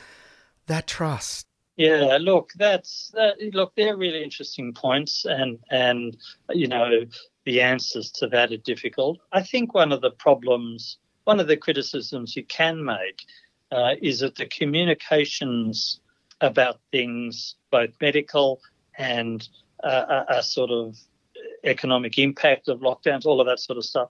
that 0.68 0.86
trust? 0.86 1.47
Yeah, 1.78 2.18
look, 2.20 2.54
that's 2.56 3.12
that, 3.14 3.36
look, 3.54 3.76
they're 3.76 3.96
really 3.96 4.24
interesting 4.24 4.74
points, 4.74 5.26
and 5.26 5.60
and 5.70 6.18
you 6.50 6.68
know 6.68 7.06
the 7.46 7.62
answers 7.62 8.12
to 8.14 8.28
that 8.30 8.52
are 8.52 8.58
difficult. 8.58 9.20
I 9.32 9.44
think 9.44 9.76
one 9.76 9.92
of 9.92 10.02
the 10.02 10.10
problems, 10.10 10.98
one 11.26 11.40
of 11.40 11.48
the 11.48 11.56
criticisms 11.56 12.36
you 12.36 12.44
can 12.46 12.84
make, 12.84 13.26
uh, 13.72 13.94
is 14.02 14.22
that 14.22 14.36
the 14.36 14.48
communications 14.48 16.00
about 16.42 16.80
things, 16.92 17.56
both 17.70 17.92
medical 18.02 18.60
and 18.98 19.48
uh, 19.84 20.24
a, 20.30 20.38
a, 20.38 20.44
sort 20.44 20.72
of 20.72 20.98
economic 21.64 22.18
impact 22.18 22.68
of 22.68 22.80
lockdowns, 22.80 23.26
all 23.26 23.40
of 23.40 23.48
that 23.48 23.60
sort 23.60 23.78
of 23.78 23.86
stuff, 23.86 24.10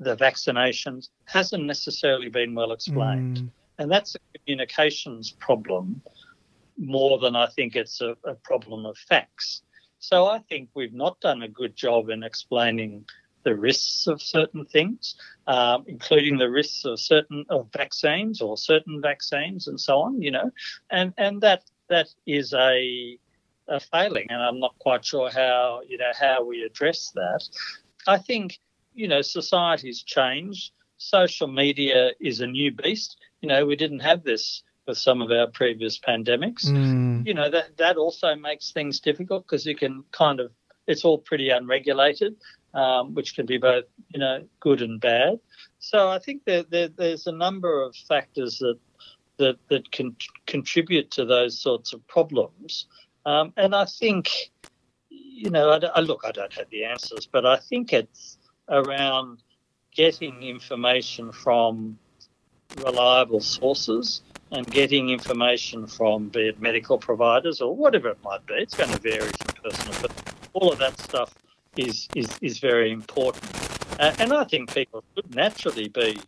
the 0.00 0.16
vaccinations, 0.16 1.08
hasn't 1.24 1.64
necessarily 1.64 2.28
been 2.28 2.54
well 2.54 2.72
explained. 2.72 3.38
Mm. 3.38 3.50
And 3.78 3.90
that's 3.90 4.16
a 4.16 4.38
communications 4.38 5.30
problem 5.30 6.02
more 6.78 7.18
than 7.18 7.36
I 7.36 7.46
think 7.48 7.76
it's 7.76 8.00
a, 8.00 8.16
a 8.24 8.34
problem 8.34 8.86
of 8.86 8.96
facts. 8.96 9.62
So 9.98 10.26
I 10.26 10.38
think 10.38 10.70
we've 10.74 10.94
not 10.94 11.20
done 11.20 11.42
a 11.42 11.48
good 11.48 11.74
job 11.74 12.08
in 12.08 12.22
explaining 12.22 13.04
the 13.42 13.54
risks 13.56 14.06
of 14.06 14.22
certain 14.22 14.64
things, 14.64 15.16
um, 15.46 15.84
including 15.86 16.38
the 16.38 16.50
risks 16.50 16.84
of 16.84 17.00
certain 17.00 17.44
of 17.48 17.68
vaccines 17.72 18.40
or 18.40 18.56
certain 18.56 19.00
vaccines 19.00 19.66
and 19.68 19.80
so 19.80 19.98
on. 19.98 20.22
You 20.22 20.30
know, 20.30 20.50
and 20.90 21.12
and 21.18 21.40
that 21.40 21.64
that 21.88 22.08
is 22.26 22.52
a 22.52 23.18
a 23.68 23.80
failing, 23.80 24.26
and 24.30 24.42
I'm 24.42 24.60
not 24.60 24.78
quite 24.78 25.04
sure 25.04 25.30
how 25.30 25.80
you 25.88 25.98
know 25.98 26.12
how 26.18 26.44
we 26.44 26.62
address 26.62 27.10
that. 27.14 27.42
I 28.06 28.18
think 28.18 28.58
you 28.94 29.08
know 29.08 29.22
society's 29.22 30.02
changed. 30.02 30.72
Social 30.98 31.48
media 31.48 32.10
is 32.20 32.40
a 32.40 32.46
new 32.46 32.72
beast. 32.72 33.16
You 33.40 33.48
know, 33.48 33.64
we 33.66 33.76
didn't 33.76 34.00
have 34.00 34.24
this 34.24 34.62
with 34.88 34.98
some 34.98 35.22
of 35.22 35.30
our 35.30 35.46
previous 35.46 35.98
pandemics. 35.98 36.66
Mm. 36.66 37.26
You 37.26 37.34
know, 37.34 37.50
that 37.50 37.76
that 37.76 37.96
also 37.96 38.34
makes 38.34 38.72
things 38.72 38.98
difficult 39.00 39.44
because 39.46 39.64
you 39.66 39.76
can 39.76 40.02
kind 40.10 40.40
of 40.40 40.50
it's 40.86 41.04
all 41.04 41.18
pretty 41.18 41.50
unregulated 41.50 42.34
um, 42.74 43.14
which 43.14 43.34
can 43.34 43.46
be 43.46 43.58
both, 43.58 43.84
you 44.08 44.20
know, 44.20 44.46
good 44.60 44.82
and 44.82 45.00
bad. 45.00 45.40
So 45.78 46.08
I 46.08 46.18
think 46.18 46.44
that 46.44 46.70
there, 46.70 46.88
there's 46.88 47.26
a 47.26 47.32
number 47.32 47.82
of 47.82 47.94
factors 47.96 48.58
that 48.58 48.78
that 49.38 49.56
that 49.68 49.90
can 49.92 50.16
contribute 50.46 51.10
to 51.12 51.24
those 51.24 51.60
sorts 51.60 51.92
of 51.92 52.06
problems. 52.08 52.86
Um, 53.24 53.52
and 53.56 53.74
I 53.74 53.84
think, 53.84 54.30
you 55.10 55.50
know, 55.50 55.70
I, 55.70 55.78
I, 55.94 56.00
look, 56.00 56.22
I 56.24 56.32
don't 56.32 56.52
have 56.54 56.70
the 56.70 56.84
answers, 56.84 57.28
but 57.30 57.46
I 57.46 57.58
think 57.58 57.92
it's 57.92 58.38
around 58.68 59.42
getting 59.94 60.42
information 60.42 61.32
from 61.32 61.98
reliable 62.84 63.40
sources 63.40 64.22
and 64.50 64.66
getting 64.70 65.10
information 65.10 65.86
from 65.86 66.28
be 66.28 66.48
it 66.48 66.60
medical 66.60 66.98
providers 66.98 67.60
or 67.60 67.74
whatever 67.74 68.08
it 68.08 68.18
might 68.24 68.44
be. 68.46 68.54
It's 68.54 68.74
going 68.74 68.90
to 68.90 68.98
vary 68.98 69.28
from 69.28 69.62
person, 69.62 69.92
to 69.92 70.00
person, 70.00 70.02
but 70.02 70.34
all 70.54 70.72
of 70.72 70.78
that 70.78 70.98
stuff 70.98 71.34
is 71.76 72.08
is, 72.14 72.28
is 72.40 72.58
very 72.58 72.90
important. 72.90 73.44
Uh, 73.98 74.14
and 74.18 74.32
I 74.32 74.44
think 74.44 74.72
people 74.72 75.02
should 75.14 75.34
naturally 75.34 75.88
be 75.88 76.20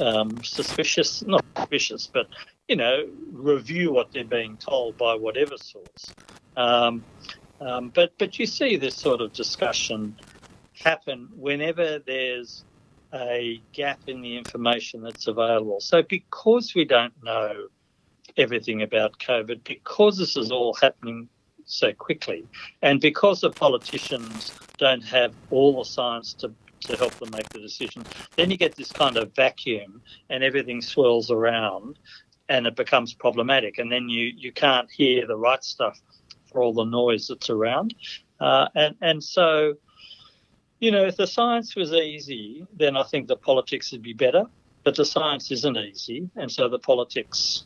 um, 0.00 0.42
suspicious, 0.42 1.22
not 1.22 1.44
suspicious, 1.56 2.08
but 2.12 2.28
you 2.68 2.76
know, 2.76 3.08
review 3.32 3.92
what 3.92 4.12
they're 4.12 4.24
being 4.24 4.56
told 4.58 4.96
by 4.98 5.14
whatever 5.14 5.56
source. 5.56 6.14
Um, 6.56 7.02
um, 7.60 7.90
but 7.94 8.12
but 8.18 8.38
you 8.38 8.46
see 8.46 8.76
this 8.76 8.94
sort 8.94 9.20
of 9.20 9.32
discussion 9.32 10.16
happen 10.74 11.28
whenever 11.36 11.98
there's 11.98 12.64
a 13.14 13.60
gap 13.72 14.00
in 14.06 14.20
the 14.20 14.36
information 14.36 15.02
that's 15.02 15.26
available. 15.26 15.80
So 15.80 16.02
because 16.02 16.74
we 16.74 16.84
don't 16.84 17.14
know 17.22 17.68
everything 18.36 18.82
about 18.82 19.18
COVID, 19.18 19.64
because 19.64 20.18
this 20.18 20.36
is 20.36 20.50
all 20.50 20.74
happening 20.74 21.28
so 21.64 21.92
quickly. 21.92 22.46
And 22.82 23.00
because 23.00 23.40
the 23.40 23.50
politicians 23.50 24.52
don't 24.78 25.04
have 25.04 25.34
all 25.50 25.78
the 25.78 25.84
science 25.84 26.34
to 26.34 26.52
to 26.80 26.96
help 26.96 27.12
them 27.14 27.30
make 27.32 27.48
the 27.50 27.58
decision. 27.58 28.04
Then 28.36 28.50
you 28.50 28.56
get 28.56 28.76
this 28.76 28.92
kind 28.92 29.16
of 29.16 29.34
vacuum 29.34 30.00
and 30.30 30.44
everything 30.44 30.80
swirls 30.80 31.30
around 31.30 31.98
and 32.48 32.66
it 32.66 32.76
becomes 32.76 33.14
problematic. 33.14 33.78
And 33.78 33.90
then 33.90 34.08
you, 34.08 34.32
you 34.36 34.52
can't 34.52 34.90
hear 34.90 35.26
the 35.26 35.36
right 35.36 35.62
stuff 35.62 36.00
for 36.50 36.62
all 36.62 36.72
the 36.72 36.84
noise 36.84 37.28
that's 37.28 37.50
around. 37.50 37.94
Uh, 38.40 38.68
and, 38.74 38.94
and 39.02 39.22
so, 39.22 39.74
you 40.80 40.90
know, 40.90 41.04
if 41.04 41.16
the 41.16 41.26
science 41.26 41.74
was 41.74 41.92
easy, 41.92 42.66
then 42.76 42.96
I 42.96 43.02
think 43.02 43.28
the 43.28 43.36
politics 43.36 43.92
would 43.92 44.02
be 44.02 44.12
better. 44.12 44.44
But 44.84 44.94
the 44.94 45.04
science 45.04 45.50
isn't 45.50 45.76
easy. 45.76 46.30
And 46.36 46.50
so 46.50 46.68
the 46.68 46.78
politics 46.78 47.64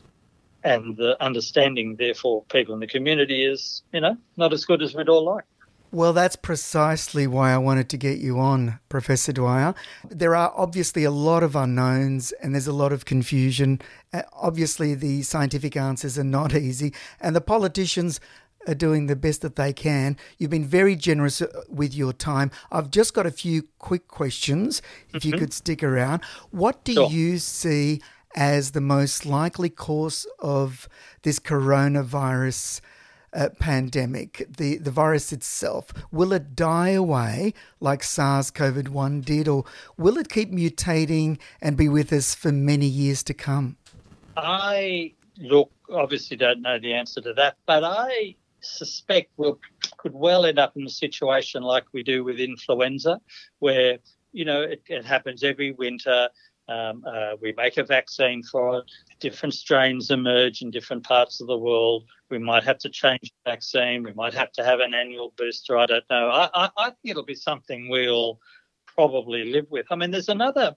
and 0.63 0.97
the 0.97 1.21
understanding, 1.23 1.95
therefore, 1.95 2.43
people 2.49 2.73
in 2.73 2.79
the 2.79 2.87
community 2.87 3.45
is, 3.45 3.83
you 3.93 4.01
know, 4.01 4.17
not 4.37 4.53
as 4.53 4.65
good 4.65 4.81
as 4.81 4.95
we'd 4.95 5.09
all 5.09 5.23
like. 5.23 5.45
Well, 5.93 6.11
that's 6.13 6.35
precisely 6.35 7.27
why 7.27 7.53
I 7.53 7.59
wanted 7.59 7.87
to 7.89 7.97
get 7.97 8.17
you 8.17 8.39
on, 8.39 8.79
Professor 8.89 9.31
Dwyer. 9.31 9.75
There 10.09 10.35
are 10.35 10.51
obviously 10.57 11.03
a 11.03 11.11
lot 11.11 11.43
of 11.43 11.55
unknowns 11.55 12.31
and 12.41 12.55
there's 12.55 12.65
a 12.65 12.73
lot 12.73 12.91
of 12.91 13.05
confusion. 13.05 13.79
Uh, 14.11 14.23
obviously, 14.33 14.95
the 14.95 15.21
scientific 15.21 15.77
answers 15.77 16.17
are 16.17 16.23
not 16.23 16.55
easy, 16.55 16.93
and 17.21 17.35
the 17.35 17.41
politicians 17.41 18.19
are 18.67 18.75
doing 18.75 19.07
the 19.07 19.15
best 19.15 19.41
that 19.41 19.55
they 19.55 19.73
can. 19.73 20.17
You've 20.37 20.51
been 20.51 20.65
very 20.65 20.95
generous 20.95 21.41
uh, 21.41 21.47
with 21.69 21.93
your 21.93 22.13
time. 22.13 22.51
I've 22.71 22.91
just 22.91 23.13
got 23.13 23.25
a 23.25 23.31
few 23.31 23.63
quick 23.79 24.07
questions, 24.07 24.81
if 25.13 25.23
mm-hmm. 25.23 25.33
you 25.33 25.39
could 25.39 25.53
stick 25.53 25.83
around. 25.83 26.23
What 26.51 26.83
do 26.83 26.93
sure. 26.93 27.09
you 27.09 27.37
see 27.37 28.01
as 28.35 28.71
the 28.71 28.81
most 28.81 29.25
likely 29.25 29.69
cause 29.69 30.25
of 30.39 30.89
this 31.21 31.39
coronavirus 31.39 32.81
uh, 33.33 33.49
pandemic, 33.59 34.45
the, 34.57 34.77
the 34.77 34.91
virus 34.91 35.31
itself? 35.31 35.93
Will 36.11 36.33
it 36.33 36.55
die 36.55 36.89
away 36.89 37.53
like 37.79 38.03
SARS 38.03 38.51
CoV 38.51 38.89
1 38.89 39.21
did, 39.21 39.47
or 39.47 39.65
will 39.97 40.17
it 40.17 40.29
keep 40.29 40.51
mutating 40.51 41.39
and 41.61 41.77
be 41.77 41.89
with 41.89 42.13
us 42.13 42.35
for 42.35 42.51
many 42.51 42.85
years 42.85 43.23
to 43.23 43.33
come? 43.33 43.77
I 44.35 45.13
look, 45.37 45.71
obviously, 45.91 46.37
don't 46.37 46.61
know 46.61 46.79
the 46.79 46.93
answer 46.93 47.21
to 47.21 47.33
that, 47.33 47.57
but 47.65 47.83
I 47.83 48.35
suspect 48.63 49.31
we 49.37 49.47
will 49.47 49.59
could 49.97 50.13
well 50.13 50.45
end 50.45 50.59
up 50.59 50.75
in 50.75 50.85
a 50.85 50.89
situation 50.89 51.63
like 51.63 51.85
we 51.93 52.03
do 52.03 52.23
with 52.23 52.39
influenza, 52.39 53.19
where 53.59 53.99
you 54.31 54.45
know 54.45 54.61
it, 54.61 54.81
it 54.87 55.05
happens 55.05 55.43
every 55.43 55.71
winter. 55.71 56.29
Um, 56.69 57.03
uh, 57.05 57.35
we 57.41 57.53
make 57.57 57.77
a 57.77 57.83
vaccine 57.83 58.41
for 58.41 58.79
it. 58.79 58.85
Different 59.19 59.53
strains 59.53 60.11
emerge 60.11 60.61
in 60.61 60.71
different 60.71 61.03
parts 61.03 61.41
of 61.41 61.47
the 61.47 61.57
world. 61.57 62.05
We 62.29 62.39
might 62.39 62.63
have 62.63 62.77
to 62.79 62.89
change 62.89 63.21
the 63.21 63.51
vaccine. 63.51 64.01
We 64.01 64.13
might 64.13 64.33
have 64.33 64.51
to 64.53 64.63
have 64.63 64.79
an 64.79 64.93
annual 64.93 65.33
booster. 65.37 65.77
I 65.77 65.85
don't 65.87 66.05
know. 66.09 66.29
I, 66.29 66.49
I, 66.53 66.69
I 66.77 66.85
think 66.85 67.11
it'll 67.11 67.25
be 67.25 67.35
something 67.35 67.89
we'll 67.89 68.39
probably 68.85 69.51
live 69.51 69.65
with. 69.69 69.87
I 69.91 69.95
mean, 69.95 70.11
there's 70.11 70.29
another 70.29 70.73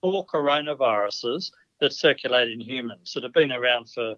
four 0.00 0.26
coronaviruses 0.26 1.50
that 1.80 1.92
circulate 1.94 2.50
in 2.50 2.60
humans 2.60 3.12
that 3.14 3.22
have 3.22 3.32
been 3.32 3.52
around 3.52 3.88
for 3.88 4.16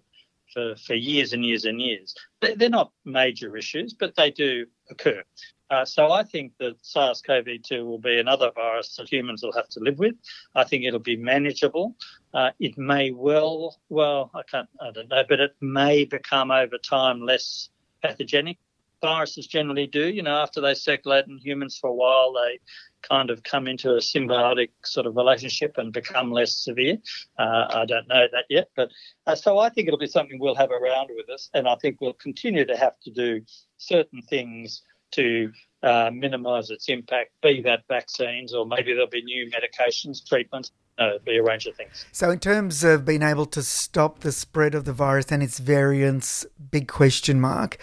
for, 0.53 0.75
for 0.75 0.93
years 0.93 1.33
and 1.33 1.45
years 1.45 1.65
and 1.65 1.81
years. 1.81 2.15
They're 2.41 2.69
not 2.69 2.91
major 3.05 3.55
issues, 3.57 3.93
but 3.93 4.15
they 4.15 4.31
do 4.31 4.65
occur. 4.89 5.23
Uh, 5.69 5.85
so 5.85 6.11
I 6.11 6.23
think 6.23 6.53
that 6.59 6.75
SARS-CoV-2 6.85 7.83
will 7.83 7.97
be 7.97 8.19
another 8.19 8.51
virus 8.53 8.95
that 8.97 9.11
humans 9.11 9.41
will 9.41 9.53
have 9.53 9.69
to 9.69 9.79
live 9.79 9.97
with. 9.97 10.13
I 10.53 10.65
think 10.65 10.83
it'll 10.83 10.99
be 10.99 11.17
manageable. 11.17 11.95
Uh, 12.33 12.51
it 12.59 12.77
may 12.77 13.11
well, 13.11 13.79
well, 13.89 14.29
I 14.35 14.41
can't, 14.43 14.69
I 14.79 14.91
don't 14.91 15.09
know, 15.09 15.23
but 15.27 15.39
it 15.39 15.55
may 15.61 16.05
become 16.05 16.51
over 16.51 16.77
time 16.77 17.21
less 17.21 17.69
pathogenic. 18.03 18.59
Viruses 19.03 19.45
generally 19.45 19.85
do. 19.85 20.07
You 20.09 20.23
know, 20.23 20.37
after 20.37 20.61
they 20.61 20.73
circulate 20.73 21.27
in 21.27 21.37
humans 21.37 21.77
for 21.77 21.89
a 21.89 21.93
while, 21.93 22.33
they 22.33 22.59
kind 23.07 23.29
of 23.29 23.43
come 23.43 23.67
into 23.67 23.91
a 23.91 23.97
symbiotic 23.97 24.69
sort 24.85 25.05
of 25.05 25.15
relationship 25.15 25.77
and 25.77 25.91
become 25.91 26.31
less 26.31 26.55
severe. 26.55 26.97
Uh, 27.37 27.65
I 27.69 27.85
don't 27.85 28.07
know 28.07 28.25
that 28.31 28.45
yet, 28.49 28.69
but 28.75 28.89
uh, 29.27 29.35
so 29.35 29.59
I 29.59 29.69
think 29.69 29.87
it'll 29.87 29.99
be 29.99 30.07
something 30.07 30.39
we'll 30.39 30.55
have 30.55 30.71
around 30.71 31.09
with 31.15 31.29
us, 31.29 31.49
and 31.53 31.67
I 31.67 31.75
think 31.75 31.99
we'll 31.99 32.13
continue 32.13 32.65
to 32.65 32.77
have 32.77 32.99
to 33.01 33.11
do 33.11 33.41
certain 33.77 34.21
things 34.21 34.81
to 35.11 35.51
uh, 35.83 36.09
minimise 36.13 36.69
its 36.69 36.87
impact, 36.87 37.31
be 37.41 37.61
that 37.61 37.81
vaccines 37.89 38.53
or 38.53 38.65
maybe 38.65 38.93
there'll 38.93 39.07
be 39.07 39.21
new 39.21 39.51
medications, 39.51 40.25
treatments. 40.25 40.71
No, 40.99 41.17
be 41.25 41.37
a 41.37 41.43
range 41.43 41.65
of 41.65 41.75
things. 41.75 42.05
So, 42.11 42.29
in 42.29 42.37
terms 42.37 42.83
of 42.83 43.03
being 43.03 43.23
able 43.23 43.47
to 43.47 43.63
stop 43.63 44.19
the 44.19 44.31
spread 44.31 44.75
of 44.75 44.85
the 44.85 44.93
virus 44.93 45.31
and 45.31 45.41
its 45.41 45.57
variants, 45.57 46.45
big 46.69 46.87
question 46.87 47.41
mark. 47.41 47.79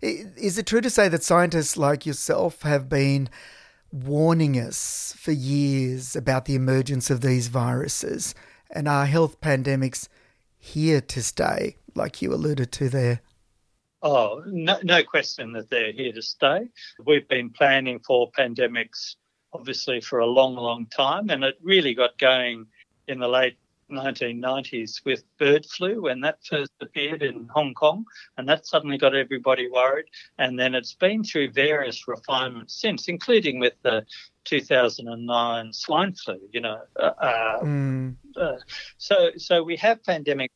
Is 0.00 0.58
it 0.58 0.66
true 0.66 0.80
to 0.80 0.90
say 0.90 1.08
that 1.08 1.22
scientists 1.22 1.76
like 1.76 2.06
yourself 2.06 2.62
have 2.62 2.88
been 2.88 3.28
warning 3.90 4.54
us 4.54 5.14
for 5.16 5.32
years 5.32 6.14
about 6.14 6.44
the 6.44 6.54
emergence 6.54 7.10
of 7.10 7.20
these 7.20 7.48
viruses? 7.48 8.34
And 8.70 8.86
are 8.86 9.06
health 9.06 9.40
pandemics 9.40 10.08
here 10.58 11.00
to 11.00 11.22
stay, 11.22 11.76
like 11.94 12.20
you 12.20 12.32
alluded 12.32 12.70
to 12.72 12.88
there? 12.88 13.20
Oh, 14.02 14.42
no, 14.46 14.78
no 14.84 15.02
question 15.02 15.52
that 15.52 15.70
they're 15.70 15.92
here 15.92 16.12
to 16.12 16.22
stay. 16.22 16.68
We've 17.04 17.26
been 17.26 17.50
planning 17.50 17.98
for 18.06 18.30
pandemics, 18.30 19.16
obviously, 19.52 20.00
for 20.00 20.20
a 20.20 20.26
long, 20.26 20.54
long 20.54 20.86
time, 20.86 21.30
and 21.30 21.42
it 21.42 21.58
really 21.62 21.94
got 21.94 22.16
going 22.18 22.66
in 23.08 23.18
the 23.18 23.28
late 23.28 23.56
1990s 23.90 25.04
with 25.04 25.24
bird 25.38 25.66
flu 25.66 26.02
when 26.02 26.20
that 26.20 26.38
first 26.44 26.72
appeared 26.80 27.22
in 27.22 27.48
Hong 27.52 27.74
Kong, 27.74 28.04
and 28.36 28.48
that 28.48 28.66
suddenly 28.66 28.98
got 28.98 29.14
everybody 29.14 29.68
worried. 29.70 30.06
And 30.38 30.58
then 30.58 30.74
it's 30.74 30.94
been 30.94 31.24
through 31.24 31.52
various 31.52 32.06
refinements 32.08 32.80
since, 32.80 33.08
including 33.08 33.58
with 33.58 33.74
the 33.82 34.04
2009 34.44 35.72
swine 35.72 36.14
flu. 36.14 36.38
You 36.52 36.60
know, 36.60 36.80
uh, 36.98 37.58
mm. 37.60 38.16
uh, 38.36 38.56
so 38.96 39.30
so 39.36 39.62
we 39.62 39.76
have 39.76 40.02
pandemics. 40.02 40.48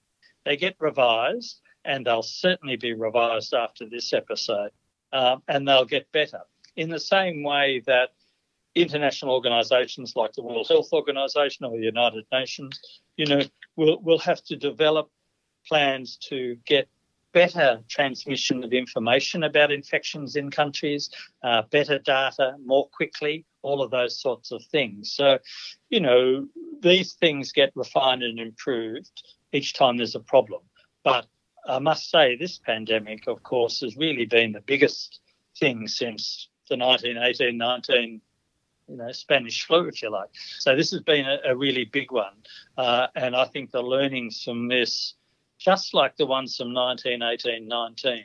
They 0.44 0.56
get 0.56 0.76
revised, 0.80 1.60
and 1.84 2.06
they'll 2.06 2.22
certainly 2.22 2.76
be 2.76 2.94
revised 2.94 3.54
after 3.54 3.86
this 3.86 4.12
episode, 4.12 4.70
um, 5.12 5.42
and 5.48 5.66
they'll 5.66 5.84
get 5.84 6.10
better. 6.12 6.40
In 6.74 6.88
the 6.88 7.00
same 7.00 7.42
way 7.42 7.82
that 7.86 8.10
international 8.74 9.34
organisations 9.34 10.14
like 10.16 10.32
the 10.32 10.42
World 10.42 10.66
Health 10.68 10.92
Organization 10.92 11.64
or 11.64 11.76
the 11.76 11.84
United 11.84 12.24
Nations, 12.32 12.80
you 13.16 13.26
know, 13.26 13.42
will 13.76 14.00
will 14.02 14.18
have 14.18 14.42
to 14.44 14.56
develop 14.56 15.10
plans 15.66 16.16
to 16.28 16.56
get 16.66 16.88
better 17.32 17.82
transmission 17.88 18.62
of 18.62 18.72
information 18.72 19.42
about 19.42 19.72
infections 19.72 20.36
in 20.36 20.50
countries, 20.50 21.10
uh, 21.42 21.62
better 21.70 21.98
data 21.98 22.54
more 22.64 22.88
quickly, 22.90 23.44
all 23.62 23.82
of 23.82 23.90
those 23.90 24.20
sorts 24.20 24.52
of 24.52 24.62
things. 24.66 25.12
So, 25.12 25.38
you 25.88 26.00
know, 26.00 26.46
these 26.80 27.14
things 27.14 27.52
get 27.52 27.72
refined 27.74 28.22
and 28.22 28.38
improved 28.38 29.22
each 29.52 29.74
time 29.74 29.96
there's 29.96 30.14
a 30.14 30.20
problem. 30.20 30.62
But 31.04 31.26
I 31.66 31.78
must 31.78 32.10
say, 32.10 32.36
this 32.36 32.58
pandemic, 32.58 33.26
of 33.28 33.42
course, 33.42 33.80
has 33.80 33.96
really 33.96 34.26
been 34.26 34.52
the 34.52 34.60
biggest 34.60 35.20
thing 35.58 35.86
since 35.86 36.48
the 36.68 36.76
1918 36.76 37.56
19 37.56 38.20
you 38.92 38.98
know, 38.98 39.10
Spanish 39.12 39.66
flu, 39.66 39.88
if 39.88 40.02
you 40.02 40.10
like. 40.10 40.28
So 40.58 40.76
this 40.76 40.90
has 40.90 41.00
been 41.00 41.24
a, 41.24 41.38
a 41.52 41.56
really 41.56 41.86
big 41.86 42.12
one. 42.12 42.34
Uh, 42.76 43.06
and 43.14 43.34
I 43.34 43.46
think 43.46 43.70
the 43.70 43.82
learnings 43.82 44.42
from 44.44 44.68
this, 44.68 45.14
just 45.58 45.94
like 45.94 46.16
the 46.16 46.26
ones 46.26 46.56
from 46.56 46.74
1918 46.74 47.66
19, 47.66 48.24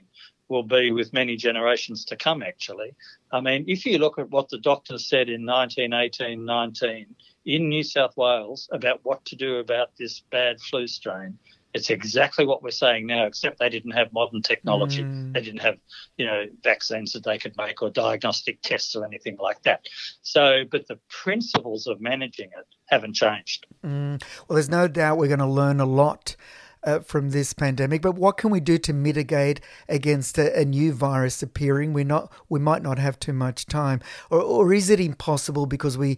will 0.49 0.63
be 0.63 0.91
with 0.91 1.13
many 1.13 1.38
generations 1.38 2.05
to 2.05 2.18
come, 2.18 2.43
actually. 2.43 2.95
I 3.32 3.39
mean, 3.39 3.65
if 3.68 3.86
you 3.86 3.97
look 3.97 4.20
at 4.20 4.30
what 4.30 4.49
the 4.49 4.59
doctors 4.59 5.07
said 5.07 5.30
in 5.30 5.45
1918 5.45 6.45
19 6.45 7.15
in 7.45 7.70
New 7.70 7.84
South 7.84 8.15
Wales 8.18 8.68
about 8.72 8.99
what 9.03 9.24
to 9.26 9.36
do 9.36 9.57
about 9.57 9.95
this 9.97 10.22
bad 10.32 10.59
flu 10.59 10.86
strain, 10.86 11.38
it's 11.74 11.89
exactly 11.89 12.45
what 12.45 12.63
we're 12.63 12.72
saying 12.72 13.07
now, 13.07 13.26
except 13.26 13.59
they 13.59 13.70
didn't 13.70 13.91
have 13.91 14.11
modern 14.13 14.41
technology. 14.41 15.03
Mm. 15.03 15.34
They 15.34 15.41
didn't 15.41 15.61
have, 15.61 15.78
you 16.18 16.26
know, 16.26 16.45
vaccines 16.63 17.13
that 17.13 17.24
they 17.24 17.38
could 17.38 17.55
make 17.57 17.82
or 17.82 17.89
diagnostic 17.89 18.61
tests 18.61 18.95
or 18.95 19.05
anything 19.05 19.38
like 19.39 19.61
that. 19.63 19.82
So, 20.22 20.63
but 20.70 20.88
the 20.88 20.99
principles 21.09 21.88
of 21.88 22.01
managing 22.01 22.49
it 22.57 22.65
haven't 22.88 23.13
changed. 23.13 23.68
Mm. 23.86 24.22
Well, 24.47 24.55
there's 24.55 24.70
no 24.70 24.88
doubt 24.88 25.18
we're 25.18 25.28
going 25.28 25.39
to 25.39 25.45
learn 25.45 25.80
a 25.80 25.86
lot. 25.86 26.36
Uh, 26.84 26.99
from 26.99 27.32
this 27.32 27.53
pandemic, 27.53 28.03
but 28.03 28.13
what 28.13 28.38
can 28.38 28.51
we 28.51 28.59
do 28.59 28.78
to 28.78 28.93
mitigate 28.93 29.59
against 29.89 30.38
a, 30.38 30.57
a, 30.57 30.63
new 30.63 30.93
virus 30.93 31.41
appearing? 31.41 31.91
We're 31.91 32.05
not 32.05 32.32
we 32.49 32.59
might 32.59 32.84
not 32.84 32.99
have 32.99 33.20
too 33.20 33.34
much 33.34 33.65
time, 33.65 33.99
or, 34.30 34.39
or 34.39 34.74
is 34.74 34.89
it 34.91 34.99
impossible 34.99 35.65
because 35.65 35.97
we 35.97 36.18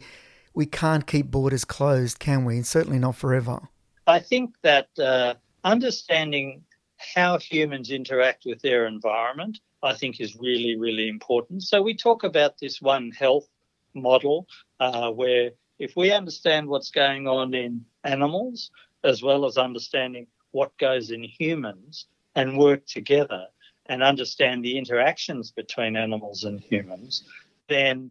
we 0.54 0.66
can't 0.66 1.08
keep 1.08 1.32
borders 1.32 1.64
closed? 1.64 2.20
Can 2.20 2.44
we? 2.44 2.58
And 2.58 2.68
certainly 2.68 3.00
not 3.00 3.16
forever. 3.16 3.70
I 4.10 4.20
think 4.20 4.56
that 4.64 4.90
uh, 4.98 5.36
understanding 5.64 6.64
how 6.98 7.38
humans 7.38 7.92
interact 7.92 8.44
with 8.44 8.60
their 8.62 8.88
environment, 8.88 9.60
I 9.84 9.94
think, 9.94 10.20
is 10.20 10.36
really, 10.36 10.76
really 10.78 11.08
important. 11.08 11.62
So 11.62 11.84
we 11.84 11.96
talk 11.96 12.24
about 12.24 12.58
this 12.58 12.82
One 12.82 13.12
Health 13.12 13.48
model, 13.94 14.48
uh, 14.80 15.12
where 15.12 15.52
if 15.78 15.96
we 15.96 16.12
understand 16.12 16.68
what's 16.68 16.90
going 16.90 17.28
on 17.28 17.54
in 17.54 17.86
animals, 18.04 18.72
as 19.04 19.22
well 19.22 19.46
as 19.46 19.58
understanding 19.58 20.26
what 20.52 20.76
goes 20.80 21.12
in 21.12 21.24
humans, 21.24 22.08
and 22.36 22.58
work 22.58 22.88
together 22.88 23.46
and 23.86 24.02
understand 24.02 24.66
the 24.66 24.78
interactions 24.78 25.52
between 25.52 25.96
animals 25.96 26.46
and 26.46 26.60
humans, 26.60 27.24
then 27.68 28.10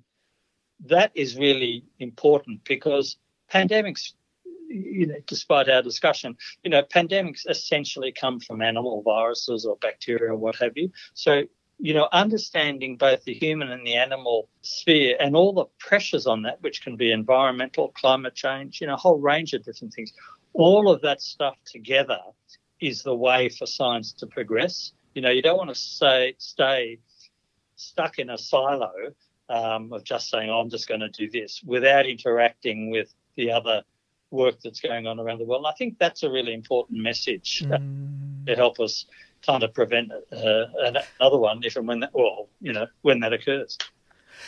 that 0.87 1.11
is 1.17 1.37
really 1.37 1.85
important 1.99 2.63
because 2.65 3.17
pandemics 3.53 4.13
you 4.69 5.07
know, 5.07 5.17
despite 5.27 5.69
our 5.69 5.83
discussion, 5.83 6.37
you 6.63 6.71
know, 6.71 6.83
pandemics 6.83 7.49
essentially 7.49 8.13
come 8.13 8.41
from 8.41 8.63
animal 8.63 9.03
viruses 9.03 9.65
or 9.65 9.77
bacteria 9.77 10.33
or 10.33 10.37
what 10.37 10.57
have 10.57 10.77
you. 10.77 10.91
So, 11.15 11.43
you 11.79 11.95
know, 11.95 12.09
understanding 12.13 12.97
both 12.97 13.25
the 13.25 13.35
human 13.35 13.71
and 13.71 13.87
the 13.87 13.95
animal 13.95 14.49
sphere 14.63 15.17
and 15.21 15.37
all 15.37 15.53
the 15.53 15.67
pressures 15.79 16.27
on 16.27 16.43
that, 16.43 16.61
which 16.63 16.83
can 16.83 16.97
be 16.97 17.13
environmental, 17.13 17.89
climate 17.89 18.35
change, 18.35 18.81
you 18.81 18.87
know, 18.87 18.95
a 18.95 18.99
whole 18.99 19.19
range 19.19 19.55
of 19.55 19.65
different 19.65 19.95
things, 19.95 20.13
all 20.53 20.91
of 20.91 21.01
that 21.03 21.23
stuff 21.23 21.57
together 21.65 22.19
is 22.81 23.03
the 23.03 23.15
way 23.15 23.49
for 23.49 23.67
science 23.67 24.13
to 24.13 24.27
progress. 24.27 24.93
You 25.15 25.23
know, 25.23 25.31
you 25.31 25.43
don't 25.43 25.57
want 25.57 25.71
to 25.71 25.75
say 25.75 26.35
stay 26.39 26.99
stuck 27.77 28.19
in 28.19 28.31
a 28.31 28.39
silo 28.39 28.93
um, 29.49 29.93
of 29.93 30.05
just 30.05 30.31
saying, 30.31 30.51
oh, 30.51 30.61
I'm 30.61 30.71
just 30.71 30.89
going 30.89 31.01
to 31.01 31.09
do 31.09 31.31
this 31.31 31.63
without 31.65 32.07
interacting 32.07 32.91
with 32.91 33.15
the 33.37 33.53
other 33.53 33.83
work 34.31 34.57
that's 34.63 34.81
going 34.81 35.07
on 35.07 35.19
around 35.19 35.39
the 35.39 35.45
world. 35.45 35.61
And 35.61 35.73
I 35.73 35.77
think 35.77 35.99
that's 35.99 36.23
a 36.23 36.31
really 36.31 36.55
important 36.55 37.01
message 37.01 37.65
mm. 37.65 38.47
to 38.47 38.55
help 38.55 38.81
us 38.81 39.07
kind 39.47 39.63
of 39.63 39.73
prevent 39.73 40.11
uh, 40.13 40.65
another 41.21 41.39
one 41.39 41.61
if 41.63 41.77
and 41.77 41.87
when 41.87 42.01
that, 42.01 42.11
well, 42.13 42.49
you 42.61 42.73
know, 42.73 42.87
when 43.03 43.21
that 43.21 43.33
occurs. 43.33 43.79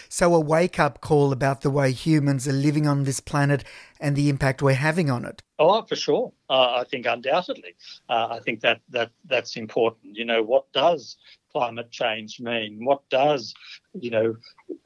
So, 0.09 0.35
a 0.35 0.41
wake 0.41 0.78
up 0.78 1.01
call 1.01 1.33
about 1.33 1.62
the 1.62 1.70
way 1.70 1.93
humans 1.93 2.47
are 2.47 2.53
living 2.53 2.87
on 2.87 3.05
this 3.05 3.20
planet 3.20 3.64
and 3.99 4.14
the 4.14 4.28
impact 4.28 4.62
we're 4.62 4.74
having 4.74 5.11
on 5.11 5.24
it. 5.24 5.43
Oh, 5.59 5.83
for 5.83 5.97
sure. 5.97 6.33
Uh, 6.49 6.81
I 6.81 6.85
think 6.85 7.07
undoubtedly. 7.07 7.74
Uh, 8.09 8.28
I 8.31 8.41
think 8.41 8.61
that, 8.61 8.81
that 8.91 9.11
that's 9.26 9.57
important. 9.57 10.16
You 10.16 10.24
know, 10.24 10.43
what 10.43 10.70
does 10.72 11.16
climate 11.53 11.91
change 11.91 12.41
mean? 12.41 12.85
What 12.85 13.09
does, 13.11 13.55
you 13.95 14.11
know, 14.11 14.37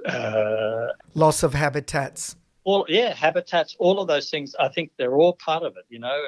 uh, 0.07 0.93
loss 1.15 1.43
of 1.43 1.55
habitats? 1.55 2.37
All 2.65 2.85
yeah 2.89 3.15
habitats 3.15 3.77
all 3.79 4.01
of 4.01 4.09
those 4.09 4.31
things 4.31 4.55
i 4.59 4.69
think 4.69 4.91
they're 4.99 5.17
all 5.17 5.35
part 5.35 5.63
of 5.63 5.77
it 5.77 5.85
you 5.89 5.99
know 5.99 6.21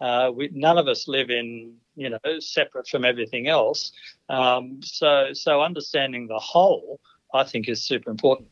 uh, 0.00 0.30
we, 0.34 0.48
none 0.54 0.78
of 0.78 0.88
us 0.88 1.08
live 1.08 1.30
in 1.30 1.74
you 1.94 2.08
know 2.08 2.18
separate 2.38 2.88
from 2.88 3.04
everything 3.04 3.48
else 3.48 3.92
um, 4.28 4.80
so 4.82 5.32
so 5.32 5.60
understanding 5.60 6.26
the 6.26 6.38
whole 6.38 7.00
i 7.34 7.44
think 7.44 7.68
is 7.68 7.82
super 7.82 8.10
important 8.10 8.48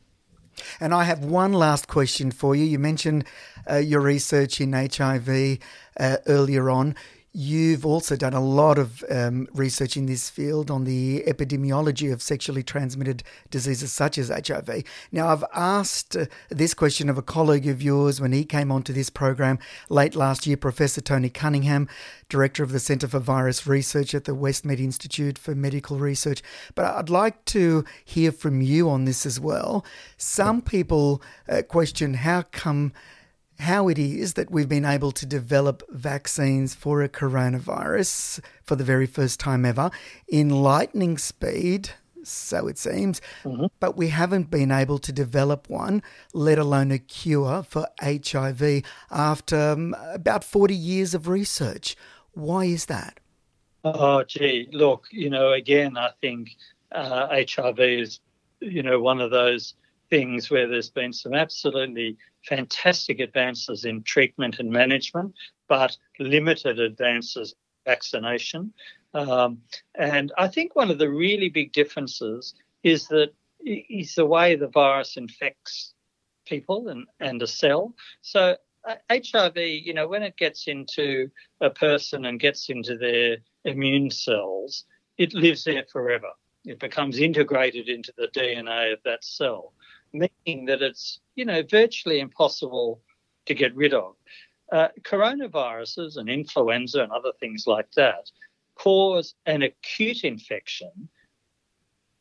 and 0.79 0.93
I 0.93 1.03
have 1.03 1.23
one 1.23 1.53
last 1.53 1.87
question 1.87 2.31
for 2.31 2.55
you. 2.55 2.65
You 2.65 2.79
mentioned 2.79 3.25
uh, 3.69 3.75
your 3.75 4.01
research 4.01 4.59
in 4.59 4.73
HIV 4.73 5.59
uh, 5.99 6.17
earlier 6.27 6.69
on. 6.69 6.95
You've 7.31 7.85
also 7.85 8.15
done 8.15 8.33
a 8.33 8.43
lot 8.43 8.79
of 8.79 9.03
um, 9.07 9.47
research 9.53 9.95
in 9.95 10.07
this 10.07 10.31
field 10.31 10.71
on 10.71 10.85
the 10.85 11.23
epidemiology 11.27 12.11
of 12.11 12.23
sexually 12.23 12.63
transmitted 12.63 13.21
diseases 13.51 13.93
such 13.93 14.17
as 14.17 14.29
HIV. 14.29 14.83
Now, 15.11 15.27
I've 15.27 15.43
asked 15.53 16.15
uh, 16.15 16.25
this 16.49 16.73
question 16.73 17.07
of 17.07 17.19
a 17.19 17.21
colleague 17.21 17.67
of 17.67 17.83
yours 17.83 18.19
when 18.19 18.31
he 18.31 18.45
came 18.45 18.71
onto 18.71 18.93
this 18.93 19.11
program 19.11 19.59
late 19.89 20.15
last 20.15 20.47
year, 20.47 20.57
Professor 20.57 21.01
Tony 21.01 21.29
Cunningham, 21.29 21.87
Director 22.29 22.63
of 22.63 22.71
the 22.71 22.79
Centre 22.79 23.07
for 23.07 23.19
Virus 23.19 23.67
Research 23.67 24.15
at 24.15 24.25
the 24.25 24.35
Westmead 24.35 24.79
Institute 24.79 25.37
for 25.37 25.53
Medical 25.53 25.99
Research. 25.99 26.41
But 26.73 26.85
I'd 26.85 27.11
like 27.11 27.45
to 27.45 27.85
hear 28.03 28.31
from 28.31 28.61
you 28.61 28.89
on 28.89 29.05
this 29.05 29.27
as 29.27 29.39
well. 29.39 29.85
Some 30.17 30.63
people 30.63 31.21
uh, 31.47 31.61
question 31.61 32.15
how 32.15 32.41
come 32.51 32.91
how 33.59 33.87
it 33.87 33.99
is 33.99 34.33
that 34.33 34.49
we've 34.49 34.69
been 34.69 34.85
able 34.85 35.11
to 35.11 35.25
develop 35.25 35.83
vaccines 35.89 36.73
for 36.73 37.03
a 37.03 37.09
coronavirus 37.09 38.39
for 38.63 38.75
the 38.75 38.83
very 38.83 39.05
first 39.05 39.39
time 39.39 39.65
ever 39.65 39.91
in 40.27 40.49
lightning 40.49 41.17
speed 41.17 41.91
so 42.23 42.67
it 42.67 42.77
seems, 42.77 43.21
mm-hmm. 43.43 43.67
but 43.79 43.97
we 43.97 44.09
haven't 44.09 44.51
been 44.51 44.71
able 44.71 44.99
to 44.99 45.11
develop 45.11 45.69
one, 45.69 46.03
let 46.33 46.59
alone 46.59 46.91
a 46.91 46.99
cure 46.99 47.63
for 47.63 47.87
HIV 48.01 48.83
after 49.09 49.71
um, 49.71 49.95
about 50.13 50.43
40 50.43 50.75
years 50.75 51.13
of 51.13 51.27
research. 51.27 51.95
Why 52.33 52.65
is 52.65 52.85
that? 52.85 53.19
Oh, 53.83 54.23
gee, 54.23 54.67
look, 54.71 55.05
you 55.11 55.29
know, 55.29 55.53
again, 55.53 55.97
I 55.97 56.11
think 56.21 56.57
uh, 56.91 57.27
HIV 57.29 57.79
is, 57.79 58.19
you 58.59 58.83
know, 58.83 58.99
one 58.99 59.21
of 59.21 59.31
those 59.31 59.73
things 60.09 60.49
where 60.49 60.67
there's 60.67 60.89
been 60.89 61.13
some 61.13 61.33
absolutely 61.33 62.17
fantastic 62.45 63.19
advances 63.19 63.85
in 63.85 64.03
treatment 64.03 64.59
and 64.59 64.69
management, 64.69 65.33
but 65.67 65.95
limited 66.19 66.79
advances 66.79 67.51
in 67.51 67.91
vaccination. 67.91 68.73
Um, 69.13 69.59
and 69.95 70.31
I 70.37 70.47
think 70.47 70.75
one 70.75 70.91
of 70.91 70.97
the 70.99 71.09
really 71.09 71.49
big 71.49 71.71
differences 71.73 72.53
is 72.83 73.07
that 73.07 73.33
is 73.65 74.15
the 74.15 74.25
way 74.25 74.55
the 74.55 74.67
virus 74.67 75.17
infects 75.17 75.93
people 76.45 76.87
and, 76.89 77.05
and 77.19 77.41
a 77.41 77.47
cell. 77.47 77.93
So 78.21 78.55
HIV, 79.09 79.57
uh, 79.57 79.61
you 79.61 79.93
know, 79.93 80.07
when 80.07 80.23
it 80.23 80.37
gets 80.37 80.67
into 80.67 81.29
a 81.61 81.69
person 81.69 82.25
and 82.25 82.39
gets 82.39 82.69
into 82.69 82.97
their 82.97 83.37
immune 83.65 84.09
cells, 84.09 84.85
it 85.17 85.33
lives 85.33 85.63
there 85.63 85.85
forever. 85.91 86.29
It 86.65 86.79
becomes 86.79 87.19
integrated 87.19 87.89
into 87.89 88.13
the 88.17 88.27
DNA 88.27 88.93
of 88.93 88.99
that 89.05 89.23
cell, 89.23 89.73
meaning 90.13 90.65
that 90.65 90.81
it's, 90.81 91.19
you 91.35 91.45
know, 91.45 91.63
virtually 91.63 92.19
impossible 92.19 93.01
to 93.45 93.53
get 93.53 93.75
rid 93.75 93.93
of. 93.93 94.15
Uh, 94.71 94.89
coronaviruses 95.01 96.17
and 96.17 96.29
influenza 96.29 97.01
and 97.01 97.11
other 97.11 97.31
things 97.39 97.65
like 97.65 97.91
that 97.93 98.29
cause 98.75 99.35
an 99.45 99.63
acute 99.63 100.23
infection. 100.23 101.09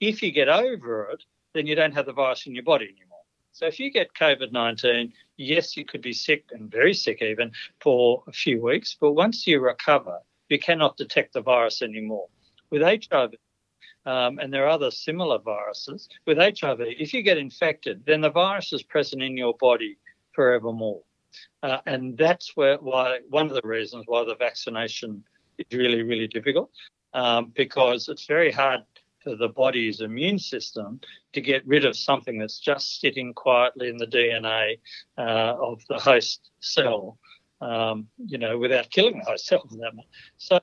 If 0.01 0.23
you 0.23 0.33
get 0.33 0.49
over 0.49 1.11
it, 1.11 1.25
then 1.55 1.67
you 1.67 1.75
don't 1.75 1.95
have 1.95 2.07
the 2.07 2.13
virus 2.13 2.47
in 2.47 2.55
your 2.55 2.65
body 2.65 2.87
anymore. 2.87 3.19
So 3.53 3.67
if 3.67 3.81
you 3.81 3.91
get 3.91 4.15
COVID 4.15 4.53
19, 4.53 5.13
yes, 5.37 5.77
you 5.77 5.85
could 5.85 6.03
be 6.03 6.13
sick 6.13 6.45
and 6.53 6.71
very 6.71 6.95
sick 6.95 7.23
even 7.23 7.51
for 7.81 8.23
a 8.29 8.33
few 8.33 8.63
weeks, 8.63 8.97
but 9.01 9.13
once 9.13 9.47
you 9.47 9.61
recover, 9.61 10.21
you 10.49 10.59
cannot 10.59 10.97
detect 10.97 11.33
the 11.35 11.41
virus 11.41 11.83
anymore. 11.83 12.29
With 12.71 12.83
HIV, 12.83 13.35
um, 14.09 14.39
and 14.39 14.51
there 14.51 14.65
are 14.65 14.71
other 14.71 14.91
similar 14.91 15.39
viruses, 15.39 16.09
with 16.27 16.39
HIV, 16.39 16.81
if 16.81 17.13
you 17.13 17.23
get 17.23 17.37
infected, 17.37 18.03
then 18.07 18.23
the 18.23 18.31
virus 18.31 18.73
is 18.73 18.83
present 18.83 19.23
in 19.23 19.37
your 19.37 19.55
body 19.61 19.99
forevermore. 20.33 21.03
Uh, 21.63 21.79
and 21.85 22.17
that's 22.17 22.57
where 22.57 22.79
why 22.79 23.19
one 23.29 23.49
of 23.49 23.53
the 23.53 23.69
reasons 23.69 24.05
why 24.07 24.25
the 24.25 24.35
vaccination 24.37 25.23
is 25.59 25.67
really, 25.77 26.03
really 26.03 26.27
difficult 26.27 26.71
um, 27.13 27.53
because 27.55 28.09
it's 28.09 28.25
very 28.25 28.51
hard 28.51 28.81
for 29.23 29.37
the 29.37 29.49
body's 29.49 30.01
immune 30.01 30.39
system 30.39 31.01
to 31.35 31.43
get 31.43 31.67
rid 31.67 31.85
of 31.85 31.95
something 31.95 32.39
that's 32.39 32.61
just 32.61 33.03
sitting 33.03 33.35
quietly 33.35 33.89
in 33.89 33.99
the 33.99 34.07
DNA 34.07 34.79
uh, 35.19 35.55
of 35.61 35.83
the 35.91 35.99
host 35.99 36.51
cell, 36.61 37.19
um, 37.61 38.09
you 38.25 38.39
know, 38.39 38.57
without 38.57 38.89
killing 38.91 39.19
the 39.19 39.25
host 39.25 39.47
cell. 39.47 39.69
So 40.39 40.61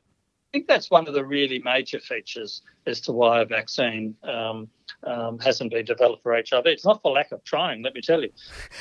think 0.56 0.68
that's 0.70 0.90
one 0.90 1.06
of 1.06 1.14
the 1.14 1.26
really 1.26 1.60
major 1.60 2.00
features 2.00 2.62
as 2.86 3.02
to 3.02 3.12
why 3.12 3.42
a 3.42 3.46
vaccine 3.46 4.16
um, 4.24 4.70
um, 5.04 5.38
hasn't 5.40 5.70
been 5.70 5.84
developed 5.84 6.24
for 6.24 6.34
HIV. 6.34 6.66
It's 6.66 6.86
not 6.86 7.02
for 7.02 7.12
lack 7.12 7.34
of 7.34 7.44
trying, 7.44 7.84
let 7.84 7.94
me 7.94 8.00
tell 8.00 8.22
you. 8.22 8.30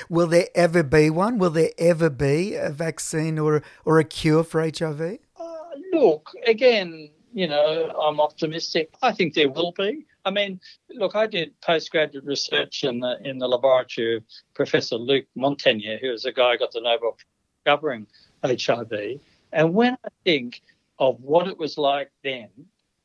Will 0.09 0.29
there 0.29 0.47
ever 0.55 0.85
be 0.85 1.11
one? 1.11 1.37
Will 1.39 1.51
there 1.51 1.73
ever 1.77 2.11
be 2.11 2.55
a 2.55 2.71
vaccine 2.71 3.41
or 3.41 3.65
or 3.85 3.99
a 3.99 4.05
cure 4.05 4.45
for 4.45 4.61
HIV? 4.63 5.19
Look, 5.93 6.31
again, 6.47 7.11
you 7.33 7.49
know, 7.49 7.91
I'm 8.01 8.21
optimistic. 8.21 8.91
I 9.03 9.11
think 9.11 9.35
there 9.35 9.51
will 9.51 9.73
be. 9.73 10.07
I 10.25 10.31
mean, 10.31 10.61
look, 10.91 11.17
I 11.17 11.27
did 11.27 11.61
postgraduate 11.61 12.25
research 12.25 12.85
in 12.85 13.01
the 13.01 13.19
in 13.29 13.39
the 13.39 13.49
laboratory 13.49 14.19
of 14.19 14.23
Professor 14.55 14.95
Luc 14.95 15.25
Montagnier, 15.37 16.01
who 16.01 16.11
was 16.11 16.25
a 16.25 16.33
guy 16.33 16.53
who 16.53 16.59
got 16.59 16.71
the 16.71 16.83
Nobel 16.83 17.17
discovering 17.65 18.07
HIV. 18.45 18.93
And 19.53 19.75
when 19.75 19.95
I 20.05 20.09
think 20.25 20.63
of 20.99 21.21
what 21.21 21.49
it 21.49 21.59
was 21.59 21.79
like 21.79 22.11
then, 22.23 22.49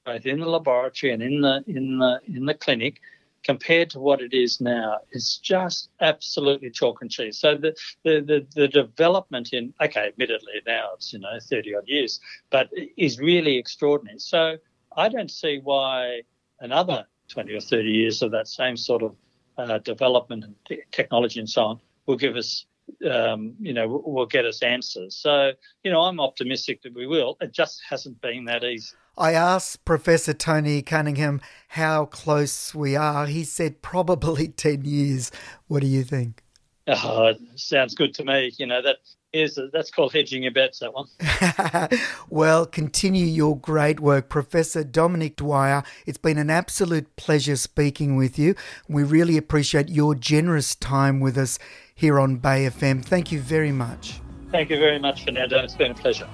both 0.06 0.26
in 0.26 0.40
the 0.40 0.46
laboratory 0.46 1.14
and 1.14 1.22
in 1.22 1.42
the 1.42 1.64
in 1.68 2.00
the 2.00 2.20
in 2.28 2.46
the 2.46 2.54
clinic, 2.54 3.02
compared 3.44 3.90
to 3.92 4.00
what 4.00 4.22
it 4.22 4.34
is 4.34 4.60
now 4.60 4.98
is 5.12 5.38
just 5.38 5.90
absolutely 6.02 6.70
chalk 6.70 7.02
and 7.02 7.12
cheese. 7.12 7.38
So 7.38 7.56
the, 7.56 7.76
the, 8.04 8.22
the, 8.22 8.48
the, 8.56 8.68
development 8.68 9.54
in, 9.54 9.74
okay, 9.82 10.08
admittedly 10.08 10.62
now 10.68 10.90
it's, 10.96 11.14
you 11.14 11.20
know, 11.20 11.40
30 11.42 11.76
odd 11.76 11.88
years, 11.88 12.20
but 12.50 12.70
is 12.98 13.20
really 13.20 13.58
extraordinary. 13.58 14.20
So 14.20 14.58
I 14.96 15.10
don't 15.10 15.32
see 15.32 15.60
why 15.64 16.24
another 16.60 17.06
20 17.30 17.54
or 17.54 17.62
30 17.62 17.90
years 17.90 18.22
of 18.22 18.32
that 18.32 18.48
same 18.48 18.76
sort 18.76 19.04
of 19.04 19.16
uh, 19.58 19.78
development 19.80 20.44
and 20.44 20.82
technology 20.92 21.40
and 21.40 21.50
so 21.50 21.64
on 21.64 21.80
will 22.06 22.18
give 22.18 22.36
us 22.36 22.66
um, 23.10 23.56
you 23.60 23.74
know, 23.74 23.88
will 23.88 24.26
get 24.26 24.46
us 24.46 24.62
answers. 24.62 25.16
So, 25.16 25.52
you 25.84 25.92
know, 25.92 26.02
I'm 26.02 26.20
optimistic 26.20 26.82
that 26.84 26.94
we 26.94 27.08
will. 27.08 27.38
It 27.42 27.54
just 27.54 27.82
hasn't 27.90 28.22
been 28.22 28.46
that 28.46 28.64
easy. 28.64 28.96
I 29.18 29.34
asked 29.34 29.84
Professor 29.84 30.34
Tony 30.34 30.82
Cunningham 30.82 31.42
how 31.70 32.06
close 32.06 32.74
we 32.74 32.96
are. 32.96 33.26
He 33.26 33.44
said 33.44 33.82
probably 33.82 34.48
10 34.58 34.86
years. 34.86 35.32
What 35.68 35.82
do 35.82 35.88
you 35.88 36.04
think? 36.04 36.44
Oh, 36.88 37.34
sounds 37.56 37.94
good 37.94 38.14
to 38.16 38.24
me. 38.24 38.52
You 38.58 38.66
know, 38.66 38.82
that 38.82 38.98
is 39.34 39.60
that's 39.72 39.92
called 39.92 40.14
hedging 40.14 40.44
your 40.44 40.52
bets, 40.52 40.80
that 40.80 40.94
one. 40.94 41.08
well, 42.30 42.66
continue 42.66 43.26
your 43.26 43.58
great 43.58 44.00
work, 44.00 44.30
Professor 44.30 44.84
Dominic 44.84 45.36
Dwyer. 45.36 45.84
It's 46.06 46.18
been 46.18 46.38
an 46.38 46.50
absolute 46.50 47.16
pleasure 47.16 47.56
speaking 47.56 48.16
with 48.16 48.40
you. 48.40 48.56
We 48.88 49.04
really 49.04 49.38
appreciate 49.38 49.90
your 49.90 50.16
generous 50.16 50.76
time 50.76 51.20
with 51.20 51.38
us 51.38 51.60
here 51.94 52.20
on 52.20 52.38
Bay 52.38 52.66
FM. 52.66 53.04
Thank 53.04 53.32
you 53.32 53.40
very 53.40 53.72
much. 53.72 54.22
Thank 54.52 54.70
you 54.70 54.80
very 54.80 55.00
much, 55.00 55.26
Fernando. 55.26 55.60
It's 55.60 55.76
been 55.76 55.92
a 55.92 55.96
pleasure. 55.96 56.28